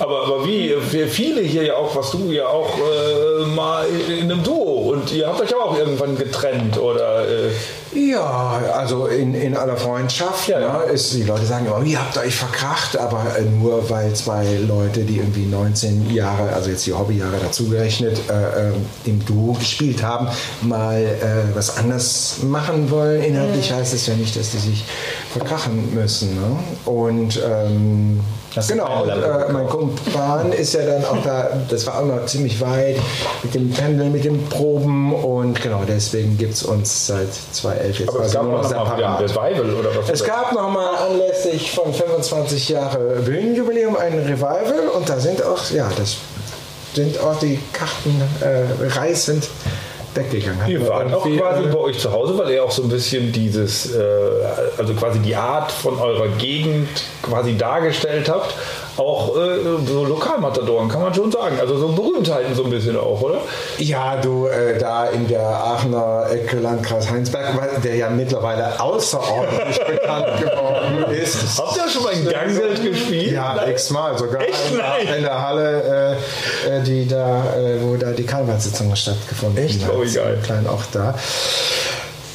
Aber, 0.00 0.26
aber 0.26 0.46
wie, 0.46 0.74
wir 0.90 1.08
viele 1.08 1.42
hier 1.42 1.62
ja 1.62 1.76
auch, 1.76 1.94
was 1.94 2.10
du 2.10 2.30
ja 2.30 2.46
auch 2.46 2.70
äh, 2.78 3.44
mal 3.54 3.86
in 4.08 4.32
einem 4.32 4.42
Duo 4.42 4.92
und 4.92 5.12
ihr 5.12 5.26
habt 5.26 5.40
euch 5.42 5.54
auch 5.54 5.76
irgendwann 5.76 6.16
getrennt 6.16 6.78
oder 6.78 7.28
äh, 7.28 7.50
Ja, 7.92 8.62
also 8.74 9.06
in, 9.06 9.34
in 9.34 9.56
aller 9.56 9.76
Freundschaft. 9.76 10.48
Ja, 10.48 10.58
ne, 10.58 10.66
ja. 10.66 10.80
ist, 10.82 11.12
die 11.12 11.24
Leute 11.24 11.44
sagen 11.44 11.66
immer, 11.66 11.82
ihr 11.84 12.00
habt 12.00 12.16
euch 12.16 12.34
verkracht, 12.34 12.96
aber 12.96 13.36
äh, 13.36 13.42
nur 13.42 13.90
weil 13.90 14.14
zwei 14.14 14.46
Leute, 14.66 15.00
die 15.00 15.18
irgendwie 15.18 15.44
19 15.46 16.14
Jahre, 16.14 16.52
also 16.52 16.70
jetzt 16.70 16.86
die 16.86 16.94
Hobbyjahre 16.94 17.36
dazugerechnet, 17.42 18.20
äh, 18.30 18.68
äh, 18.68 18.72
im 19.04 19.24
Duo 19.26 19.52
gespielt 19.52 20.02
haben, 20.02 20.28
mal 20.62 21.02
äh, 21.02 21.54
was 21.54 21.76
anders 21.76 22.38
machen 22.42 22.90
wollen. 22.90 23.22
Inhaltlich 23.22 23.72
heißt 23.72 23.92
es 23.92 24.06
ja 24.06 24.14
nicht, 24.14 24.34
dass 24.34 24.52
die 24.52 24.58
sich 24.58 24.84
verkrachen 25.32 25.94
müssen. 25.94 26.34
Ne? 26.34 26.58
Und 26.84 27.42
ähm, 27.44 28.20
du 28.54 28.60
Genau, 28.68 29.02
und 29.02 29.08
äh, 29.08 29.52
mein 29.52 29.66
Kumpan 29.96 30.52
ist 30.52 30.74
ja 30.74 30.84
dann 30.84 31.04
auch 31.04 31.22
da, 31.22 31.50
das 31.68 31.86
war 31.86 32.00
auch 32.00 32.06
noch 32.06 32.26
ziemlich 32.26 32.60
weit 32.60 32.96
mit 33.42 33.54
dem 33.54 33.70
Pendeln, 33.70 34.12
mit 34.12 34.24
den 34.24 34.48
Proben 34.48 35.14
und 35.14 35.60
genau 35.60 35.82
deswegen 35.86 36.36
gibt 36.38 36.54
es 36.54 36.62
uns 36.62 37.06
seit 37.06 37.28
2011 37.52 37.98
jetzt 38.00 38.08
Aber 38.08 38.24
es 38.24 38.32
gab 38.32 38.42
nur 38.44 38.52
noch 38.52 38.62
mal 38.62 38.68
separat. 38.68 39.20
Revival 39.20 39.74
oder 39.74 39.90
was? 39.96 40.10
Es 40.10 40.24
gab 40.24 40.52
nochmal 40.52 40.94
anlässlich 40.96 41.72
von 41.72 41.92
25 41.92 42.68
Jahre 42.68 43.20
Bühnenjubiläum 43.24 43.96
ein 43.96 44.14
Revival 44.18 44.88
und 44.94 45.08
da 45.08 45.18
sind 45.18 45.42
auch, 45.42 45.70
ja, 45.70 45.88
das 45.96 46.16
sind 46.94 47.18
auch 47.20 47.38
die 47.38 47.58
Karten 47.72 48.20
äh, 48.40 48.88
reißend 48.98 49.48
weggegangen. 50.14 50.66
Ihr 50.68 50.86
wart 50.88 51.12
auch 51.12 51.22
quasi 51.22 51.64
äh, 51.64 51.72
bei 51.72 51.78
euch 51.78 51.98
zu 51.98 52.12
Hause, 52.12 52.36
weil 52.38 52.50
ihr 52.50 52.64
auch 52.64 52.70
so 52.70 52.82
ein 52.82 52.88
bisschen 52.88 53.32
dieses, 53.32 53.94
äh, 53.94 54.00
also 54.78 54.94
quasi 54.94 55.20
die 55.20 55.36
Art 55.36 55.70
von 55.70 55.98
eurer 55.98 56.28
Gegend 56.38 56.88
quasi 57.22 57.56
dargestellt 57.56 58.28
habt. 58.28 58.54
Auch 58.96 59.36
äh, 59.36 59.58
so 59.86 60.04
Lokalmatadoren, 60.04 60.88
kann 60.88 61.02
man 61.02 61.14
schon 61.14 61.30
sagen. 61.30 61.58
Also 61.60 61.78
so 61.78 61.88
Berühmtheiten 61.88 62.54
so 62.54 62.64
ein 62.64 62.70
bisschen 62.70 62.96
auch, 62.98 63.20
oder? 63.20 63.40
Ja, 63.78 64.16
du, 64.16 64.46
äh, 64.46 64.78
da 64.78 65.06
in 65.06 65.26
der 65.28 65.46
Aachener 65.46 66.26
Ecke 66.30 66.58
Landkreis 66.58 67.10
Heinsberg, 67.10 67.82
der 67.82 67.96
ja 67.96 68.10
mittlerweile 68.10 68.80
außerordentlich 68.80 69.80
bekannt 69.86 70.40
geworden 70.40 71.04
ist. 71.12 71.58
Habt 71.58 71.76
ihr 71.76 71.88
schon 71.90 72.02
mal 72.02 72.12
in 72.12 72.28
Gangelt 72.28 72.82
gespielt? 72.82 73.32
Ja, 73.32 73.66
x-mal, 73.66 74.18
sogar 74.18 74.42
Echt? 74.42 74.70
in, 74.70 74.78
Nein. 74.78 75.16
in 75.18 75.22
der 75.22 75.42
Halle, 75.42 76.16
äh, 76.66 76.76
äh, 76.76 76.82
die 76.82 77.06
da, 77.06 77.54
äh, 77.56 77.80
wo 77.82 77.96
da 77.96 78.10
die 78.12 78.24
Karnevalssitzung 78.24 78.94
stattgefunden 78.94 79.64
Echt? 79.64 79.84
hat. 79.84 79.92
Oh, 79.94 80.02
wie 80.02 80.12
geil. 80.12 80.38
Klein 80.42 80.66
auch 80.66 80.82
da. 80.92 81.14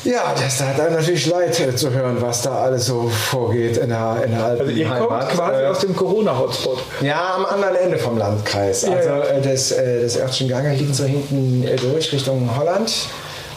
Ja, 0.06 0.36
das 0.40 0.60
tat 0.60 0.80
einem 0.80 0.94
natürlich 0.94 1.26
leid 1.26 1.60
äh, 1.60 1.76
zu 1.76 1.92
hören, 1.92 2.18
was 2.22 2.44
da 2.44 2.60
alles 2.60 2.86
so 2.86 3.10
vorgeht 3.10 3.78
in 3.78 3.90
der, 3.90 4.22
in 4.24 4.32
der 4.32 4.44
alten 4.46 4.62
Also 4.62 4.72
ihr 4.72 4.88
kommt 4.88 5.02
Heimat. 5.02 5.30
quasi 5.30 5.64
Äh, 5.64 5.66
aus 5.66 5.80
dem 5.80 5.96
Corona-Hotspot. 5.96 6.78
ja, 7.02 7.36
am 7.36 7.46
anderen 7.46 7.76
Ende 7.76 7.98
vom 7.98 8.18
Landkreis. 8.18 8.86
Also 8.86 9.10
ja. 9.10 9.24
äh, 9.24 9.42
das, 9.42 9.72
äh, 9.72 10.04
das 10.04 10.18
Örtchen 10.18 10.48
Gange 10.48 10.78
so 10.94 11.06
hinten 11.06 11.68
äh, 11.68 11.76
durch 11.76 12.12
Richtung 12.14 12.56
Holland. 12.56 13.08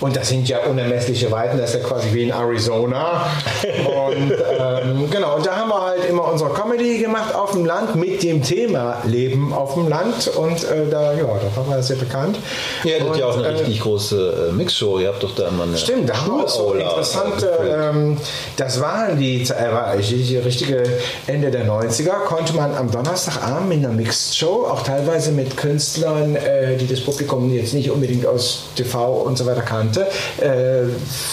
Und 0.00 0.16
das 0.16 0.28
sind 0.28 0.48
ja 0.48 0.60
unermessliche 0.60 1.30
Weiten, 1.30 1.58
das 1.58 1.74
ist 1.74 1.82
ja 1.82 1.88
quasi 1.88 2.08
wie 2.12 2.24
in 2.24 2.30
Arizona. 2.30 3.26
Und 3.62 4.32
ähm, 4.32 5.10
genau, 5.10 5.36
und 5.36 5.46
da 5.46 5.56
haben 5.56 5.70
wir 5.70 5.80
halt 5.80 6.08
immer 6.08 6.30
unsere 6.30 6.50
Comedy 6.50 6.98
gemacht 6.98 7.34
auf 7.34 7.52
dem 7.52 7.64
Land 7.64 7.96
mit 7.96 8.22
dem 8.22 8.42
Thema 8.42 9.02
Leben 9.04 9.52
auf 9.52 9.74
dem 9.74 9.88
Land. 9.88 10.28
Und 10.28 10.64
äh, 10.64 10.88
da, 10.90 11.12
ja, 11.12 11.24
da 11.24 11.56
waren 11.56 11.70
wir 11.70 11.82
sehr 11.82 11.96
bekannt. 11.96 12.38
Ihr 12.84 13.00
hattet 13.00 13.16
ja 13.16 13.26
auch 13.26 13.36
eine 13.36 13.48
äh, 13.48 13.52
richtig 13.52 13.80
große 13.80 14.50
äh, 14.50 14.52
Mixshow. 14.52 14.98
Ihr 14.98 15.08
habt 15.08 15.22
doch 15.22 15.34
da 15.34 15.48
immer 15.48 15.64
eine 15.64 15.76
Stimmt, 15.76 16.08
da 16.08 16.20
haben 16.20 16.36
wir 16.36 16.44
auch 16.44 16.48
so 16.48 16.74
interessante, 16.74 17.46
äh, 17.46 17.88
ähm, 17.88 18.16
das 18.56 18.80
waren 18.80 19.18
die, 19.18 19.42
äh, 19.42 19.72
war 19.72 19.96
die, 19.96 20.36
richtige 20.38 20.82
Ende 21.26 21.50
der 21.50 21.66
90er, 21.66 22.24
konnte 22.26 22.54
man 22.54 22.74
am 22.76 22.90
Donnerstagabend 22.90 23.72
in 23.72 23.84
einer 23.84 23.94
Mixed 23.94 24.36
Show, 24.36 24.66
auch 24.70 24.82
teilweise 24.82 25.32
mit 25.32 25.56
Künstlern, 25.56 26.36
äh, 26.36 26.76
die 26.76 26.86
das 26.86 27.00
Publikum 27.00 27.52
jetzt 27.52 27.74
nicht 27.74 27.90
unbedingt 27.90 28.26
aus 28.26 28.64
TV 28.76 29.12
und 29.12 29.38
so 29.38 29.46
weiter 29.46 29.62
kannte, 29.62 29.87
äh, 29.96 30.84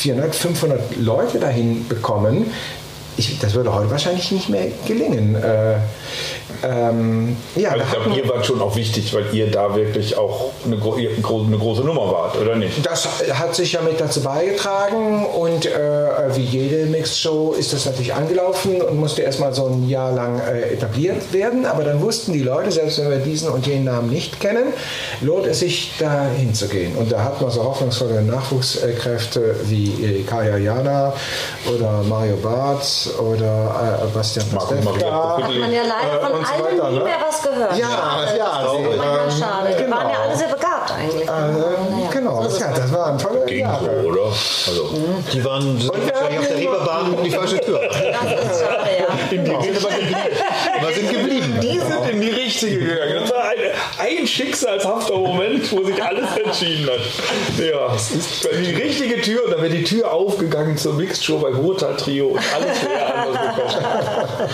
400, 0.02 0.36
500 0.36 0.98
Leute 0.98 1.40
dahin 1.40 1.88
bekommen. 1.88 2.52
Ich, 3.18 3.40
das 3.40 3.54
würde 3.54 3.74
heute 3.74 3.90
wahrscheinlich 3.90 4.32
nicht 4.32 4.50
mehr 4.50 4.68
gelingen. 4.86 5.36
Äh, 5.36 5.76
ähm, 6.64 7.38
ja, 7.56 7.72
Also 7.72 7.84
ich 7.84 7.92
glaube, 7.92 8.20
ihr 8.20 8.30
wart 8.30 8.46
schon 8.46 8.62
auch 8.62 8.76
wichtig, 8.76 9.14
weil 9.14 9.26
ihr 9.34 9.50
da 9.52 9.76
wirklich 9.76 10.18
auch 10.18 10.52
eine, 10.66 10.78
gro 10.78 10.96
eine 10.96 11.58
große 11.58 11.82
Nummer 11.82 12.12
wart, 12.12 12.38
oder 12.38 12.56
nicht? 12.56 12.86
Das 12.86 13.08
hat 13.34 13.56
sich 13.56 13.74
ja 13.74 13.82
mit 13.82 14.00
dazu 14.00 14.22
beigetragen 14.22 15.26
und 15.26 15.66
äh, 15.66 16.36
wie 16.36 16.44
jede 16.44 16.86
Mixed-Show 16.88 17.56
ist 17.58 17.74
das 17.74 17.86
natürlich 17.86 18.14
angelaufen 18.14 18.82
und 18.82 18.98
musste 19.00 19.22
erstmal 19.22 19.54
so 19.54 19.68
ein 19.68 19.88
Jahr 19.88 20.12
lang 20.12 20.40
äh, 20.40 20.74
etabliert 20.74 21.34
werden. 21.34 21.66
Aber 21.66 21.84
dann 21.84 22.02
wussten 22.02 22.34
die 22.34 22.44
Leute, 22.44 22.72
selbst 22.72 23.00
wenn 23.00 23.10
wir 23.10 23.18
diesen 23.18 23.50
und 23.50 23.66
jenen 23.68 23.86
Namen 23.86 24.10
nicht 24.10 24.40
kennen, 24.40 24.74
lohnt 25.22 25.46
es 25.46 25.60
sich 25.60 25.94
da 26.00 26.28
hinzugehen. 26.36 26.96
Und 26.96 27.12
da 27.12 27.24
hat 27.24 27.42
man 27.42 27.52
so 27.52 27.64
hoffnungsvolle 27.64 28.22
Nachwuchskräfte 28.22 29.56
wie 29.66 30.04
äh, 30.04 30.24
Kaya 30.24 30.58
Jana 30.58 31.14
oder 31.74 32.04
Mario 32.04 32.38
Barth 32.38 33.05
oder 33.20 34.02
äh, 34.04 34.08
Bastian 34.08 34.46
Marco 34.54 34.76
Maria. 34.84 35.38
Hat 35.38 35.40
man 35.42 35.72
ja 35.74 35.82
leider 35.84 36.18
Äh, 36.18 36.26
von 36.26 36.46
so 36.46 36.52
allen 36.52 36.64
weiter, 36.78 36.90
nie 36.92 36.98
ne? 37.00 37.04
mehr 37.04 37.18
was 37.28 37.42
gehört. 37.44 37.78
Ja, 37.78 37.88
schade. 37.90 38.38
ja, 38.38 38.46
Das 38.64 38.72
ist 38.72 38.78
sie, 38.78 38.84
manchmal 38.98 39.20
ähm, 39.26 39.32
schade. 39.32 39.68
Die 39.78 39.92
waren 39.92 40.02
ja 40.02 40.08
genau. 40.08 40.22
alle 40.24 40.36
sehr 40.36 40.48
begabt 40.48 40.92
eigentlich. 40.92 41.24
Äh, 41.24 41.32
Naja, 41.32 42.10
genau, 42.12 42.42
so 42.42 42.48
es 42.48 42.60
ja, 42.60 42.72
das 42.74 42.92
waren 42.94 43.18
tolle 43.18 43.46
Ging 43.46 43.60
Jahre. 43.60 44.02
so, 44.04 44.08
oder? 44.10 44.22
Also, 44.68 44.90
Die 45.34 45.46
waren 45.46 45.88
wahrscheinlich 45.88 46.40
auf 46.40 46.48
der 46.48 46.58
Reeperbahn 46.58 47.14
um 47.14 47.24
die 47.24 47.32
falsche 47.32 47.60
Tür. 47.60 47.80
Das 47.82 48.52
ist 48.52 48.62
schade, 48.62 48.90
ja. 49.00 49.06
Aber 49.32 50.92
sind 50.94 51.12
geblieben. 51.12 51.60
Die 51.62 51.80
sind 51.80 52.10
in 52.12 52.22
die 52.22 52.30
richtige 52.30 52.80
gegangen. 52.80 53.22
Das 53.22 53.32
war 53.32 53.44
ein, 53.50 54.20
ein 54.20 54.28
schicksalshafter 54.28 55.18
Moment, 55.18 55.72
wo 55.72 55.84
sich 55.84 56.02
alles 56.04 56.36
entschieden 56.38 56.90
hat. 56.90 57.00
Ja, 57.66 57.96
weil 58.44 58.62
die 58.62 58.76
richtige 58.76 59.22
Tür 59.22 59.46
und 59.46 59.52
dann 59.52 59.62
wäre 59.62 59.74
die 59.74 59.84
Tür 59.84 60.12
aufgegangen 60.12 60.78
zur 60.78 60.94
Mixed 60.94 61.24
Show 61.24 61.38
bei 61.40 61.50
Ruhrtal 61.50 61.96
Trio 61.98 62.28
und 62.28 62.42
alles 62.54 62.84
wäre 62.84 63.06
anders 63.16 63.56
gekommen. 63.56 64.50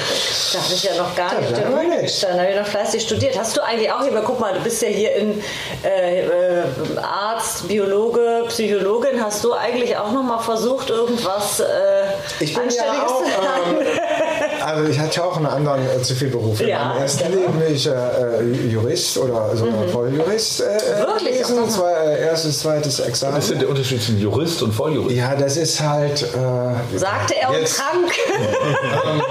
Das 0.54 0.72
ist 0.72 0.84
ja 0.84 0.96
noch 0.96 1.16
gar 1.16 1.40
nicht 1.40 1.52
Ja, 1.52 1.58
der 1.58 1.84
ja, 1.84 2.02
gestanden. 2.02 2.38
Da 2.38 2.44
habe 2.44 2.52
ich 2.54 2.60
noch 2.60 2.68
fleißig 2.68 3.02
studiert. 3.04 3.38
Hast 3.38 3.58
du 3.58 3.62
eigentlich 3.62 3.92
auch, 3.92 4.02
aber 4.02 4.22
guck 4.22 4.40
mal, 4.40 4.54
du 4.54 4.60
bist 4.62 4.82
ja 4.82 4.90
hier 4.90 5.16
in 5.16 5.42
äh, 5.84 6.22
äh, 6.22 6.64
Arzt, 7.02 7.68
Biologe, 7.68 8.46
Psychologin. 8.48 9.24
Hast 9.24 9.44
du 9.44 9.54
eigentlich 9.54 9.96
auch 9.98 10.12
noch 10.12 10.24
mal 10.24 10.40
versucht, 10.40 10.90
irgendwas 10.90 11.60
äh, 11.60 11.64
Ich 12.40 12.54
bin 12.54 12.70
ja 12.70 12.84
Anständiges 12.84 13.12
auch, 13.12 13.24
zu 13.24 13.30
lernen? 13.30 13.82
ähm, 13.82 14.62
also 14.74 14.90
ich 14.90 15.00
hatte 15.00 15.18
ja 15.18 15.24
auch 15.24 15.38
einen 15.38 15.46
anderen 15.46 15.82
äh, 15.86 16.02
Zivilberuf. 16.02 16.60
In 16.62 16.68
Ja, 16.70 16.86
meinem 16.86 17.02
ersten 17.04 17.24
genau. 17.32 17.42
Leben 17.42 17.60
bin 17.60 17.76
ich 17.76 17.88
äh, 17.88 18.42
Jurist 18.70 19.18
oder 19.18 19.56
sogar 19.56 19.88
Volljurist 19.88 20.62
äh, 20.62 20.66
Wirklich? 21.00 21.42
gewesen. 21.42 21.70
Zwei, 21.70 21.92
äh, 21.92 22.22
erstes, 22.24 22.60
zweites 22.60 23.00
Examen. 23.00 23.36
Was 23.38 23.44
ist 23.46 23.52
denn 23.52 23.60
der 23.60 23.70
Unterschied 23.70 24.02
zwischen 24.02 24.20
Jurist 24.20 24.62
und 24.62 24.74
Volljurist? 24.74 25.16
Ja, 25.16 25.36
das 25.36 25.58
ist 25.58 25.80
halt. 25.82 26.22
Äh, 26.24 26.98
Sagte 26.98 27.36
er 27.42 27.50
und 27.50 27.60
jetzt, 27.60 27.78
trank. 27.78 28.12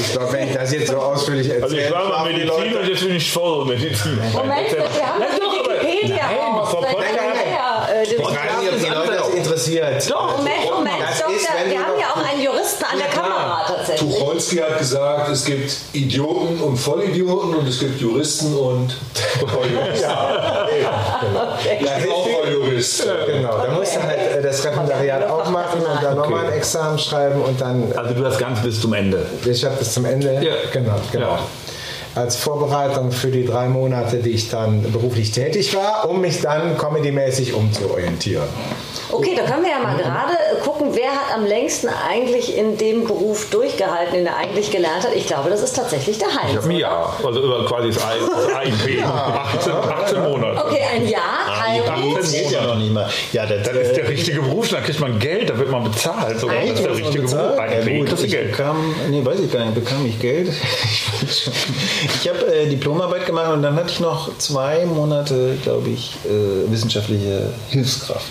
Ich 0.00 0.12
glaube, 0.12 0.32
wenn 0.32 0.48
ich 0.48 0.54
das 0.54 0.72
jetzt 0.72 0.88
so 0.88 0.96
ausführlich 0.96 1.48
erzähle. 1.48 1.62
Also 1.64 1.76
ich 1.76 1.90
war 1.90 2.08
mal 2.08 2.24
Medizin 2.24 2.48
Leute- 2.48 2.78
und 2.80 2.88
jetzt 2.88 3.00
bin 3.00 3.16
ich 3.16 3.32
Vollmedizin. 3.32 4.18
Moment, 4.32 4.70
wir 4.72 5.06
haben 5.06 5.20
Nein, 5.20 5.28
doch 5.40 5.52
Wikipedia 5.52 6.16
Nein, 6.26 6.36
raus. 6.38 6.68
Frau 6.70 6.82
äh, 6.84 8.02
Ich 8.02 8.18
weiß 8.18 8.60
nicht, 8.60 8.72
ob 8.72 8.78
die 8.80 8.86
Leute 8.86 9.12
das 9.16 9.28
interessiert. 9.30 10.10
Doch, 10.10 10.36
Moment, 10.38 10.70
Moment, 10.70 10.94
Das 11.00 11.18
Doktor, 11.18 11.34
ist, 11.36 11.48
wenn 11.62 11.70
wir 11.70 11.78
haben 11.78 11.98
ja 11.98 12.06
auch 12.12 12.30
einen 12.30 12.39
Juristen 12.60 12.84
an 12.84 12.98
der. 12.98 13.10
Kamera 13.10 13.64
tatsächlich. 13.66 14.18
Tucholsky 14.18 14.56
hat 14.58 14.78
gesagt, 14.78 15.30
es 15.30 15.44
gibt 15.44 15.76
Idioten 15.92 16.60
und 16.60 16.76
Vollidioten 16.76 17.54
und 17.54 17.68
es 17.68 17.80
gibt 17.80 18.00
Juristen 18.00 18.54
und 18.56 18.96
Volljuristen. 19.40 20.10
ja, 20.82 21.58
ich 21.72 21.78
bin 21.78 22.12
auch 22.12 22.28
Volljurist. 22.28 23.06
Genau, 23.26 23.58
da 23.58 23.72
musst 23.72 23.96
du 23.96 24.02
halt 24.02 24.18
äh, 24.18 24.42
das 24.42 24.64
Referendariat 24.64 25.28
auch 25.28 25.48
machen 25.50 25.80
und 25.80 26.02
dann 26.02 26.16
nochmal 26.16 26.46
ein 26.46 26.52
Examen 26.52 26.98
schreiben 26.98 27.40
und 27.42 27.60
dann 27.60 27.92
Also 27.96 28.14
du 28.14 28.24
hast 28.24 28.38
ganz 28.38 28.62
bis 28.62 28.80
zum 28.80 28.92
Ende. 28.92 29.26
Ich 29.44 29.64
habe 29.64 29.76
bis 29.76 29.94
zum 29.94 30.04
Ende. 30.04 30.34
Ja. 30.34 30.54
Genau, 30.72 30.96
genau. 31.10 31.32
Ja. 31.32 31.38
Als 32.14 32.36
Vorbereitung 32.36 33.12
für 33.12 33.28
die 33.28 33.44
drei 33.44 33.68
Monate, 33.68 34.16
die 34.16 34.30
ich 34.30 34.50
dann 34.50 34.82
beruflich 34.92 35.30
tätig 35.30 35.74
war, 35.76 36.08
um 36.08 36.20
mich 36.20 36.40
dann 36.40 36.76
comedymäßig 36.76 37.54
umzuorientieren. 37.54 38.48
Okay, 39.12 39.34
da 39.36 39.42
können 39.42 39.62
wir 39.64 39.70
ja 39.70 39.78
mal 39.78 39.96
gerade 39.96 40.34
gucken, 40.64 40.88
wer 40.92 41.10
hat 41.10 41.34
am 41.34 41.44
längsten 41.44 41.88
eigentlich 41.88 42.56
in 42.56 42.76
dem 42.78 43.06
Beruf 43.06 43.50
durchgehalten, 43.50 44.14
den 44.14 44.26
er 44.26 44.36
eigentlich 44.36 44.70
gelernt 44.70 45.04
hat. 45.04 45.14
Ich 45.14 45.26
glaube, 45.26 45.50
das 45.50 45.62
ist 45.62 45.74
tatsächlich 45.76 46.18
der 46.18 46.28
Heinz. 46.28 46.64
oder? 46.64 46.74
Ja, 46.74 47.12
also 47.24 47.40
über 47.42 47.64
quasi 47.66 47.88
das 47.88 48.02
AIP. 48.04 49.04
18, 49.04 49.72
18 49.72 50.22
Monate. 50.22 50.64
Okay, 50.66 50.80
ein 50.94 51.08
Jahr, 51.08 51.60
Heilbuch. 51.60 51.90
18 51.90 52.14
Das 52.16 52.32
geht 52.32 52.50
ja 52.50 52.62
noch 52.66 52.76
nicht 52.76 52.92
mal. 52.92 53.08
Ja, 53.32 53.46
das, 53.46 53.62
Das 53.66 53.76
ist 53.76 53.96
der 53.96 54.08
richtige 54.08 54.40
Beruf, 54.42 54.68
da 54.68 54.80
kriegt 54.80 55.00
man 55.00 55.18
Geld, 55.18 55.50
da 55.50 55.58
wird 55.58 55.70
man 55.70 55.84
bezahlt. 55.84 56.38
So, 56.40 56.48
das 56.48 56.64
ist 56.64 56.84
der 56.84 56.96
richtige 56.96 57.22
Beruf. 57.22 57.56
Ja, 57.56 57.62
AIP 57.62 58.08
gut, 58.08 58.20
ich 58.22 58.30
Geld. 58.30 58.50
bekam, 58.52 58.94
nee, 59.08 59.24
weiß 59.24 59.40
ich 59.40 59.52
gar 59.52 59.64
nicht, 59.64 59.74
bekam 59.74 60.06
ich 60.06 60.18
Geld? 60.20 60.48
ich 61.99 61.99
habe 62.28 62.54
äh, 62.54 62.68
Diplomarbeit 62.68 63.26
gemacht 63.26 63.52
und 63.52 63.62
dann 63.62 63.76
hatte 63.76 63.90
ich 63.90 64.00
noch 64.00 64.36
zwei 64.38 64.86
Monate, 64.86 65.56
glaube 65.62 65.90
ich, 65.90 66.16
äh, 66.24 66.70
wissenschaftliche 66.70 67.52
Hilfskraft, 67.68 68.30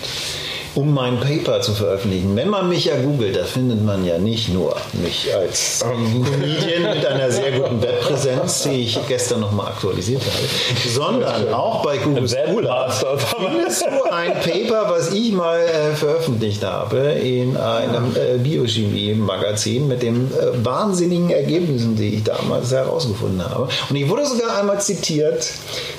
um 0.76 0.94
mein 0.94 1.20
Paper 1.20 1.62
zu 1.62 1.74
veröffentlichen. 1.74 2.36
Wenn 2.36 2.50
man 2.50 2.70
mich 2.70 2.86
ja 2.86 2.96
googelt, 3.02 3.36
da 3.36 3.44
findet 3.44 3.84
man 3.84 4.06
ja 4.06 4.18
nicht 4.18 4.50
nur 4.50 4.76
mich 4.94 5.34
als 5.36 5.84
Comedian 5.84 6.96
mit 6.96 7.06
einer 7.06 7.32
sehr 7.32 7.52
guten 7.52 7.82
Webpräsenz, 7.82 8.64
die 8.64 8.84
ich 8.84 9.00
gestern 9.08 9.42
nochmal 9.42 9.68
aktualisiert 9.68 10.22
habe, 10.22 10.90
sondern 10.90 11.54
auch 11.54 11.84
bei 11.84 11.98
Google 11.98 12.28
Scholar 12.28 12.90
findest 12.92 13.86
du 13.86 14.12
ein 14.12 14.34
Paper, 14.34 14.90
was 14.90 15.12
ich 15.14 15.32
mal 15.32 15.60
äh, 15.60 15.96
veröffentlicht 15.96 16.64
habe 16.64 16.98
in 16.98 17.58
einem 17.58 18.16
äh, 18.16 18.38
Biochemie-Magazin 18.38 19.88
mit 19.88 20.02
den 20.02 20.32
äh, 20.32 20.66
wahnsinnigen 20.66 21.30
Ergebnissen, 21.30 21.96
die 21.96 22.16
ich 22.16 22.24
damals 22.24 22.72
herausgefunden 22.72 23.44
habe. 23.44 23.70
Und 23.90 23.96
ich 23.96 24.08
wurde 24.08 24.26
sogar 24.26 24.58
einmal 24.58 24.82
zitiert 24.82 25.48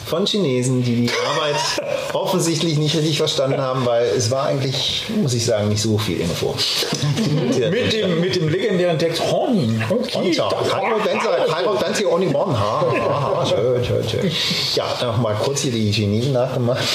von 0.06 0.26
Chinesen, 0.26 0.82
die 0.82 1.06
die 1.06 1.10
Arbeit 1.10 1.56
offensichtlich 2.12 2.78
nicht 2.78 2.96
richtig 2.96 3.18
verstanden 3.18 3.60
haben, 3.60 3.86
weil 3.86 4.06
es 4.16 4.30
war 4.30 4.46
ein 4.46 4.59
eigentlich, 4.60 5.04
muss 5.16 5.34
ich 5.34 5.44
sagen, 5.44 5.68
nicht 5.68 5.82
so 5.82 5.96
viel 5.98 6.20
Info. 6.20 6.54
Mit 7.70 7.92
dem, 7.92 8.20
mit 8.20 8.36
dem 8.36 8.48
legendären 8.48 8.98
Text 8.98 9.20
Hornin. 9.30 9.82
Kairo 10.12 11.74
Danzi 11.80 12.04
Oni 12.06 12.26
Mon. 12.26 12.58
Ha, 12.58 13.44
schön, 13.46 13.84
schön, 13.84 14.08
schön. 14.08 14.30
Ja, 14.74 14.84
nochmal 15.02 15.34
kurz 15.42 15.60
hier 15.62 15.72
die 15.72 15.90
Chinesen 15.92 16.32
nachgemacht. 16.32 16.82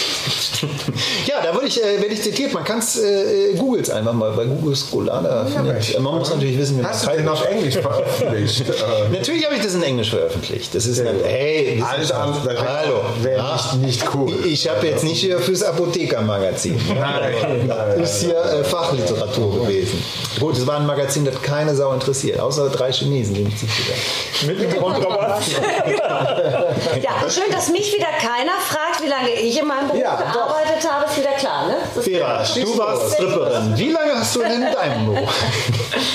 Ja, 1.27 1.41
da 1.43 1.53
würde 1.53 1.67
ich, 1.67 1.83
äh, 1.83 1.99
werde 2.01 2.13
ich 2.13 2.21
zitiert. 2.23 2.53
Man 2.53 2.63
kann 2.63 2.79
es, 2.79 2.97
äh, 2.97 3.53
googelt 3.57 3.89
einfach 3.91 4.13
mal 4.13 4.31
bei 4.31 4.45
Google 4.45 4.75
Scholar. 4.75 5.21
Da 5.21 5.45
findet, 5.45 5.99
man 5.99 6.15
muss 6.15 6.29
natürlich 6.29 6.57
wissen, 6.57 6.77
wie 6.77 6.81
man 6.81 6.91
Hast 6.91 7.05
du 7.05 7.11
den 7.11 7.27
auf 7.27 7.45
Englisch 7.45 7.75
veröffentlicht? 7.77 8.63
Äh, 8.75 9.09
Natürlich 9.17 9.45
habe 9.45 9.55
ich 9.55 9.61
das 9.61 9.73
in 9.75 9.83
Englisch 9.83 10.09
veröffentlicht. 10.11 10.73
Das 10.73 10.85
ist 10.85 10.99
ein, 11.01 11.07
hey, 11.23 11.83
Alles 11.85 12.11
andere 12.11 12.55
Hallo. 12.57 13.01
wäre 13.21 13.37
Ja. 13.37 13.53
nicht, 13.53 14.01
nicht 14.01 14.15
cool. 14.15 14.33
Ich 14.45 14.67
habe 14.69 14.87
jetzt 14.87 15.03
nicht 15.03 15.19
hier 15.19 15.39
fürs 15.39 15.61
Apothekermagazin. 15.63 16.79
Nein, 16.87 17.54
ist 18.01 18.21
hier 18.21 18.35
äh, 18.37 18.63
Fachliteratur 18.63 19.61
gewesen. 19.61 20.03
Gut, 20.39 20.57
es 20.57 20.65
war 20.67 20.77
ein 20.77 20.85
Magazin, 20.85 21.25
das 21.25 21.41
keine 21.41 21.75
Sau 21.75 21.91
interessiert, 21.93 22.39
außer 22.39 22.69
drei 22.69 22.91
Chinesen, 22.91 23.33
die 23.35 23.41
mich 23.43 23.57
zitiert. 23.57 23.97
Mit 24.47 24.59
dem 24.61 24.79
Kontrabass. 24.81 25.45
Ja, 27.01 27.29
schön, 27.29 27.51
dass 27.51 27.69
mich 27.69 27.93
wieder 27.93 28.07
keiner 28.19 28.53
fragt, 28.67 29.01
wie 29.03 29.07
lange 29.07 29.29
ich 29.31 29.59
in 29.59 29.67
meinem 29.67 29.87
Beruf 29.87 30.01
Ja, 30.01 30.15
doch. 30.17 30.31
gearbeitet 30.33 30.89
habe. 30.89 31.05
Ist 31.05 31.17
wieder 31.17 31.31
klar, 31.31 31.67
ne? 31.67 31.77
Vera, 32.01 32.43
du 32.43 32.77
warst 32.77 33.13
Stripperin. 33.13 33.77
Wie 33.77 33.91
lange 33.91 34.13
hast 34.19 34.35
du 34.35 34.39
denn 34.39 34.63
in 34.63 34.71
deinem 34.73 35.05
Beruf? 35.13 35.29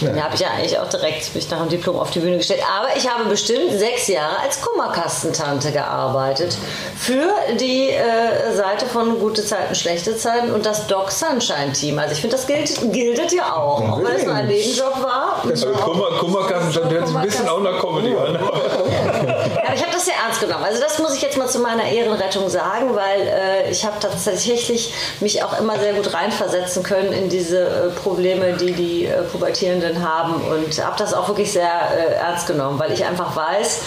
Bin, 0.00 0.22
habe 0.22 0.34
ich 0.34 0.40
ja 0.40 0.48
eigentlich 0.50 0.78
auch 0.78 0.88
direkt 0.88 1.34
mich 1.34 1.50
nach 1.50 1.60
dem 1.60 1.68
Diplom 1.68 1.98
auf 1.98 2.10
die 2.10 2.20
Bühne 2.20 2.38
gestellt. 2.38 2.60
Aber 2.78 2.96
ich 2.96 3.08
habe 3.08 3.24
bestimmt 3.28 3.72
sechs 3.72 4.08
Jahre 4.08 4.38
als 4.40 4.60
Kummerkastentante 4.60 5.72
gearbeitet. 5.72 6.56
Für 6.96 7.30
die 7.58 7.90
äh, 7.90 8.54
Seite 8.54 8.86
von 8.86 9.18
Gute 9.18 9.44
Zeiten, 9.44 9.74
Schlechte 9.74 10.16
Zeiten 10.16 10.50
und 10.52 10.66
das 10.66 10.86
Doc 10.86 11.10
Sunshine 11.10 11.72
Team. 11.72 11.98
Also 11.98 12.12
ich 12.14 12.20
finde, 12.20 12.36
das 12.36 12.46
gilt, 12.46 12.92
giltet 12.92 13.32
ja 13.32 13.54
auch. 13.54 13.80
Auch 13.92 13.98
wenn 13.98 14.16
es 14.16 14.24
nur 14.24 14.34
ein 14.34 14.46
Nebenjob 14.46 15.02
war. 15.02 15.42
Also 15.48 15.68
Kummer, 15.68 16.18
Kummerkasten 16.18 16.90
hört 16.90 17.08
sich 17.08 17.16
ein 17.16 17.22
bisschen 17.22 17.48
auch 17.48 17.60
nach 17.60 17.80
Comedy 17.80 18.14
an. 18.16 18.38
Aber 19.72 19.80
ich 19.80 19.86
habe 19.86 19.94
das 19.94 20.04
sehr 20.04 20.16
ernst 20.22 20.38
genommen. 20.38 20.64
Also 20.64 20.82
das 20.82 20.98
muss 20.98 21.14
ich 21.14 21.22
jetzt 21.22 21.38
mal 21.38 21.48
zu 21.48 21.58
meiner 21.58 21.84
Ehrenrettung 21.84 22.50
sagen, 22.50 22.94
weil 22.94 23.22
äh, 23.22 23.70
ich 23.70 23.86
habe 23.86 23.96
tatsächlich 24.00 24.92
mich 25.20 25.42
auch 25.42 25.58
immer 25.58 25.78
sehr 25.78 25.94
gut 25.94 26.12
reinversetzen 26.12 26.82
können 26.82 27.10
in 27.10 27.30
diese 27.30 27.60
äh, 27.64 27.88
Probleme, 27.88 28.52
die 28.52 28.72
die 28.72 29.06
äh, 29.06 29.22
Pubertierenden 29.22 30.06
haben 30.06 30.34
und 30.42 30.84
habe 30.84 30.98
das 30.98 31.14
auch 31.14 31.26
wirklich 31.28 31.52
sehr 31.52 31.70
äh, 31.70 32.16
ernst 32.16 32.48
genommen, 32.48 32.78
weil 32.78 32.92
ich 32.92 33.06
einfach 33.06 33.34
weiß, 33.34 33.80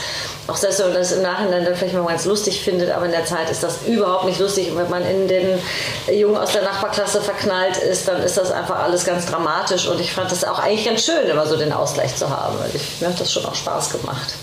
auch 0.47 0.55
selbst 0.55 0.79
wenn 0.79 0.87
man 0.87 0.95
das 0.95 1.11
im 1.11 1.21
Nachhinein 1.21 1.63
dann 1.63 1.75
vielleicht 1.75 1.93
mal 1.93 2.03
ganz 2.07 2.25
lustig 2.25 2.63
findet, 2.63 2.89
aber 2.89 3.05
in 3.05 3.11
der 3.11 3.25
Zeit 3.25 3.51
ist 3.51 3.61
das 3.61 3.83
überhaupt 3.85 4.25
nicht 4.25 4.39
lustig. 4.39 4.71
Und 4.71 4.77
wenn 4.77 4.89
man 4.89 5.05
in 5.05 5.27
den 5.27 5.61
Jungen 6.11 6.37
aus 6.37 6.51
der 6.51 6.63
Nachbarklasse 6.63 7.21
verknallt 7.21 7.77
ist, 7.77 8.07
dann 8.07 8.23
ist 8.23 8.37
das 8.37 8.51
einfach 8.51 8.79
alles 8.79 9.05
ganz 9.05 9.27
dramatisch. 9.27 9.87
Und 9.87 10.01
ich 10.01 10.13
fand 10.13 10.31
das 10.31 10.45
auch 10.45 10.57
eigentlich 10.57 10.85
ganz 10.85 11.05
schön, 11.05 11.27
immer 11.29 11.45
so 11.45 11.55
den 11.55 11.71
Ausgleich 11.71 12.15
zu 12.15 12.27
haben. 12.27 12.55
Ich, 12.73 13.01
mir 13.01 13.09
hat 13.09 13.21
das 13.21 13.31
schon 13.31 13.45
auch 13.45 13.53
Spaß 13.53 13.91
gemacht. 13.91 14.33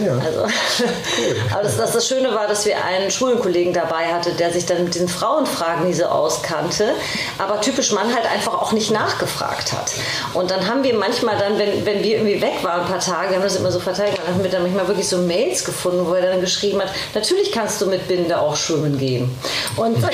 Ja. 0.00 0.18
Also, 0.18 0.40
aber 1.52 1.62
das, 1.62 1.76
das, 1.76 1.92
das 1.92 2.06
Schöne 2.06 2.34
war, 2.34 2.46
dass 2.46 2.64
wir 2.64 2.82
einen 2.84 3.10
Schulenkollegen 3.10 3.72
dabei 3.72 4.12
hatte, 4.12 4.32
der 4.32 4.52
sich 4.52 4.66
dann 4.66 4.84
mit 4.84 4.94
den 4.94 5.08
Frauenfragen 5.08 5.86
nie 5.86 5.92
so 5.92 6.04
auskannte, 6.06 6.94
aber 7.38 7.60
typisch 7.60 7.92
Mann 7.92 8.14
halt 8.14 8.26
einfach 8.30 8.54
auch 8.54 8.72
nicht 8.72 8.90
nachgefragt 8.90 9.72
hat. 9.72 9.92
Und 10.34 10.50
dann 10.50 10.68
haben 10.68 10.82
wir 10.82 10.94
manchmal 10.94 11.36
dann, 11.38 11.58
wenn, 11.58 11.84
wenn 11.84 12.02
wir 12.02 12.16
irgendwie 12.16 12.40
weg 12.40 12.62
waren 12.62 12.82
ein 12.82 12.86
paar 12.86 13.00
Tage, 13.00 13.30
wir 13.30 13.36
haben 13.36 13.44
das 13.44 13.56
immer 13.56 13.72
so 13.72 13.80
verteilt, 13.80 14.18
dann 14.18 14.34
haben 14.34 14.42
wir 14.42 14.50
dann 14.50 14.62
manchmal 14.62 14.88
wirklich 14.88 15.08
so 15.08 15.18
Mails 15.18 15.64
gefunden, 15.64 16.06
wo 16.06 16.14
er 16.14 16.22
dann 16.22 16.40
geschrieben 16.40 16.80
hat, 16.80 16.88
natürlich 17.14 17.52
kannst 17.52 17.80
du 17.80 17.86
mit 17.86 18.08
Binde 18.08 18.40
auch 18.40 18.56
schwimmen 18.56 18.98
gehen. 18.98 19.34
Und 19.76 20.00
so, 20.00 20.08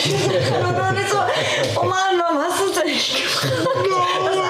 oh 1.77 1.85
Mann, 1.85 2.19
warum 2.19 2.39
hast 2.39 2.61
du 2.61 2.69
das 2.69 2.83
denn 2.83 2.93
nicht 2.93 3.23
gefragt? 3.23 3.59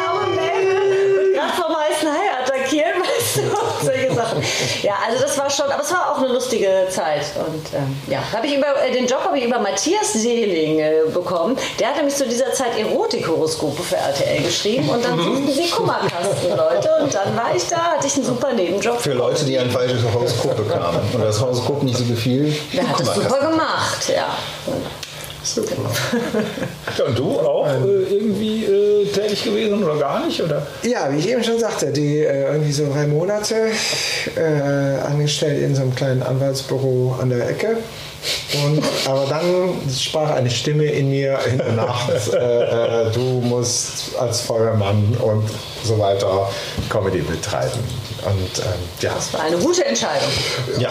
Ja, 4.82 4.94
also 5.06 5.22
das 5.22 5.36
war 5.38 5.50
schon, 5.50 5.70
aber 5.70 5.82
es 5.82 5.92
war 5.92 6.12
auch 6.12 6.18
eine 6.18 6.28
lustige 6.28 6.86
Zeit. 6.90 7.24
Und 7.36 7.74
ähm, 7.74 7.96
ja, 8.08 8.20
habe 8.32 8.46
ich 8.46 8.56
über, 8.56 8.66
äh, 8.82 8.92
den 8.92 9.06
Job 9.06 9.20
habe 9.24 9.38
ich 9.38 9.44
über 9.44 9.58
Matthias 9.58 10.12
Seeling 10.12 10.78
äh, 10.78 11.00
bekommen. 11.12 11.56
Der 11.78 11.88
hat 11.88 11.96
nämlich 11.96 12.14
zu 12.14 12.26
dieser 12.26 12.52
Zeit 12.52 12.78
Erotikhoroskope 12.78 13.82
für 13.82 13.96
RTL 13.96 14.42
geschrieben 14.42 14.88
und 14.88 15.04
dann 15.04 15.18
suchten 15.18 15.52
sie 15.52 15.70
Kummerkasten-Leute 15.70 16.90
und 17.02 17.14
dann 17.14 17.36
war 17.36 17.54
ich 17.54 17.66
da, 17.68 17.76
hatte 17.76 18.06
ich 18.06 18.14
einen 18.16 18.24
super 18.24 18.52
Nebenjob. 18.52 19.00
Für 19.00 19.14
Leute, 19.14 19.44
die 19.44 19.58
ein 19.58 19.70
falsches 19.70 20.02
Horoskop 20.12 20.56
bekamen 20.56 21.00
und 21.12 21.22
das 21.22 21.40
Horoskop 21.40 21.82
nicht 21.82 21.98
so 21.98 22.04
gefiel. 22.04 22.54
Der 22.72 22.88
hat 22.88 23.00
das 23.00 23.14
super 23.14 23.50
gemacht, 23.50 24.08
ja. 24.08 24.28
Ja, 26.98 27.04
und 27.04 27.18
du 27.18 27.38
auch 27.38 27.66
äh, 27.66 28.14
irgendwie 28.14 28.64
äh, 28.64 29.06
tätig 29.06 29.44
gewesen 29.44 29.82
oder 29.82 29.96
gar 29.96 30.26
nicht? 30.26 30.42
Oder? 30.42 30.66
Ja, 30.82 31.12
wie 31.12 31.18
ich 31.18 31.28
eben 31.28 31.42
schon 31.42 31.58
sagte, 31.58 31.92
die 31.92 32.18
äh, 32.18 32.52
irgendwie 32.52 32.72
so 32.72 32.90
drei 32.92 33.06
Monate 33.06 33.70
äh, 34.36 35.00
angestellt 35.06 35.62
in 35.62 35.74
so 35.74 35.82
einem 35.82 35.94
kleinen 35.94 36.22
Anwaltsbüro 36.22 37.16
an 37.20 37.30
der 37.30 37.48
Ecke. 37.48 37.76
Und, 38.64 38.82
aber 39.06 39.26
dann 39.28 39.74
sprach 39.96 40.30
eine 40.30 40.50
Stimme 40.50 40.86
in 40.86 41.10
mir 41.10 41.38
in 41.50 41.58
der 41.58 41.72
Nacht, 41.72 42.10
äh, 42.32 43.06
äh, 43.06 43.12
du 43.12 43.20
musst 43.20 44.16
als 44.18 44.40
Feuermann 44.40 45.16
und 45.20 45.48
so 45.84 45.98
weiter 45.98 46.48
Comedy 46.88 47.20
betreiben. 47.20 47.80
Und 48.26 48.58
ähm, 48.58 48.64
ja, 49.00 49.12
Das 49.14 49.32
war 49.32 49.42
eine 49.42 49.56
gute 49.58 49.84
Entscheidung. 49.84 50.28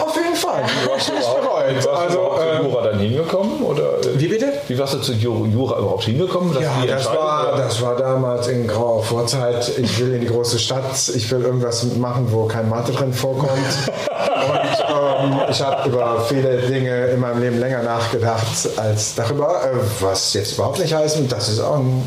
auf 0.00 0.16
jeden 0.16 0.34
Fall, 0.34 0.62
habe 0.62 0.96
ich 0.96 1.08
nicht 1.12 1.40
bereut. 1.40 1.74
Warst 1.76 1.86
du 1.86 1.90
Also, 1.90 2.18
überhaupt 2.18 2.40
zu 2.40 2.48
ähm, 2.48 2.66
Jura 2.70 2.82
dann 2.84 2.98
hingekommen? 2.98 3.62
Oder, 3.62 3.82
äh, 4.00 4.20
Wie 4.20 4.28
bitte? 4.28 4.52
Wie 4.66 4.78
warst 4.78 4.94
du 4.94 4.98
zu 4.98 5.12
Ju- 5.12 5.46
Jura 5.46 5.78
überhaupt 5.78 6.04
hingekommen? 6.04 6.56
Ja, 6.60 6.72
das 6.86 7.06
war, 7.06 7.56
das 7.56 7.80
war 7.82 7.96
damals 7.96 8.48
in 8.48 8.66
grauer 8.66 9.02
Vorzeit. 9.04 9.70
Ich 9.78 9.98
will 9.98 10.14
in 10.14 10.20
die 10.22 10.26
große 10.26 10.58
Stadt, 10.58 10.82
ich 11.14 11.30
will 11.30 11.42
irgendwas 11.42 11.84
machen, 11.96 12.28
wo 12.30 12.46
kein 12.46 12.68
Mathe 12.68 12.92
drin 12.92 13.12
vorkommt. 13.12 13.50
Und 13.50 15.30
ähm, 15.30 15.40
ich 15.50 15.60
habe 15.60 15.88
über 15.88 16.24
viele 16.28 16.56
Dinge 16.58 17.06
in 17.08 17.20
meinem 17.20 17.40
Leben 17.42 17.58
länger 17.58 17.82
nachgedacht 17.82 18.46
als 18.76 19.14
darüber, 19.14 19.62
äh, 19.64 19.76
was 20.00 20.32
jetzt 20.34 20.54
überhaupt 20.54 20.78
nicht 20.78 20.94
heißt. 20.94 21.18
Und 21.18 21.30
das 21.30 21.48
ist 21.48 21.60
auch 21.60 21.76
ein 21.76 22.02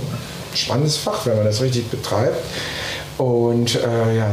spannendes 0.53 0.97
Fach, 0.97 1.25
wenn 1.25 1.35
man 1.37 1.45
das 1.45 1.61
richtig 1.61 1.89
betreibt. 1.91 2.37
Und 3.21 3.75
äh, 3.75 4.17
ja, 4.17 4.25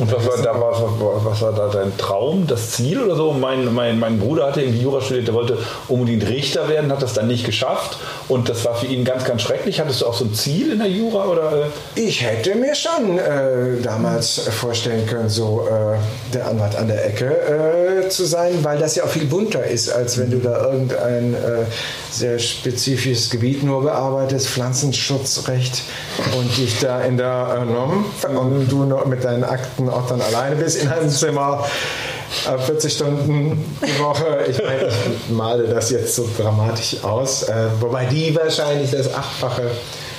Und 0.00 0.10
was 0.12 0.26
war, 0.26 0.36
da, 0.42 0.52
was, 0.60 0.80
war- 0.82 1.24
was 1.24 1.40
war 1.42 1.52
da 1.52 1.68
dein 1.68 1.96
Traum, 1.96 2.44
das 2.48 2.72
Ziel 2.72 3.00
oder 3.00 3.14
so? 3.14 3.32
Mein, 3.32 3.72
mein, 3.72 4.00
mein 4.00 4.18
Bruder 4.18 4.48
hatte 4.48 4.62
irgendwie 4.62 4.80
Jura 4.82 5.00
studiert, 5.00 5.28
der 5.28 5.34
wollte 5.34 5.58
unbedingt 5.86 6.26
Richter 6.28 6.68
werden, 6.68 6.90
hat 6.90 7.02
das 7.02 7.14
dann 7.14 7.28
nicht 7.28 7.46
geschafft. 7.46 7.98
Und 8.26 8.48
das 8.48 8.64
war 8.64 8.74
für 8.74 8.86
ihn 8.86 9.04
ganz, 9.04 9.24
ganz 9.24 9.42
schrecklich. 9.42 9.78
Hattest 9.78 10.00
du 10.02 10.06
auch 10.06 10.14
so 10.14 10.24
ein 10.24 10.34
Ziel 10.34 10.72
in 10.72 10.78
der 10.80 10.88
Jura? 10.88 11.26
Oder? 11.26 11.52
äh? 11.52 12.00
Ich 12.00 12.20
hätte 12.22 12.56
mir 12.56 12.74
schon 12.74 13.16
äh, 13.16 13.80
damals 13.80 14.40
vorstellen 14.48 15.06
können, 15.06 15.28
so 15.28 15.68
äh, 15.70 15.96
der 16.34 16.48
Anwalt 16.48 16.74
an 16.74 16.88
der 16.88 17.06
Ecke 17.06 17.26
äh, 18.04 18.08
zu 18.08 18.24
sein, 18.24 18.52
weil 18.62 18.78
das 18.78 18.96
ja 18.96 19.04
auch 19.04 19.08
viel 19.08 19.26
bunter 19.26 19.64
ist, 19.64 19.88
als 19.88 20.18
wenn 20.18 20.32
du 20.32 20.38
da 20.38 20.64
irgendein 20.64 21.34
äh, 21.34 21.36
sehr 22.10 22.40
spezifisches 22.40 23.30
Gebiet 23.30 23.62
nur 23.62 23.82
bearbeitest, 23.82 24.48
Pflanzenschutzrecht 24.48 25.82
und 26.36 26.56
dich 26.56 26.80
da 26.80 27.02
in 27.02 27.16
der 27.18 27.58
äh, 27.62 27.64
NOM 27.72 28.04
und 28.24 28.68
du 28.68 28.84
noch 28.84 29.04
mit 29.06 29.24
deinen 29.24 29.44
Akten 29.44 29.88
auch 29.88 30.06
dann 30.06 30.20
alleine 30.20 30.56
bist 30.56 30.82
in 30.82 30.88
einem 30.88 31.08
Zimmer. 31.08 31.64
äh, 32.52 32.58
40 32.58 32.92
Stunden 32.92 33.76
die 33.86 33.98
Woche. 34.02 34.38
Ich 34.48 34.58
meine, 34.62 34.88
ich 34.88 35.30
male 35.30 35.64
das 35.68 35.90
jetzt 35.90 36.14
so 36.16 36.28
dramatisch 36.38 36.96
aus, 37.04 37.44
äh, 37.44 37.54
wobei 37.80 38.04
die 38.06 38.34
wahrscheinlich 38.34 38.90
das 38.90 39.12
Achtfache 39.14 39.70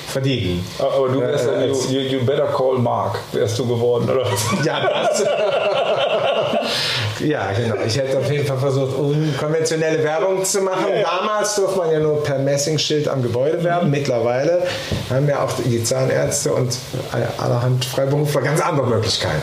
verdienen. 0.08 0.66
Aber 0.80 1.10
du 1.10 1.20
wärst 1.20 1.48
Äh, 1.48 1.68
you, 1.68 2.00
you 2.20 2.26
better 2.26 2.46
call 2.48 2.78
Mark, 2.78 3.20
wärst 3.34 3.60
du 3.60 3.68
geworden, 3.68 4.10
oder? 4.10 4.26
Ja, 4.64 4.88
das. 4.88 5.24
ja, 7.20 7.52
genau. 7.52 7.76
Ich 7.86 7.98
hätte 7.98 8.18
auf 8.18 8.32
jeden 8.32 8.46
Fall 8.46 8.58
versucht, 8.58 8.96
unkonventionelle 8.98 10.04
Werbung 10.04 10.44
zu 10.44 10.62
machen. 10.62 10.86
Damals 11.04 11.56
durfte 11.56 11.78
man 11.80 11.92
ja 11.92 12.00
nur 12.00 12.24
per 12.24 12.40
Messingschild 12.40 13.08
am 13.08 13.22
Gebäude 13.22 13.64
werben. 13.64 13.90
Mittlerweile 13.90 14.64
haben 15.10 15.28
ja 15.28 15.44
auch 15.44 15.52
die 15.64 15.84
Zahnärzte 15.84 16.54
und 16.54 16.78
allerhand 17.38 17.86
Freiberufler 17.86 18.42
ganz 18.42 18.62
andere 18.62 18.88
Möglichkeiten. 18.88 19.42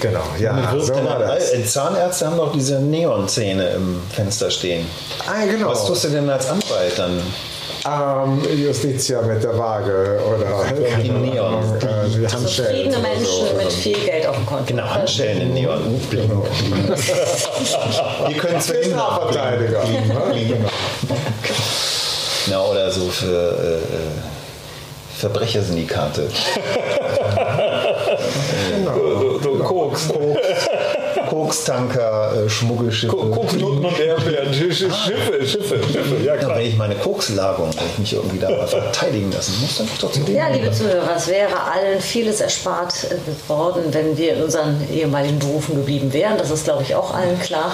Genau, 0.00 0.24
ja, 0.38 0.74
so 0.80 0.94
war 1.04 1.20
das. 1.20 1.52
Äh, 1.52 1.64
Zahnärzte 1.64 2.26
haben 2.26 2.36
doch 2.36 2.52
diese 2.52 2.80
Neonzähne 2.80 3.68
im 3.70 4.02
Fenster 4.12 4.50
stehen. 4.50 4.84
Ah, 5.26 5.44
genau. 5.48 5.68
Was 5.70 5.86
tust 5.86 6.04
du 6.04 6.08
denn 6.08 6.28
als 6.28 6.48
Anwalt 6.48 6.98
dann? 6.98 7.20
Ähm, 7.84 8.40
Justitia 8.56 9.22
mit 9.22 9.42
der 9.42 9.58
Waage 9.58 10.20
oder 10.24 10.64
Die 11.02 11.08
Neon. 11.10 11.54
äh, 11.80 12.28
Handschellen. 12.28 12.46
Zufriedene 12.46 12.98
Menschen 12.98 13.24
so. 13.24 13.56
mit 13.56 13.72
viel 13.72 13.98
Geld 13.98 14.26
auf 14.26 14.36
dem 14.36 14.46
Konto. 14.46 14.64
Genau, 14.66 14.84
Handschellen 14.84 15.40
in 15.42 15.54
Neon. 15.54 16.00
Bling. 16.08 16.30
Die 18.28 18.34
können 18.34 18.60
zwar 18.60 18.76
immer 18.76 18.96
Strafverteidiger. 18.98 19.82
Na, 22.48 22.60
oder 22.62 22.90
so 22.90 23.08
für 23.08 23.26
äh, 23.26 23.74
äh, 23.74 23.78
Verbrechersyndikate. 25.18 26.28
So, 28.84 29.40
so 29.42 29.54
Koks. 29.58 30.08
Kokstanker, 31.32 32.44
äh, 32.44 32.50
Schmuggelschiffe. 32.50 33.16
Und 33.16 33.98
Erdbeeren, 33.98 34.52
Schiffe, 34.52 34.90
Schiffe, 34.92 35.46
Schiffe. 35.46 35.80
Ja, 36.22 36.34
Ja, 36.34 36.36
klar. 36.36 36.58
wenn 36.58 36.66
ich 36.66 36.76
meine 36.76 36.94
Kokslagung, 36.94 37.70
wenn 37.74 37.86
ich 37.86 37.98
mich 37.98 38.12
irgendwie 38.12 38.38
da 38.38 38.66
verteidigen 38.66 39.32
lassen 39.32 39.54
muss, 39.62 39.78
dann 39.78 39.88
doch 39.98 40.12
zu 40.12 40.20
Ja, 40.30 40.48
liebe 40.48 40.70
Zuhörer, 40.70 41.16
es 41.16 41.28
wäre 41.28 41.54
allen 41.72 42.00
vieles 42.00 42.42
erspart 42.42 42.92
äh, 43.10 43.48
worden, 43.48 43.84
wenn 43.92 44.18
wir 44.18 44.36
in 44.36 44.42
unseren 44.42 44.86
ehemaligen 44.92 45.38
Berufen 45.38 45.74
geblieben 45.76 46.12
wären. 46.12 46.36
Das 46.36 46.50
ist, 46.50 46.64
glaube 46.64 46.82
ich, 46.82 46.94
auch 46.94 47.14
allen 47.14 47.40
klar. 47.40 47.72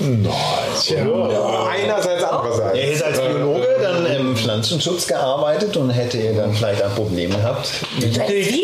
Einerseits, 0.00 2.24
andererseits. 2.24 2.78
Er 2.78 2.92
ist 2.92 3.02
als 3.02 3.20
Biologe 3.20 3.66
dann 3.82 4.06
im 4.06 4.36
Pflanzenschutz 4.36 5.06
gearbeitet 5.06 5.76
und 5.76 5.90
hätte 5.90 6.18
er 6.18 6.34
dann 6.34 6.52
vielleicht 6.52 6.82
ein 6.82 6.90
Problem 6.92 7.30
gehabt. 7.30 7.70
Beim 8.00 8.12
vielleicht. 8.12 8.56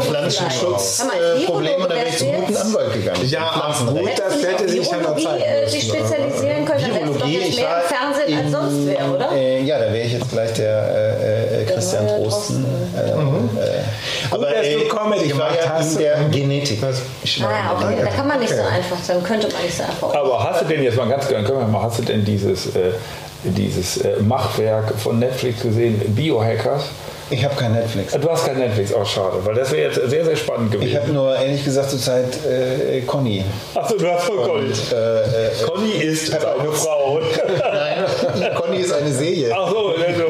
Pflanzenschutz 0.00 1.00
äh, 1.00 1.44
Probleme, 1.44 1.86
dann 1.88 1.96
wäre 1.96 2.08
ich 2.08 2.18
zum 2.18 2.32
guten 2.32 2.56
Anwalt 2.56 2.92
gegangen. 2.92 3.28
Ja, 3.28 3.52
Pflanzenrecht. 3.52 4.16
gut, 4.16 4.18
das 4.18 4.42
hätte 4.42 4.68
sich 4.68 4.90
ja 4.90 4.98
noch 4.98 5.16
zeigen 5.16 5.42
äh, 5.42 5.60
müssen, 5.62 5.74
dich 5.74 5.88
spezialisieren 5.88 6.64
können, 6.64 6.82
dann 6.82 6.94
wärst 6.94 7.14
du 7.14 7.18
doch 7.18 7.26
jetzt 7.26 7.56
mehr 7.56 7.82
im 7.82 7.88
Fernsehen 7.88 8.38
als 8.38 8.52
sonst 8.52 8.86
wer, 8.86 9.14
oder? 9.14 9.32
Äh, 9.32 9.62
ja, 9.62 9.78
da 9.78 9.92
wäre 9.92 10.06
ich 10.06 10.12
jetzt 10.12 10.30
gleich 10.30 10.52
der 10.54 11.18
äh, 11.20 11.62
äh, 11.62 11.64
Christian 11.66 12.06
Drosten. 12.06 12.64
Äh, 12.96 13.12
aber 14.30 14.46
dass 14.50 14.62
du 14.62 14.78
äh, 14.80 14.88
Comedy 14.88 15.24
ich 15.26 15.38
war 15.38 15.48
gemacht 15.50 15.56
ja 15.60 15.64
in 15.64 15.72
hast. 15.72 15.98
der 16.00 16.16
Genetik. 16.30 16.78
Ich 17.24 17.42
war 17.42 17.48
Ah, 17.48 17.52
ja, 17.52 17.72
in 17.72 17.80
der 17.80 17.88
okay. 17.98 18.04
Da 18.10 18.16
kann 18.16 18.28
man 18.28 18.38
nicht 18.40 18.54
so 18.54 18.62
einfach, 18.62 18.96
dann 19.06 19.22
könnte 19.22 19.48
man 19.52 19.62
nicht 19.62 19.76
so 19.76 19.82
einfach. 19.84 20.14
Aber 20.14 20.42
hast 20.44 20.62
du 20.62 20.64
denn 20.66 20.82
jetzt 20.82 20.96
mal 20.96 21.08
ganz 21.08 21.28
gerne, 21.28 21.44
können 21.46 21.58
wir 21.60 21.66
mal, 21.66 21.82
hast 21.82 21.98
du 21.98 22.02
denn 22.02 22.24
dieses, 22.24 22.66
äh, 22.76 22.92
dieses 23.44 23.98
äh, 23.98 24.20
Machwerk 24.20 24.92
von 24.98 25.18
Netflix 25.18 25.62
gesehen, 25.62 26.00
Biohackers? 26.14 26.84
Ich 27.32 27.44
habe 27.44 27.54
kein 27.54 27.72
Netflix. 27.72 28.12
Du 28.12 28.28
hast 28.28 28.44
kein 28.44 28.58
Netflix, 28.58 28.92
auch 28.92 29.06
schade, 29.06 29.36
weil 29.44 29.54
das 29.54 29.70
wäre 29.70 29.82
jetzt 29.88 30.10
sehr, 30.10 30.24
sehr 30.24 30.34
spannend 30.34 30.74
Ich 30.74 30.80
gewesen. 30.80 31.00
habe 31.00 31.12
nur 31.12 31.36
ehrlich 31.36 31.64
gesagt 31.64 31.88
zurzeit 31.88 32.26
äh, 32.44 33.02
Conny. 33.02 33.44
Achso, 33.72 33.96
du 33.96 34.10
hast 34.10 34.24
voll 34.24 34.38
Conny. 34.38 34.66
Äh, 34.66 35.20
äh, 35.46 35.64
Conny 35.64 35.90
ist 35.92 36.26
seine 36.26 36.72
Frau. 36.72 37.20
nein, 37.72 38.54
Conny 38.56 38.78
ist 38.78 38.92
eine 38.92 39.12
Serie. 39.12 39.52
Achso, 39.56 39.90
also, 39.90 40.22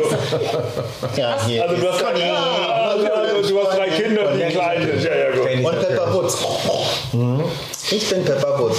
Ja, 1.17 1.37
hier 1.47 1.63
also 1.63 1.77
du 1.77 1.83
ist 1.87 1.93
hast, 1.95 2.05
Conny. 2.05 2.23
also, 2.23 3.49
du 3.49 3.61
hast 3.67 3.79
drei 3.79 3.89
Kinder, 3.89 4.23
die 4.37 4.53
klein 4.53 4.83
sind. 4.83 5.03
Ja, 5.03 5.15
ja, 5.17 5.31
gut. 5.31 6.20
Und 7.13 7.39
Pepper 7.39 7.59
Woods. 7.59 7.93
Ich 7.93 8.09
bin 8.09 8.25
Pepper 8.25 8.59
Woods. 8.59 8.79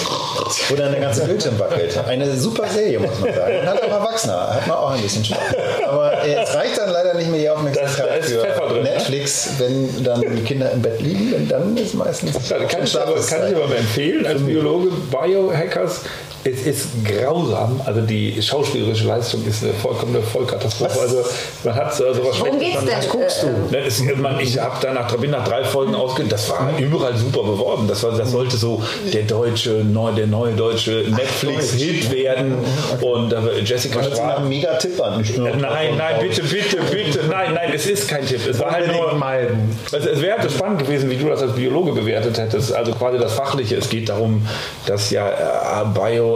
Wo 0.70 0.76
dann 0.76 0.92
der 0.92 1.02
ganze 1.02 1.26
Bildschirm 1.26 1.60
wackelt. 1.60 1.98
Eine 2.08 2.38
super 2.38 2.68
Serie, 2.68 3.00
muss 3.00 3.20
man 3.20 3.34
sagen. 3.34 3.60
Und 3.60 3.68
hat 3.68 3.84
auch 3.84 3.90
Erwachsener. 3.90 4.54
Hat 4.54 4.68
man 4.68 4.78
auch 4.78 4.92
ein 4.92 5.02
bisschen 5.02 5.26
Spaß. 5.26 5.40
Aber 5.88 6.24
äh, 6.24 6.44
es 6.44 6.54
reicht 6.56 6.78
dann 6.78 6.92
leider 6.92 7.14
nicht 7.16 7.30
mehr 7.30 7.40
die 7.40 7.46
Da 7.46 7.54
Aufmerksamkeit 7.54 8.26
für 8.26 8.74
ne? 8.74 8.84
Netflix, 8.84 9.50
wenn 9.58 10.04
dann 10.04 10.22
die 10.22 10.44
Kinder 10.44 10.72
im 10.72 10.82
Bett 10.82 11.02
liegen. 11.02 11.34
Und 11.34 11.52
dann 11.52 11.76
ist 11.78 11.94
meistens 11.94 12.50
Ja, 12.50 12.58
Kann 12.66 12.84
ich, 12.84 13.00
aber, 13.00 13.16
kann 13.16 13.48
ich 13.50 13.56
aber 13.56 13.68
mal 13.68 13.78
empfehlen, 13.78 14.26
als 14.26 14.42
Biologe, 14.42 14.90
Biohackers, 15.12 16.02
es 16.44 16.66
ist 16.66 16.88
grausam. 17.06 17.82
Also 17.86 18.02
die 18.02 18.42
schauspielerische 18.42 19.06
Leistung 19.06 19.46
ist 19.46 19.64
eine 19.64 19.74
vollkommene 19.74 20.22
Vollkatastrophe. 20.22 21.00
Also 21.00 21.24
man 21.64 21.76
hat 21.76 21.94
so 21.94 22.14
sowas 22.14 22.40
Worum 22.40 22.60
geht's 22.60 22.80
denn? 22.80 22.88
Das 22.88 23.10
guckst 23.10 23.44
du. 23.44 23.48
Äh, 23.48 23.52
Ne, 23.72 23.78
es, 23.86 24.02
man, 24.18 24.40
ich 24.40 24.60
habe 24.60 24.76
danach, 24.82 25.16
bin 25.18 25.32
nach 25.32 25.48
drei 25.48 25.64
Folgen 25.64 25.96
ausgegangen, 25.96 26.30
das 26.30 26.50
war 26.50 26.72
überall 26.80 27.16
super 27.16 27.44
beworben. 27.44 27.88
Das, 27.88 28.04
war, 28.04 28.12
das 28.18 28.32
sollte 28.32 28.58
so 28.58 28.82
der 29.14 29.24
deutsche, 29.24 29.84
neu, 29.84 30.12
der 30.12 30.28
neue 30.28 30.54
deutsche 30.54 31.06
Netflix-Hit 31.10 32.12
werden. 32.12 32.56
Und 33.02 33.34
äh, 33.34 33.60
Jessica 33.64 34.00
Das 34.00 34.14
ist 34.14 34.20
ein 34.20 34.50
mega 34.50 34.76
Tipp 34.78 35.00
an. 35.02 35.24
Nur 35.38 35.56
Nein, 35.56 35.96
nein, 35.98 36.16
bitte, 36.22 36.44
bitte, 36.44 36.78
bitte. 36.92 37.20
Nein, 37.30 37.54
nein, 37.54 37.72
es 37.74 37.86
ist 37.86 38.08
kein 38.10 38.26
Tipp. 38.26 38.42
Es 38.50 38.60
war 38.60 38.72
halt 38.72 38.88
nur. 38.88 39.14
meiden. 39.14 39.78
Also 39.92 40.10
es 40.10 40.22
wäre 40.22 40.40
halt 40.40 40.52
spannend 40.52 40.80
gewesen, 40.80 41.10
wie 41.10 41.18
du 41.18 41.28
das 41.30 41.42
als 41.42 41.54
Biologe 41.54 41.92
bewertet 41.92 42.38
hättest. 42.38 42.74
Also 42.74 42.94
quasi 42.94 43.18
das 43.18 43.34
Fachliche. 43.34 43.76
Es 43.76 43.90
geht 43.90 44.10
darum, 44.10 44.46
dass 44.86 45.12
ja 45.12 45.28
äh, 45.28 45.86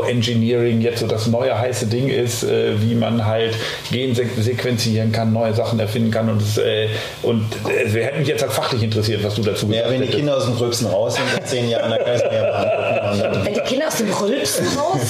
Bioengineering 0.01 0.81
jetzt 0.81 0.99
so 0.99 1.07
das 1.07 1.27
neue 1.27 1.57
heiße 1.57 1.87
Ding 1.87 2.09
ist, 2.09 2.43
äh, 2.43 2.81
wie 2.81 2.95
man 2.95 3.25
halt 3.25 3.55
Gen 3.91 4.15
sequenzieren 4.15 5.11
kann, 5.11 5.33
neue 5.33 5.53
Sachen 5.53 5.79
erfinden 5.79 6.11
kann. 6.11 6.29
Und, 6.29 6.41
es, 6.41 6.57
äh, 6.57 6.87
und 7.21 7.45
es 7.85 7.93
hätte 7.93 8.19
mich 8.19 8.27
jetzt 8.27 8.41
halt 8.41 8.51
fachlich 8.53 8.83
interessiert, 8.83 9.23
was 9.23 9.35
du 9.35 9.41
dazu 9.41 9.67
Ja, 9.67 9.71
gesagt 9.71 9.91
wenn 9.91 10.01
die 10.01 10.07
hättest. 10.07 10.17
Kinder 10.17 10.37
aus 10.37 10.45
dem 10.45 10.53
Rülpsen 10.57 10.87
raus 10.87 11.15
sind 11.15 11.25
in 11.39 11.45
zehn 11.45 11.69
Jahren, 11.69 11.91
dann 11.91 11.99
kann 11.99 12.15
ich 12.15 12.21
es 12.23 12.31
mir 12.31 12.37
ja 12.37 12.51
mal 12.51 13.25
angucken. 13.25 13.54
Kinder 13.65 13.87
aus 13.87 13.95
dem 13.97 14.11
Rülpsen 14.13 14.67
raus 14.77 14.95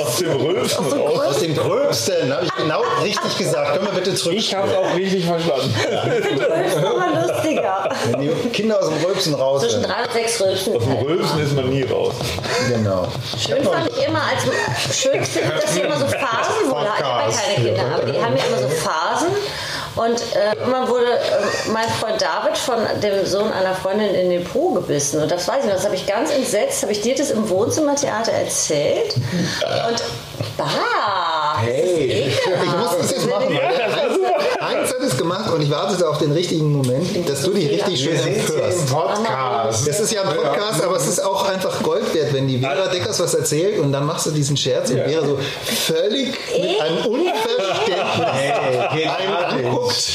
Aus 0.00 0.16
dem 0.18 0.30
Rülpsen 0.36 0.78
Aus 0.84 0.90
dem 0.90 1.00
raus. 1.00 1.20
aus 1.26 1.38
dem 1.40 1.54
Gröbsten, 1.56 2.32
habe 2.32 2.44
ich 2.46 2.54
genau 2.54 2.82
richtig 3.02 3.38
gesagt. 3.38 3.74
Können 3.74 3.86
wir 3.86 3.92
bitte 3.92 4.14
zurück? 4.14 4.34
Ich 4.36 4.54
habe 4.54 4.68
es 4.68 4.74
auch 4.76 4.94
richtig 4.96 5.24
verstanden. 5.24 5.74
Rülpsen 6.04 6.82
war 6.82 7.26
lustiger. 7.26 7.88
Wenn 8.10 8.20
die 8.20 8.48
Kinder 8.50 8.80
aus 8.80 8.88
dem 8.88 9.04
Rülpsen 9.04 9.34
raus 9.34 9.62
Zwischen 9.62 9.82
drei 9.82 10.02
und 10.04 10.12
sechs 10.12 10.40
Rülpsen. 10.40 10.76
Aus 10.76 10.82
dem 10.84 10.92
Rülpsen 10.98 11.40
ist 11.42 11.54
man 11.54 11.68
nie 11.68 11.82
raus. 11.84 12.14
Genau. 12.68 13.08
Schön 13.38 13.62
fand 13.64 13.88
ich 13.90 14.06
immer, 14.06 14.20
als 14.22 14.96
schön 14.96 15.24
finde 15.24 15.52
ich, 15.56 15.62
dass 15.62 15.74
sie 15.74 15.80
immer 15.80 15.96
so 15.98 16.06
Phasen 16.06 16.70
wurden. 16.70 16.86
Ich 16.98 17.04
habe 17.04 17.30
ja 17.32 17.36
keine 17.38 17.64
Kinder, 17.66 17.94
aber 17.94 18.04
die 18.12 18.22
haben 18.22 18.36
ja 18.36 18.44
immer 18.44 18.58
so 18.58 18.68
Phasen. 18.68 19.28
Und 19.98 20.20
äh, 20.36 20.54
irgendwann 20.56 20.88
wurde 20.88 21.06
äh, 21.06 21.70
mein 21.72 21.88
Freund 21.88 22.22
David 22.22 22.56
von 22.56 22.78
dem 23.02 23.26
Sohn 23.26 23.52
einer 23.52 23.74
Freundin 23.74 24.14
in 24.14 24.30
den 24.30 24.44
Po 24.44 24.70
gebissen. 24.70 25.20
Und 25.20 25.30
das 25.30 25.48
weiß 25.48 25.64
ich 25.64 25.66
noch, 25.66 25.74
das 25.74 25.84
habe 25.84 25.96
ich 25.96 26.06
ganz 26.06 26.30
entsetzt, 26.30 26.82
habe 26.82 26.92
ich 26.92 27.00
dir 27.00 27.16
das 27.16 27.30
im 27.30 27.48
Wohnzimmertheater 27.48 28.30
erzählt. 28.30 29.14
Und 29.16 30.02
bah, 30.56 31.58
Hey, 31.60 32.32
ich 32.64 32.72
muss 32.72 32.98
das 32.98 33.10
jetzt 33.10 33.28
machen. 33.28 33.48
weil 33.48 33.77
Heinz 34.68 34.90
hat 34.90 35.00
es 35.00 35.16
gemacht 35.16 35.50
und 35.52 35.62
ich 35.62 35.70
wartete 35.70 36.08
auf 36.08 36.18
den 36.18 36.32
richtigen 36.32 36.72
Moment, 36.72 37.28
dass 37.28 37.42
du 37.42 37.52
dich 37.52 37.70
richtig 37.70 38.00
schön 38.00 38.18
empörst. 38.18 38.90
Podcast. 38.90 39.88
Das 39.88 40.00
ist 40.00 40.12
ja 40.12 40.22
ein 40.22 40.36
Podcast, 40.36 40.82
aber 40.82 40.96
es 40.96 41.06
ist 41.06 41.24
auch 41.24 41.48
einfach 41.48 41.82
Gold 41.82 42.14
wert, 42.14 42.32
wenn 42.34 42.46
die 42.48 42.58
Vera 42.58 42.88
Deckers 42.88 43.18
was 43.20 43.34
erzählt 43.34 43.78
und 43.78 43.92
dann 43.92 44.04
machst 44.06 44.26
du 44.26 44.30
diesen 44.30 44.56
Scherz 44.56 44.90
und 44.90 44.98
Vera 44.98 45.24
so 45.24 45.38
völlig 45.64 46.34
mit 46.52 46.80
einem 46.80 47.06
Unverständnis 47.06 47.98
einen 49.18 49.66
anguckt 49.66 50.14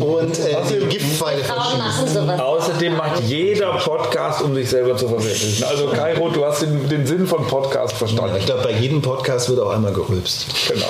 und 0.00 0.38
äh, 0.38 0.56
die 0.68 0.86
Giftpfeile 0.86 1.44
verschießt. 1.44 2.40
Außerdem 2.40 2.96
macht 2.96 3.22
jeder 3.22 3.74
Podcast, 3.78 4.42
um 4.42 4.54
sich 4.54 4.68
selber 4.68 4.96
zu 4.96 5.08
verwirklichen. 5.08 5.64
Also 5.64 5.86
Kairo, 5.88 6.28
du 6.30 6.44
hast 6.44 6.62
den, 6.62 6.88
den 6.88 7.06
Sinn 7.06 7.26
von 7.26 7.46
Podcast 7.46 7.94
verstanden. 7.96 8.36
Ich 8.38 8.46
glaube, 8.46 8.62
bei 8.62 8.72
jedem 8.72 9.02
Podcast 9.02 9.48
wird 9.48 9.60
auch 9.60 9.70
einmal 9.70 9.92
gerülpst. 9.92 10.46
Genau. 10.68 10.86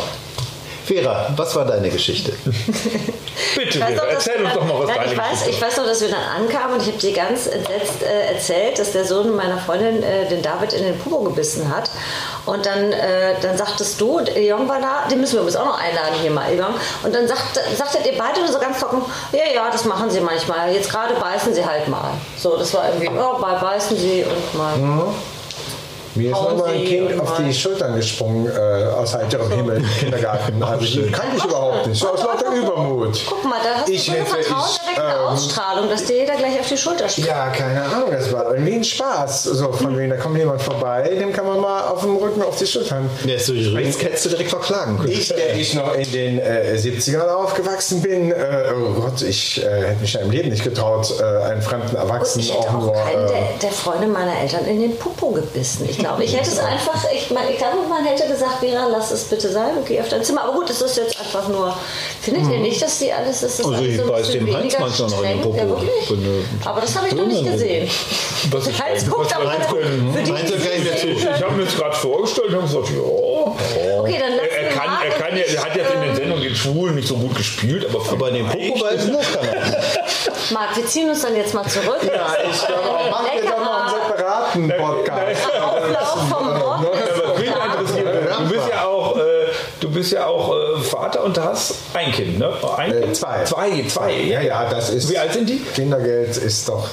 Vera, 0.93 1.27
was 1.37 1.57
war 1.57 1.65
deine 1.65 1.89
Geschichte? 1.89 2.33
Bitte, 3.57 3.79
Vera, 3.79 3.91
noch, 3.91 4.05
erzähl 4.05 4.45
uns 4.45 4.53
doch 4.55 4.65
mal 4.65 4.81
was 4.81 4.89
nein, 4.89 4.97
deine 4.99 5.13
ich 5.13 5.19
weiß, 5.19 5.31
Geschichte 5.31 5.51
ich 5.51 5.63
weiß 5.63 5.77
noch, 5.79 5.87
dass 5.87 6.01
wir 6.03 6.09
dann 6.09 6.43
ankamen 6.43 6.75
und 6.75 6.83
ich 6.83 6.89
habe 6.89 6.99
dir 6.99 7.13
ganz 7.13 7.47
entsetzt 7.47 8.03
äh, 8.03 8.35
erzählt, 8.35 8.79
dass 8.79 8.93
der 8.93 9.05
Sohn 9.05 9.35
meiner 9.35 9.59
Freundin 9.59 10.03
äh, 10.03 10.29
den 10.29 10.43
David 10.43 10.75
in 10.75 10.85
den 10.85 10.99
Popo 10.99 11.21
gebissen 11.21 11.75
hat. 11.75 11.91
Und 12.45 12.67
dann, 12.67 12.93
äh, 12.93 13.35
dann 13.41 13.57
sagtest 13.57 14.01
du, 14.01 14.19
und 14.19 14.37
Jong 14.37 14.69
war 14.69 14.81
da, 14.81 15.09
den 15.09 15.21
müssen 15.21 15.35
wir 15.35 15.41
übrigens 15.41 15.57
auch 15.57 15.67
noch 15.67 15.81
einladen 15.81 16.15
hier 16.21 16.31
mal, 16.31 16.55
Jong. 16.55 16.75
Und 17.03 17.15
dann 17.15 17.27
sagt, 17.27 17.59
sagtet 17.77 18.05
ihr 18.07 18.19
beide 18.19 18.47
so 18.51 18.59
ganz 18.59 18.81
trocken, 18.81 19.03
ja, 19.33 19.55
ja, 19.55 19.71
das 19.71 19.85
machen 19.85 20.11
sie 20.11 20.21
manchmal. 20.21 20.73
Jetzt 20.75 20.91
gerade 20.91 21.15
beißen 21.15 21.55
sie 21.55 21.65
halt 21.65 21.89
mal. 21.89 22.11
So, 22.37 22.57
das 22.57 22.75
war 22.75 22.89
irgendwie, 22.89 23.09
oh, 23.09 23.39
mal 23.39 23.59
beißen 23.59 23.97
sie 23.97 24.25
und 24.25 24.59
mal. 24.59 24.75
Mir 26.15 26.27
ist 26.31 26.33
noch 26.33 26.57
mal 26.57 26.71
ein 26.71 26.85
Kind 26.85 27.21
auf 27.21 27.37
die 27.39 27.53
Schultern 27.55 27.97
gesprungen 27.97 28.47
äh, 28.47 28.85
aus 28.93 29.15
heiterem 29.15 29.51
Himmel 29.51 29.77
im 29.79 29.87
Kindergarten. 29.99 30.63
Also 30.63 30.85
die 30.85 31.11
kannte 31.11 31.37
ich 31.39 31.45
überhaupt 31.45 31.87
nicht. 31.87 31.99
So 32.01 32.09
aus 32.11 32.23
lauter 32.23 32.53
Übermut. 32.55 33.19
Guck 33.29 33.45
mal, 33.45 33.57
da 33.63 33.81
hast 33.81 33.89
Ich 33.89 34.05
du 34.07 34.13
so 34.13 34.17
eine 34.19 34.25
hätte- 34.27 34.41
ich, 34.41 34.99
ähm, 34.99 35.27
Ausstrahlung, 35.29 35.89
dass 35.89 36.05
dir 36.05 36.17
jeder 36.19 36.37
gleich 36.37 36.61
auf 36.61 36.69
die 36.69 36.77
Schulter 36.77 37.09
springt. 37.09 37.29
Ja, 37.29 37.49
keine 37.49 37.83
Ahnung, 37.85 38.11
das 38.13 38.31
war 38.33 38.53
irgendwie 38.53 38.75
ein 38.75 38.85
Spaß. 38.85 39.45
So 39.45 39.73
von 39.73 39.97
wegen, 39.99 40.11
da 40.11 40.17
kommt 40.17 40.37
jemand 40.37 40.61
vorbei, 40.61 41.09
dem 41.19 41.33
kann 41.33 41.47
man 41.47 41.61
mal 41.61 41.83
auf 41.89 42.03
dem 42.03 42.17
Rücken 42.17 42.43
auf 42.43 42.57
die 42.59 42.67
Schultern. 42.67 43.09
Ja, 43.25 43.39
so 43.39 43.53
jetzt 43.55 44.03
hättest 44.03 44.25
du 44.27 44.29
direkt 44.31 44.51
verklagen 44.51 44.99
können. 44.99 45.13
Ich, 45.13 45.29
der 45.29 45.55
ich 45.57 45.75
noch 45.75 45.95
in 45.95 46.11
den 46.13 46.39
äh, 46.39 46.75
70ern 46.77 47.27
aufgewachsen 47.29 48.03
bin, 48.03 48.33
äh, 48.33 48.65
oh 48.75 49.01
Gott, 49.01 49.23
ich 49.23 49.63
äh, 49.63 49.67
hätte 49.89 50.01
mich 50.01 50.13
ja 50.13 50.21
im 50.21 50.31
Leben 50.31 50.51
nicht 50.51 50.65
getraut, 50.65 51.13
äh, 51.21 51.25
einen 51.45 51.63
fremden 51.63 51.97
Erwachsenen 51.97 52.45
ich 52.45 52.53
hätte 52.53 52.69
auch 52.69 52.75
auch 52.75 52.81
nur. 52.83 52.93
keinen 52.93 53.27
der, 53.29 53.37
Äh, 53.39 53.43
der 53.63 53.71
Freunde 53.71 54.07
meiner 54.09 54.39
Eltern 54.41 54.67
in 54.67 54.81
den 54.81 54.97
Popo 54.97 55.31
gebissen. 55.31 55.89
Ich 55.89 55.99
glaube, 56.03 56.25
ich 56.25 56.37
hätte 56.37 56.51
es 56.51 56.59
einfach, 56.59 57.05
ich, 57.15 57.31
mein, 57.31 57.49
ich 57.51 57.57
glaube, 57.59 57.79
man 57.89 58.05
hätte 58.05 58.27
gesagt, 58.29 58.59
Vera, 58.61 58.87
lass 58.89 59.11
es 59.11 59.25
bitte 59.25 59.51
sein, 59.51 59.71
okay, 59.81 60.01
auf 60.01 60.09
dein 60.09 60.23
Zimmer. 60.23 60.43
Aber 60.45 60.53
gut, 60.55 60.69
es 60.71 60.81
ist 60.83 60.97
jetzt 60.97 61.19
einfach 61.21 61.49
nur, 61.49 61.75
findet 62.21 62.51
ihr 62.53 62.59
nicht, 62.59 62.81
dass 62.83 62.99
die 62.99 63.13
alles, 63.13 63.43
ist 63.43 63.59
das 63.61 63.67
Also 63.67 63.79
alles 63.79 63.89
ich 63.89 63.97
so 63.97 64.13
bisschen 64.13 64.47
dem 64.47 64.57
Heinz 64.57 64.77
manchmal 64.79 65.11
noch 65.11 65.23
in 65.23 65.29
den? 65.29 65.41
Popo. 65.41 65.57
Ja, 65.57 65.65
du- 65.65 66.45
Aber 66.69 66.81
das 66.81 66.97
habe 66.97 67.09
ich 67.09 67.15
noch 67.15 67.27
nicht 67.27 67.45
gesehen. 67.45 67.89
Was 68.51 68.67
ist 68.67 68.83
Heinz 68.83 69.09
guckt 69.09 69.27
Was- 69.27 69.33
aber 69.37 69.53
Heinz 69.53 69.67
für 69.67 69.77
die, 70.23 70.33
Heinz 70.33 70.51
mehr 70.51 70.97
zu. 70.97 71.07
Ich 71.09 71.25
habe 71.43 71.53
mir 71.55 71.65
das 71.65 71.77
gerade 71.77 71.95
vorgestellt 71.97 72.49
und 72.49 72.55
habe 72.57 72.67
gesagt, 72.67 72.89
ja. 72.91 73.03
Okay, 74.01 74.17
dann 74.19 74.33
lass 74.37 74.47
Er, 74.47 74.63
er, 74.63 74.69
kann, 74.73 74.91
er, 75.05 75.11
kann 75.19 75.37
ja, 75.37 75.43
er 75.45 75.65
hat 75.65 75.77
jetzt 75.77 75.95
in 75.95 76.01
den 76.03 76.15
Sendungen 76.17 76.43
den 76.43 76.55
Schwulen 76.57 76.95
nicht 76.97 77.09
so 77.09 77.17
gut 77.17 77.35
gespielt, 77.37 77.87
aber 77.89 78.01
Aber 78.13 78.31
den 78.31 78.47
Popo 78.47 78.79
beißen, 78.85 79.13
das 79.13 79.33
kann 79.33 79.45
er. 79.45 79.63
Marc, 80.53 80.77
wir 80.77 80.87
ziehen 80.87 81.09
uns 81.09 81.23
dann 81.23 81.35
jetzt 81.37 81.55
mal 81.55 81.67
zurück. 81.67 82.01
ja, 82.03 82.35
ich 82.51 82.67
glaube, 82.67 83.11
machen 83.11 83.27
wir 83.35 83.51
doch 83.51 83.59
noch 83.59 83.81
einen 83.81 83.91
separaten 83.91 84.73
Podcast. 84.79 85.49
Auflauf 85.61 86.29
vom 86.29 86.53
interessiert, 87.83 88.09
du 88.39 88.49
bist 88.49 88.69
ja 88.69 88.85
auch, 88.85 89.17
äh, 89.17 89.21
du 89.81 89.91
bist 89.91 90.13
ja 90.13 90.27
auch 90.27 90.55
äh, 90.55 90.72
Vater 90.93 91.25
und 91.25 91.39
hast 91.43 91.75
ein 91.95 92.13
Kind, 92.13 92.39
ne? 92.39 92.53
Ein 92.77 92.93
Äh, 92.93 93.01
Kind? 93.01 93.17
zwei. 93.17 93.45
Zwei, 93.45 93.85
zwei. 93.89 94.13
Ja, 94.13 94.41
ja, 94.43 94.69
das 94.69 94.91
ist. 94.91 95.11
Wie 95.11 95.17
alt 95.19 95.33
sind 95.33 95.49
die? 95.49 95.59
Kindergeld 95.59 96.37
ist 96.37 96.69
doch 96.69 96.87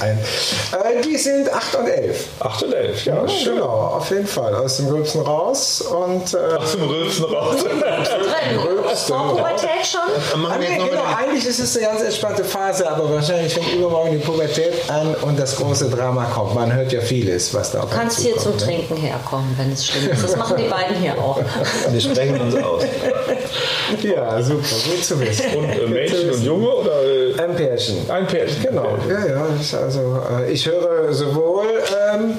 ein. 0.00 0.18
Äh, 0.18 1.02
die 1.02 1.16
sind 1.16 1.52
8 1.52 1.74
und 1.76 1.88
11. 1.88 2.24
8 2.40 2.62
und 2.62 2.72
11, 2.74 3.04
ja, 3.06 3.14
Ja, 3.22 3.28
schön. 3.28 3.54
genau, 3.56 3.66
auf 3.66 4.08
jeden 4.10 4.26
Fall. 4.26 4.54
Aus 4.54 4.76
dem 4.76 4.88
Gröbsten 4.88 5.20
raus 5.22 5.80
und. 5.82 6.32
Äh, 6.32 6.36
Aus 6.56 6.72
dem 6.72 6.82
Rülpsen 6.84 7.24
raus. 7.24 7.56
Vor 9.08 9.28
Pubertät 9.36 9.84
schon? 9.84 10.00
Ah, 10.46 10.54
wir 10.60 10.68
nee, 10.68 10.76
genau, 10.76 10.86
dem- 10.86 11.16
eigentlich 11.18 11.46
ist 11.46 11.58
es 11.58 11.76
eine 11.76 11.86
ganz 11.86 12.02
entspannte 12.02 12.44
Phase, 12.44 12.88
aber 12.88 13.12
wahrscheinlich 13.12 13.52
fängt 13.52 13.72
übermorgen 13.74 14.12
die 14.12 14.18
Pubertät 14.24 14.88
an 14.88 15.14
und 15.16 15.38
das 15.38 15.56
große 15.56 15.90
Drama 15.90 16.24
kommt. 16.26 16.54
Man 16.54 16.72
hört 16.72 16.92
ja 16.92 17.00
vieles, 17.00 17.52
was 17.54 17.72
da 17.72 17.80
auf 17.80 17.90
Du 17.90 17.96
kannst 17.96 18.20
hier 18.20 18.36
zum 18.38 18.56
Trinken 18.56 18.96
herkommen, 18.96 19.52
wenn 19.58 19.72
es 19.72 19.84
schlimm 19.86 20.10
ist. 20.10 20.22
Das 20.22 20.36
machen 20.36 20.56
die 20.56 20.68
beiden 20.68 20.96
hier 20.96 21.14
auch. 21.18 21.40
Wir 21.90 22.00
sprechen 22.00 22.40
uns 22.40 22.54
aus. 22.56 22.82
Ja, 24.02 24.42
super, 24.42 24.62
gut 24.62 25.04
zu 25.04 25.20
wissen. 25.20 25.44
Und 25.56 25.64
äh, 25.70 25.86
Mädchen 25.86 26.30
und 26.30 26.42
Junge 26.42 26.68
oder 26.68 27.02
äh, 27.04 27.34
Ein 27.40 27.54
Pärchen. 27.54 28.10
ein 28.10 28.26
Pärchen? 28.26 28.62
Genau, 28.62 28.96
ja, 29.08 29.26
ja. 29.26 29.46
Also, 29.80 30.22
äh, 30.40 30.50
ich 30.52 30.66
höre 30.66 31.12
sowohl, 31.12 31.66
ähm, 32.12 32.36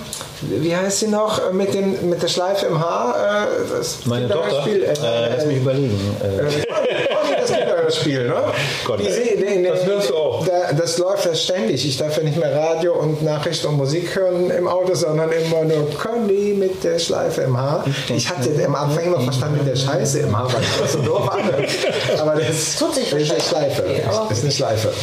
wie 0.49 0.75
heißt 0.75 0.99
sie 0.99 1.07
noch, 1.07 1.39
äh, 1.39 1.53
mit, 1.53 1.73
dem, 1.73 2.09
mit 2.09 2.21
der 2.21 2.27
Schleife 2.27 2.67
im 2.67 2.79
Haar? 2.79 3.15
Äh, 3.15 3.77
das 3.77 4.05
Meine 4.05 4.27
Tochter, 4.29 4.63
Kinderhörspiel, 4.63 4.83
äh, 4.83 5.35
lass 5.35 5.45
mich 5.45 5.57
überlegen. 5.57 6.17
Äh, 6.21 6.65
Conny, 6.67 7.35
das 7.41 7.51
Kinderhörspiel, 7.51 8.27
ne? 8.27 8.35
Conny. 8.85 9.03
Die 9.03 9.43
nee, 9.43 9.55
nee, 9.57 9.67
Das 9.69 9.85
hörst 9.85 10.09
du 10.09 10.15
auch. 10.15 10.45
Da, 10.45 10.73
das 10.73 10.97
läuft 10.97 11.25
ja 11.25 11.35
ständig. 11.35 11.85
Ich 11.85 11.97
darf 11.97 12.17
ja 12.17 12.23
nicht 12.23 12.37
mehr 12.37 12.55
Radio 12.55 12.93
und 12.93 13.21
Nachrichten 13.23 13.67
und 13.67 13.77
Musik 13.77 14.15
hören 14.15 14.49
im 14.51 14.67
Auto, 14.67 14.93
sondern 14.93 15.31
immer 15.31 15.63
nur 15.63 15.89
Conny 15.91 16.55
mit 16.57 16.83
der 16.83 16.99
Schleife 16.99 17.41
im 17.41 17.57
Haar. 17.57 17.85
Ich 18.09 18.29
hatte 18.29 18.51
am 18.65 18.75
Anfang 18.75 19.05
immer 19.05 19.21
verstanden 19.21 19.57
mit 19.57 19.67
der 19.67 19.75
Scheiße 19.75 20.19
im 20.19 20.37
Haar, 20.37 20.51
weil 20.53 20.61
das 20.81 20.93
so 20.93 21.01
doof 21.01 21.29
anhört. 21.31 21.69
Aber 22.19 22.35
das, 22.35 22.77
das 22.79 22.97
ist 22.97 23.13
eine 23.13 23.41
Schleife. 23.41 23.83
Das 24.29 24.37
ist 24.37 24.43
eine 24.43 24.51
Schleife. 24.51 24.93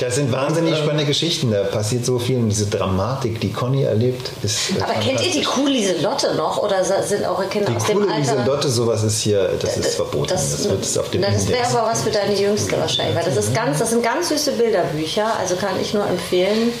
Das 0.00 0.14
sind 0.16 0.32
wahnsinnig 0.32 0.76
spannende 0.76 1.04
Geschichten. 1.04 1.50
Da 1.50 1.64
passiert 1.64 2.04
so 2.04 2.18
viel. 2.18 2.36
Und 2.38 2.48
diese 2.48 2.66
Dramatik, 2.66 3.40
die 3.40 3.52
Conny 3.52 3.82
erlebt, 3.84 4.30
ist. 4.42 4.70
äh, 4.76 4.82
Aber 4.82 4.94
kennt 4.94 5.24
ihr 5.24 5.32
die 5.32 5.42
coole 5.42 5.72
Lieselotte 5.72 6.34
noch? 6.34 6.62
Oder 6.62 6.84
sind 6.84 7.24
eure 7.24 7.46
Kinder 7.46 7.70
Die 7.70 7.76
aus 7.76 7.84
dem 7.84 7.98
coole 7.98 8.12
Alter? 8.12 8.34
Lieselotte, 8.36 8.68
sowas 8.68 9.02
ist 9.02 9.20
hier, 9.20 9.50
das 9.60 9.76
ist 9.76 9.94
verboten. 9.96 10.28
Das, 10.28 10.68
wird 10.68 10.82
es 10.84 10.98
auf 10.98 11.10
dem 11.10 11.20
na, 11.20 11.30
das 11.30 11.48
wäre 11.48 11.66
aber 11.68 11.90
was 11.90 12.02
für 12.02 12.10
deine 12.10 12.34
Jüngste 12.34 12.78
wahrscheinlich. 12.78 13.16
Weil 13.16 13.24
das, 13.24 13.36
ist 13.36 13.54
ganz, 13.54 13.78
das 13.78 13.90
sind 13.90 14.02
ganz 14.02 14.28
süße 14.28 14.52
Bilderbücher. 14.52 15.32
Also 15.38 15.56
kann 15.56 15.80
ich 15.80 15.94
nur 15.94 16.06
empfehlen. 16.06 16.72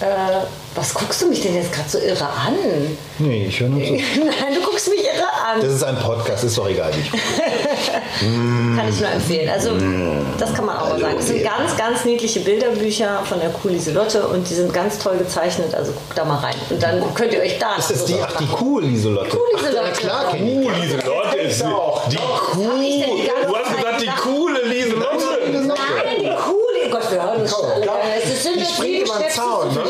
Äh, 0.00 0.04
was 0.74 0.92
guckst 0.92 1.22
du 1.22 1.28
mich 1.28 1.40
denn 1.40 1.54
jetzt 1.54 1.72
gerade 1.72 1.88
so 1.88 1.98
irre 1.98 2.24
an? 2.24 2.56
Nee, 3.18 3.46
ich 3.46 3.60
höre 3.60 3.68
nur 3.68 3.84
zu. 3.84 3.92
Nein, 3.92 4.54
du 4.54 4.60
guckst 4.60 4.88
mich 4.88 5.00
irre 5.00 5.28
an. 5.46 5.60
Das 5.60 5.72
ist 5.72 5.84
ein 5.84 5.96
Podcast, 5.96 6.44
ist 6.44 6.58
doch 6.58 6.68
egal. 6.68 6.90
Wie 6.94 7.00
ich 7.00 7.10
Kann 8.76 8.88
ich 8.88 9.00
nur 9.00 9.10
empfehlen. 9.10 9.48
Also, 9.48 9.70
das 10.38 10.52
kann 10.52 10.66
man 10.66 10.76
auch 10.76 10.90
mal 10.90 11.00
sagen. 11.00 11.16
Es 11.18 11.28
sind 11.28 11.44
ganz, 11.44 11.76
ganz 11.76 12.04
niedliche 12.04 12.40
Bilderbücher 12.40 13.22
von 13.24 13.38
der 13.38 13.50
Kuh 13.50 13.68
Lieselotte 13.68 14.26
und 14.26 14.48
die 14.48 14.54
sind 14.54 14.72
ganz 14.72 14.98
toll 14.98 15.16
gezeichnet. 15.16 15.74
Also, 15.74 15.92
guckt 15.92 16.16
da 16.18 16.24
mal 16.24 16.38
rein. 16.38 16.54
Und 16.70 16.82
dann 16.82 17.14
könnt 17.14 17.32
ihr 17.32 17.40
euch 17.40 17.58
da. 17.58 17.76
ist 17.76 17.90
das 17.90 18.04
die, 18.04 18.16
ach, 18.20 18.36
die 18.36 18.46
Kuh 18.46 18.80
Lieselotte. 18.80 19.30
Kuh 19.30 19.42
Lieselotte. 19.54 19.90
Ach, 19.92 20.00
ja, 20.02 20.08
klar. 20.08 20.30
Kuh, 20.30 20.70
Lieselotte 20.70 21.36
ist 21.38 21.64
die 22.10 22.18
hab 22.18 22.80
ich 22.80 23.00
denn 23.00 23.16
die 23.16 23.26
ganze 23.26 23.46
Du 23.46 23.56
hast 23.56 23.76
gesagt, 23.76 24.02
die 24.02 24.10
coole 24.22 24.62
Lieselotte. 24.62 25.24
Nein, 25.52 26.20
die 26.20 26.26
coole. 26.26 26.90
Gott, 26.90 27.10
wir 27.10 27.22
hören 27.22 27.40
uns 27.40 27.50
schon 27.50 27.64
alle. 27.64 27.88
Es 28.22 28.42
sind 28.42 28.60
Die 28.60 28.64
springt 28.64 29.06
über 29.08 29.18
den 29.18 29.30
Zaun, 29.30 29.74
ne? 29.74 29.82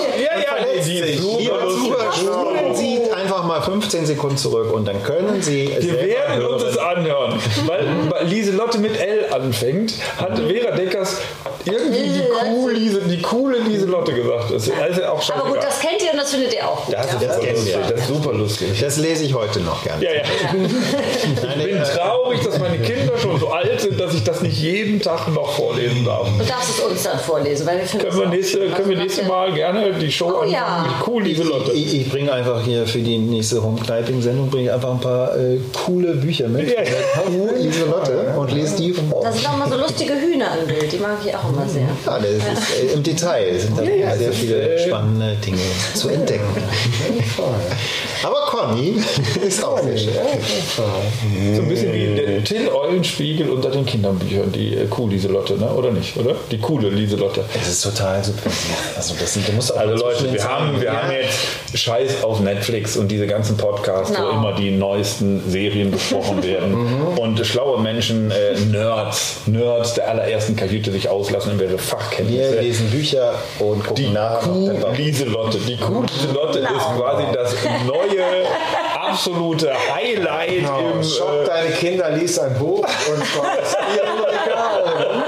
Ja, 0.59 0.83
die, 0.83 0.99
ist 0.99 1.19
super 1.21 1.39
Lieber 1.39 1.65
lustig. 1.65 1.85
Zuhörer, 1.85 2.13
spulen 2.13 2.75
Sie 2.75 3.01
einfach 3.13 3.45
mal 3.45 3.63
15 3.63 4.07
Sekunden 4.07 4.37
zurück 4.37 4.73
und 4.73 4.87
dann 4.87 5.03
können 5.03 5.43
Sie 5.43 5.69
Wir 5.69 5.81
selber 5.83 6.07
werden 6.07 6.47
uns 6.47 6.63
das 6.65 6.75
hören. 6.77 6.99
anhören, 6.99 7.39
weil, 7.67 8.27
Lieselotte 8.27 8.79
mit 8.79 8.99
L 8.99 9.27
anfängt, 9.33 9.95
hat 10.19 10.39
Vera 10.39 10.77
Deckers 10.77 11.19
irgendwie 11.65 11.99
die, 12.03 12.23
cool 12.51 12.73
Liese, 12.73 13.01
die 13.03 13.23
coole 13.23 13.59
Lieselotte 13.59 14.13
gesagt. 14.13 14.53
Das 14.53 14.67
ist 14.67 14.73
also 14.81 15.05
auch 15.05 15.23
schon 15.23 15.37
Aber 15.37 15.51
gut, 15.51 15.63
das 15.63 15.81
kennt 15.81 16.03
ihr 16.03 16.13
und 16.13 16.19
das 16.19 16.31
findet 16.31 16.55
ihr 16.55 16.69
auch 16.69 16.85
gut. 16.85 16.95
das 16.95 17.07
ist 17.15 17.23
ja? 17.23 17.33
super 17.33 17.41
kennen 17.41 17.57
lustig. 17.57 17.75
wir. 17.75 17.81
Das 17.91 18.01
ist 18.01 18.09
super 18.09 18.33
lustig. 18.33 18.81
Das 18.81 18.97
lese 18.99 19.25
ich 19.25 19.35
heute 19.35 19.61
noch 19.61 19.83
gerne. 19.83 20.05
Ja, 20.05 20.11
ja. 20.13 20.23
Ich 21.57 21.65
bin 21.65 21.83
traurig, 21.83 22.41
dass 22.43 22.59
meine 22.59 22.79
Kinder 22.79 23.17
schon 23.19 23.39
so 23.39 23.49
alt 23.49 23.81
sind, 23.81 23.99
dass 23.99 24.15
ich 24.15 24.23
das 24.25 24.43
nicht 24.43 24.59
jeden 24.59 25.01
Tag 25.01 25.29
noch 25.29 25.53
vorlesen 25.53 26.05
darf. 26.05 26.29
Du 26.39 26.45
darfst 26.45 26.71
es 26.71 26.81
uns 26.81 27.03
dann 27.03 27.19
vorlesen, 27.19 27.67
weil 27.67 27.79
wir 27.79 27.87
finden 27.87 28.09
Können 28.09 28.21
wir 28.21 28.25
es 28.27 28.31
nächste, 28.31 28.71
können 28.71 28.91
wir 28.91 28.97
nächste 28.99 29.25
Mal 29.25 29.53
gerne 29.53 29.93
die 29.95 30.13
Show 30.13 30.44
Oh 30.45 30.51
ja. 30.51 30.87
cool 31.07 31.23
Lieselotte. 31.23 31.73
Ich, 31.73 32.01
ich 32.01 32.11
bringe 32.11 32.33
einfach 32.33 32.63
hier 32.63 32.87
für 32.87 32.99
die 32.99 33.19
nächste 33.19 33.63
Home-Kniping-Sendung 33.63 34.51
bringe 34.51 34.65
ich 34.65 34.73
einfach 34.73 34.91
ein 34.91 35.01
paar 35.01 35.37
äh, 35.37 35.59
coole 35.85 36.15
Bücher 36.17 36.49
mit. 36.49 36.69
Ja. 36.69 36.83
Cool, 37.27 37.55
Lieselotte 37.59 38.35
und 38.37 38.53
lese 38.53 38.77
die 38.77 38.93
vor. 38.93 39.23
ihr? 39.23 39.25
Da 39.25 39.33
sind 39.33 39.49
auch 39.49 39.57
mal 39.57 39.69
so 39.69 39.77
lustige 39.77 40.15
Hühner 40.15 40.59
im 40.61 40.67
Bild, 40.67 40.93
die 40.93 40.99
mag 40.99 41.19
ich 41.25 41.35
auch 41.35 41.49
immer 41.49 41.67
sehr. 41.69 41.89
Ja, 42.07 42.19
das 42.19 42.31
ist, 42.31 42.83
äh, 42.83 42.95
Im 42.95 43.03
Detail 43.03 43.59
sind 43.59 43.79
da 43.79 43.83
Ja, 43.83 44.17
sehr 44.17 44.31
ist, 44.31 44.39
viele 44.39 44.75
äh, 44.75 44.87
spannende 44.87 45.37
Dinge 45.37 45.59
zu 45.95 46.09
entdecken. 46.09 46.45
Aber 48.23 48.47
Conny 48.47 48.97
ist 49.47 49.63
auch 49.63 49.79
sehr 49.83 49.99
schön. 49.99 50.13
So 51.55 51.63
ein 51.63 51.69
bisschen 51.69 51.93
wie 51.93 52.15
der 52.15 52.45
Till 52.45 52.69
Eulenspiegel 52.69 53.51
unter 53.51 53.71
den 53.71 53.85
Kinderbüchern, 53.85 54.51
die 54.53 54.75
äh, 54.75 54.89
cool 54.97 55.11
Lieselotte, 55.11 55.59
ne? 55.59 55.69
oder 55.69 55.91
nicht? 55.91 56.17
Oder? 56.17 56.35
Die 56.51 56.59
coole 56.59 56.89
Lieselotte. 56.89 57.45
Es 57.61 57.69
ist 57.69 57.83
total 57.83 58.25
super. 58.25 58.51
Also, 58.97 59.15
das 59.21 59.35
sind, 59.35 59.47
du 59.47 59.53
musst 59.53 59.75
auch 59.75 59.79
Also 59.79 59.95
Leute, 59.95 60.34
wir 60.35 60.45
haben, 60.49 60.81
wir 60.81 60.87
Ja. 60.87 61.03
haben 61.03 61.11
jetzt 61.13 61.79
Scheiß 61.79 62.23
auf 62.23 62.41
Netflix 62.41 62.97
und 62.97 63.09
diese 63.09 63.27
ganzen 63.27 63.57
Podcasts, 63.57 64.11
wo 64.11 64.15
Genau. 64.23 64.31
immer 64.33 64.53
die 64.55 64.71
neuesten 64.71 65.43
Serien 65.51 65.91
besprochen 65.91 66.43
werden 66.45 67.07
und 67.19 67.45
schlaue 67.47 67.81
Menschen, 67.81 68.31
äh, 68.31 68.55
Nerds, 68.71 69.37
Nerds 69.47 69.95
der 69.95 70.09
allerersten 70.11 70.57
Kajüte 70.57 70.93
sich 70.93 71.09
auslassen 71.09 71.53
in 71.53 71.61
ihre 71.61 71.71
Wir 71.73 71.79
Fachkenntnisse. 71.79 72.61
lesen 72.61 72.91
Bücher 72.91 73.35
und 73.59 73.81
gucken 73.87 73.95
Die 73.97 74.09
noch 74.11 74.41
Kuh. 74.43 74.71
Lieselotte. 74.97 75.59
Die 75.59 75.77
Kuh 75.77 76.03
Lieselotte 76.03 76.59
ist 76.61 76.69
quasi 76.99 77.25
das 77.33 77.55
neue, 77.87 78.25
absolute 79.01 79.71
Highlight 79.95 80.51
im... 80.59 81.03
Schock 81.03 81.45
Äh, 81.45 81.47
deine 81.47 81.71
Kinder, 81.71 82.11
liest 82.11 82.39
ein 82.41 82.55
Buch 82.59 82.85
und 82.85 83.23
ist 83.23 83.77
ihrem 83.97 84.19
Regal. 84.25 85.24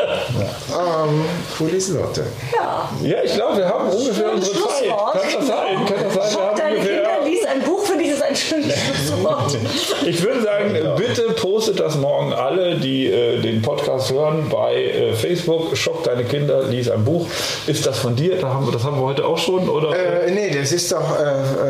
Ähm, 0.68 1.24
cool 1.60 1.68
Lieselotte. 1.70 2.24
Ja. 2.54 2.90
ja, 3.02 3.16
ich 3.24 3.34
glaube, 3.34 3.58
wir 3.58 3.68
haben 3.68 3.88
ungefähr 3.88 4.32
unsere 4.32 4.52
Zeit. 4.54 4.62
Schlusswort. 4.62 5.12
Kann 5.12 5.22
das 5.38 5.46
sein? 5.46 5.86
Kann 5.86 6.04
das 6.14 6.32
sein? 6.32 6.42
Haben 6.42 6.56
deine 6.58 6.76
ungefähr... 6.76 6.94
Kinder, 7.02 7.24
lies 7.24 7.44
ein 7.46 7.62
Buch, 7.62 7.82
finde 7.84 8.04
ich, 8.04 8.10
ist 8.10 8.22
ein 8.22 8.36
schönes 8.36 8.74
Schlusswort. 8.76 9.56
Ich 10.06 10.22
würde 10.22 10.42
sagen, 10.42 10.72
bitte 10.96 11.22
postet 11.32 11.80
das 11.80 11.96
morgen 11.96 12.32
alle, 12.32 12.76
die 12.76 13.06
äh, 13.06 13.40
den 13.40 13.60
Podcast 13.62 14.12
hören, 14.12 14.48
bei 14.50 14.74
äh, 14.84 15.12
Facebook. 15.14 15.76
Schock 15.76 16.04
deine 16.04 16.24
Kinder, 16.24 16.62
lies 16.64 16.88
ein 16.90 17.04
Buch. 17.04 17.26
Ist 17.66 17.86
das 17.86 17.98
von 17.98 18.14
dir? 18.14 18.36
Da 18.40 18.48
haben 18.48 18.66
wir, 18.66 18.72
das 18.72 18.84
haben 18.84 18.96
wir 18.98 19.02
heute 19.04 19.24
auch 19.24 19.38
schon, 19.38 19.68
oder? 19.68 19.96
Äh, 20.26 20.30
nee, 20.30 20.50
das 20.56 20.70
ist 20.72 20.92
doch 20.92 21.18
äh, 21.18 21.22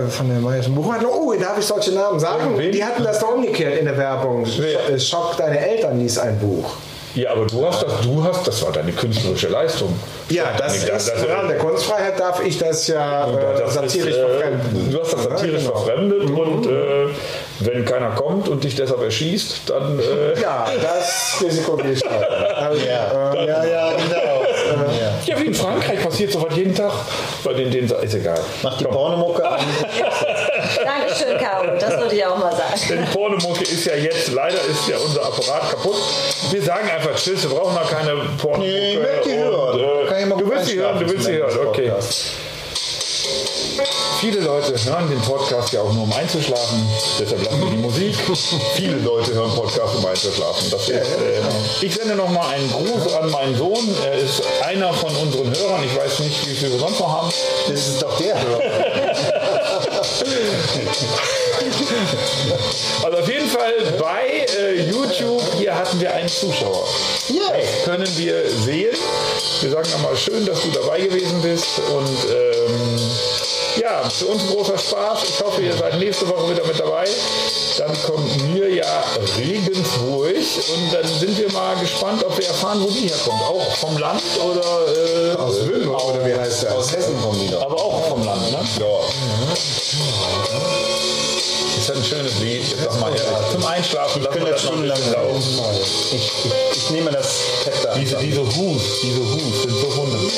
äh, 0.05 0.09
von 0.09 0.29
der 0.29 0.39
Meyerschen 0.39 0.75
Buchhandlung. 0.75 1.13
Oh, 1.15 1.33
darf 1.35 1.59
ich 1.59 1.65
solche 1.65 1.93
Namen 1.93 2.19
sagen? 2.21 2.57
Wen? 2.59 2.73
Die 2.73 2.85
hatten 2.85 3.05
das 3.05 3.21
doch 3.21 3.35
umgekehrt 3.35 3.79
in 3.79 3.87
der 3.87 3.97
Werbung. 3.97 4.47
Wer? 4.59 4.99
Sch- 4.99 5.11
Schock, 5.11 5.37
deine 5.39 5.59
Eltern 5.67 5.99
lies 5.99 6.19
ein 6.19 6.39
Buch. 6.39 6.75
Ja, 7.17 7.33
aber 7.33 7.47
du 7.47 7.67
hast 7.67 7.83
das, 7.83 7.93
du 8.03 8.23
hast, 8.23 8.47
das 8.47 8.63
war 8.65 8.73
deine 8.73 8.93
künstlerische 8.93 9.49
Leistung. 9.49 9.99
Ja, 10.29 10.45
das 10.57 10.73
Nee, 10.73 10.79
ist 10.97 11.09
das- 11.09 11.29
Rahmen 11.29 11.49
der 11.49 11.59
Kunstfreiheit 11.59 12.19
darf 12.21 12.45
ich 12.45 12.59
das 12.59 12.87
ja 12.89 13.27
äh, 13.29 13.59
Das 13.59 13.75
satirisch 13.75 14.11
ist, 14.15 14.17
äh, 14.19 14.27
verfremden. 14.29 14.91
Du 14.93 15.01
hast 15.01 15.13
das 15.13 15.23
satirisch 15.25 15.63
Ja, 15.65 15.69
genau. 15.71 15.81
verfremdet 15.85 16.31
und 16.31 16.67
äh, 16.67 17.07
wenn 17.61 17.85
keiner 17.85 18.11
kommt 18.11 18.49
und 18.49 18.63
dich 18.63 18.75
deshalb 18.75 19.03
erschießt, 19.03 19.63
dann. 19.67 19.99
Äh, 19.99 20.41
Ja, 20.41 20.67
das 20.83 21.39
Risiko 21.43 21.79
will 21.79 21.93
ich. 21.93 22.03
Also, 22.57 22.81
Ja, 22.85 23.33
äh, 23.35 23.47
ja, 23.47 23.65
ja, 23.65 23.91
genau. 23.93 24.43
Ja. 24.93 25.15
ja, 25.35 25.41
wie 25.41 25.47
in 25.47 25.55
Frankreich 25.55 26.03
passiert 26.03 26.33
sowas 26.33 26.55
jeden 26.57 26.75
Tag. 26.75 26.93
Bei 27.45 27.53
den, 27.53 27.71
denen 27.71 27.89
ist 27.91 28.15
egal. 28.15 28.41
Mach 28.63 28.77
die 28.79 28.85
Pornomucke 28.85 29.47
an. 29.49 29.61
Caro. 31.39 31.79
Das 31.79 31.99
würde 31.99 32.15
ich 32.15 32.25
auch 32.25 32.39
mal 32.39 32.53
sagen. 32.53 32.81
Denn 32.89 33.05
die 33.07 33.13
Pornomucke 33.13 33.63
ist 33.63 33.85
ja 33.85 33.95
jetzt, 33.95 34.33
leider 34.33 34.63
ist 34.65 34.89
ja 34.89 34.97
unser 34.99 35.25
Apparat 35.25 35.71
kaputt. 35.71 35.97
Wir 36.51 36.63
sagen 36.63 36.89
einfach 36.91 37.15
Tschüss, 37.17 37.43
wir 37.43 37.51
brauchen 37.57 37.75
noch 37.75 37.91
keine 37.91 38.15
Pornomucke. 38.39 38.69
Nee, 38.69 38.95
ich 38.95 39.25
die 39.25 39.37
hören. 39.37 39.81
Und, 39.81 39.81
äh, 39.81 40.09
Kann 40.09 40.21
ich 40.21 40.27
mal 40.27 40.39
du 40.39 40.51
willst 40.51 40.67
sie 40.67 40.77
hören, 40.77 40.99
du 40.99 41.09
willst 41.09 41.25
sie 41.25 41.33
hören, 41.33 41.67
okay. 41.67 41.93
Viele 44.21 44.41
Leute 44.41 44.73
hören 44.85 45.11
den 45.11 45.21
Podcast 45.21 45.73
ja 45.73 45.83
auch 45.83 45.93
nur 45.93 46.05
um 46.05 46.13
einzuschlafen, 46.13 46.89
deshalb 47.21 47.45
lassen 47.45 47.61
wir 47.61 47.71
die 47.71 47.77
Musik. 47.77 48.15
Viele 48.75 48.97
Leute 48.97 49.35
hören 49.35 49.55
Podcast 49.55 49.95
um 49.97 50.07
einzuschlafen. 50.07 50.71
Das 50.71 50.89
ist, 50.89 50.91
äh, 50.91 51.43
ich 51.83 51.95
sende 51.95 52.15
noch 52.15 52.31
mal 52.31 52.49
einen 52.49 52.71
Gruß 52.71 53.15
an 53.15 53.31
meinen 53.31 53.57
Sohn. 53.57 53.95
Er 54.05 54.15
ist 54.15 54.43
einer 54.65 54.93
von 54.95 55.15
unseren 55.17 55.55
Hörern. 55.55 55.85
Ich 55.85 55.97
weiß 55.97 56.21
nicht, 56.21 56.47
wie 56.47 56.55
viele 56.55 56.73
wir 56.73 56.79
sonst 56.79 56.99
noch 56.99 57.13
haben. 57.21 57.31
Das 57.69 57.87
ist 57.87 58.03
doch 58.03 58.17
der 58.19 58.43
Hörer. 58.43 58.61
Also 63.03 63.19
auf 63.19 63.29
jeden 63.29 63.49
Fall 63.49 63.75
bei 63.99 64.47
äh, 64.59 64.83
YouTube, 64.89 65.43
hier 65.59 65.75
hatten 65.75 66.01
wir 66.01 66.13
einen 66.15 66.29
Zuschauer. 66.29 66.87
Das 67.29 67.85
können 67.85 68.19
wir 68.19 68.51
sehen. 68.51 68.97
Wir 69.61 69.71
sagen 69.71 69.91
nochmal 69.93 70.17
schön, 70.17 70.45
dass 70.47 70.63
du 70.63 70.69
dabei 70.71 71.01
gewesen 71.01 71.41
bist. 71.43 71.81
Und 71.91 72.09
ähm, 72.31 73.01
ja, 73.81 74.09
für 74.09 74.27
uns 74.27 74.43
ein 74.43 74.49
großer 74.49 74.79
Spaß. 74.79 75.25
Ich 75.29 75.41
hoffe, 75.41 75.63
ihr 75.63 75.75
seid 75.77 75.99
nächste 75.99 76.29
Woche 76.29 76.51
wieder 76.51 76.65
mit 76.67 76.79
dabei. 76.79 77.07
Dann 77.79 77.93
kommt 78.03 78.53
mir 78.53 78.69
ja 78.75 79.05
Regensburg 79.37 80.35
und 80.35 80.93
dann 80.93 81.07
sind 81.07 81.39
wir 81.39 81.53
mal 81.53 81.77
gespannt, 81.77 82.25
ob 82.25 82.37
wir 82.39 82.47
erfahren, 82.47 82.81
wo 82.81 82.89
die 82.91 83.09
herkommt. 83.09 83.43
Auch 83.43 83.77
vom 83.77 83.97
Land 83.99 84.23
oder 84.43 85.33
äh, 85.33 85.37
Aus 85.37 85.67
Wülm, 85.67 85.91
oder 85.95 86.25
wie 86.25 86.35
heißt 86.35 86.65
der? 86.65 86.75
Aus 86.75 86.93
Hessen 86.93 87.21
kommen 87.21 87.41
die 87.41 87.51
doch. 87.51 87.63
aber 87.63 87.77
auch 87.77 88.09
vom 88.09 88.25
Land, 88.25 88.51
ne? 88.51 88.59
Ja. 88.81 88.87
Ist 91.79 91.89
halt 91.89 91.99
ein 91.99 92.05
schönes 92.05 92.39
Lied. 92.41 92.63
Ich 92.63 92.75
sag 92.83 92.99
mal, 92.99 93.13
ja, 93.15 93.51
zum 93.53 93.65
Einschlafen 93.67 94.23
lassen 94.23 94.41
wir 94.41 94.51
das 94.51 94.63
stundenlang 94.63 95.13
laufen. 95.13 95.61
Ich, 96.13 96.15
ich, 96.15 96.33
ich 96.77 96.91
nehme 96.91 97.11
das 97.11 97.29
da. 97.83 97.95
Diese, 97.95 98.17
diese 98.17 98.41
Hus, 98.41 98.83
diese 99.03 99.21
Hus 99.21 99.63
sind 99.63 99.77
so 99.79 99.97
wunderbar. 99.97 100.31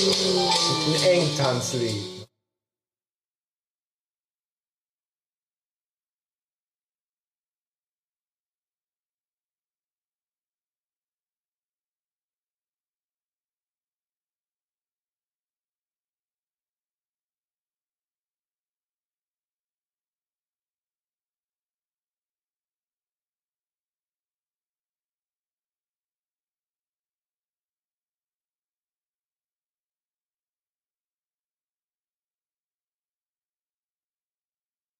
Ein 0.00 1.02
Engtanzlied. 1.02 2.19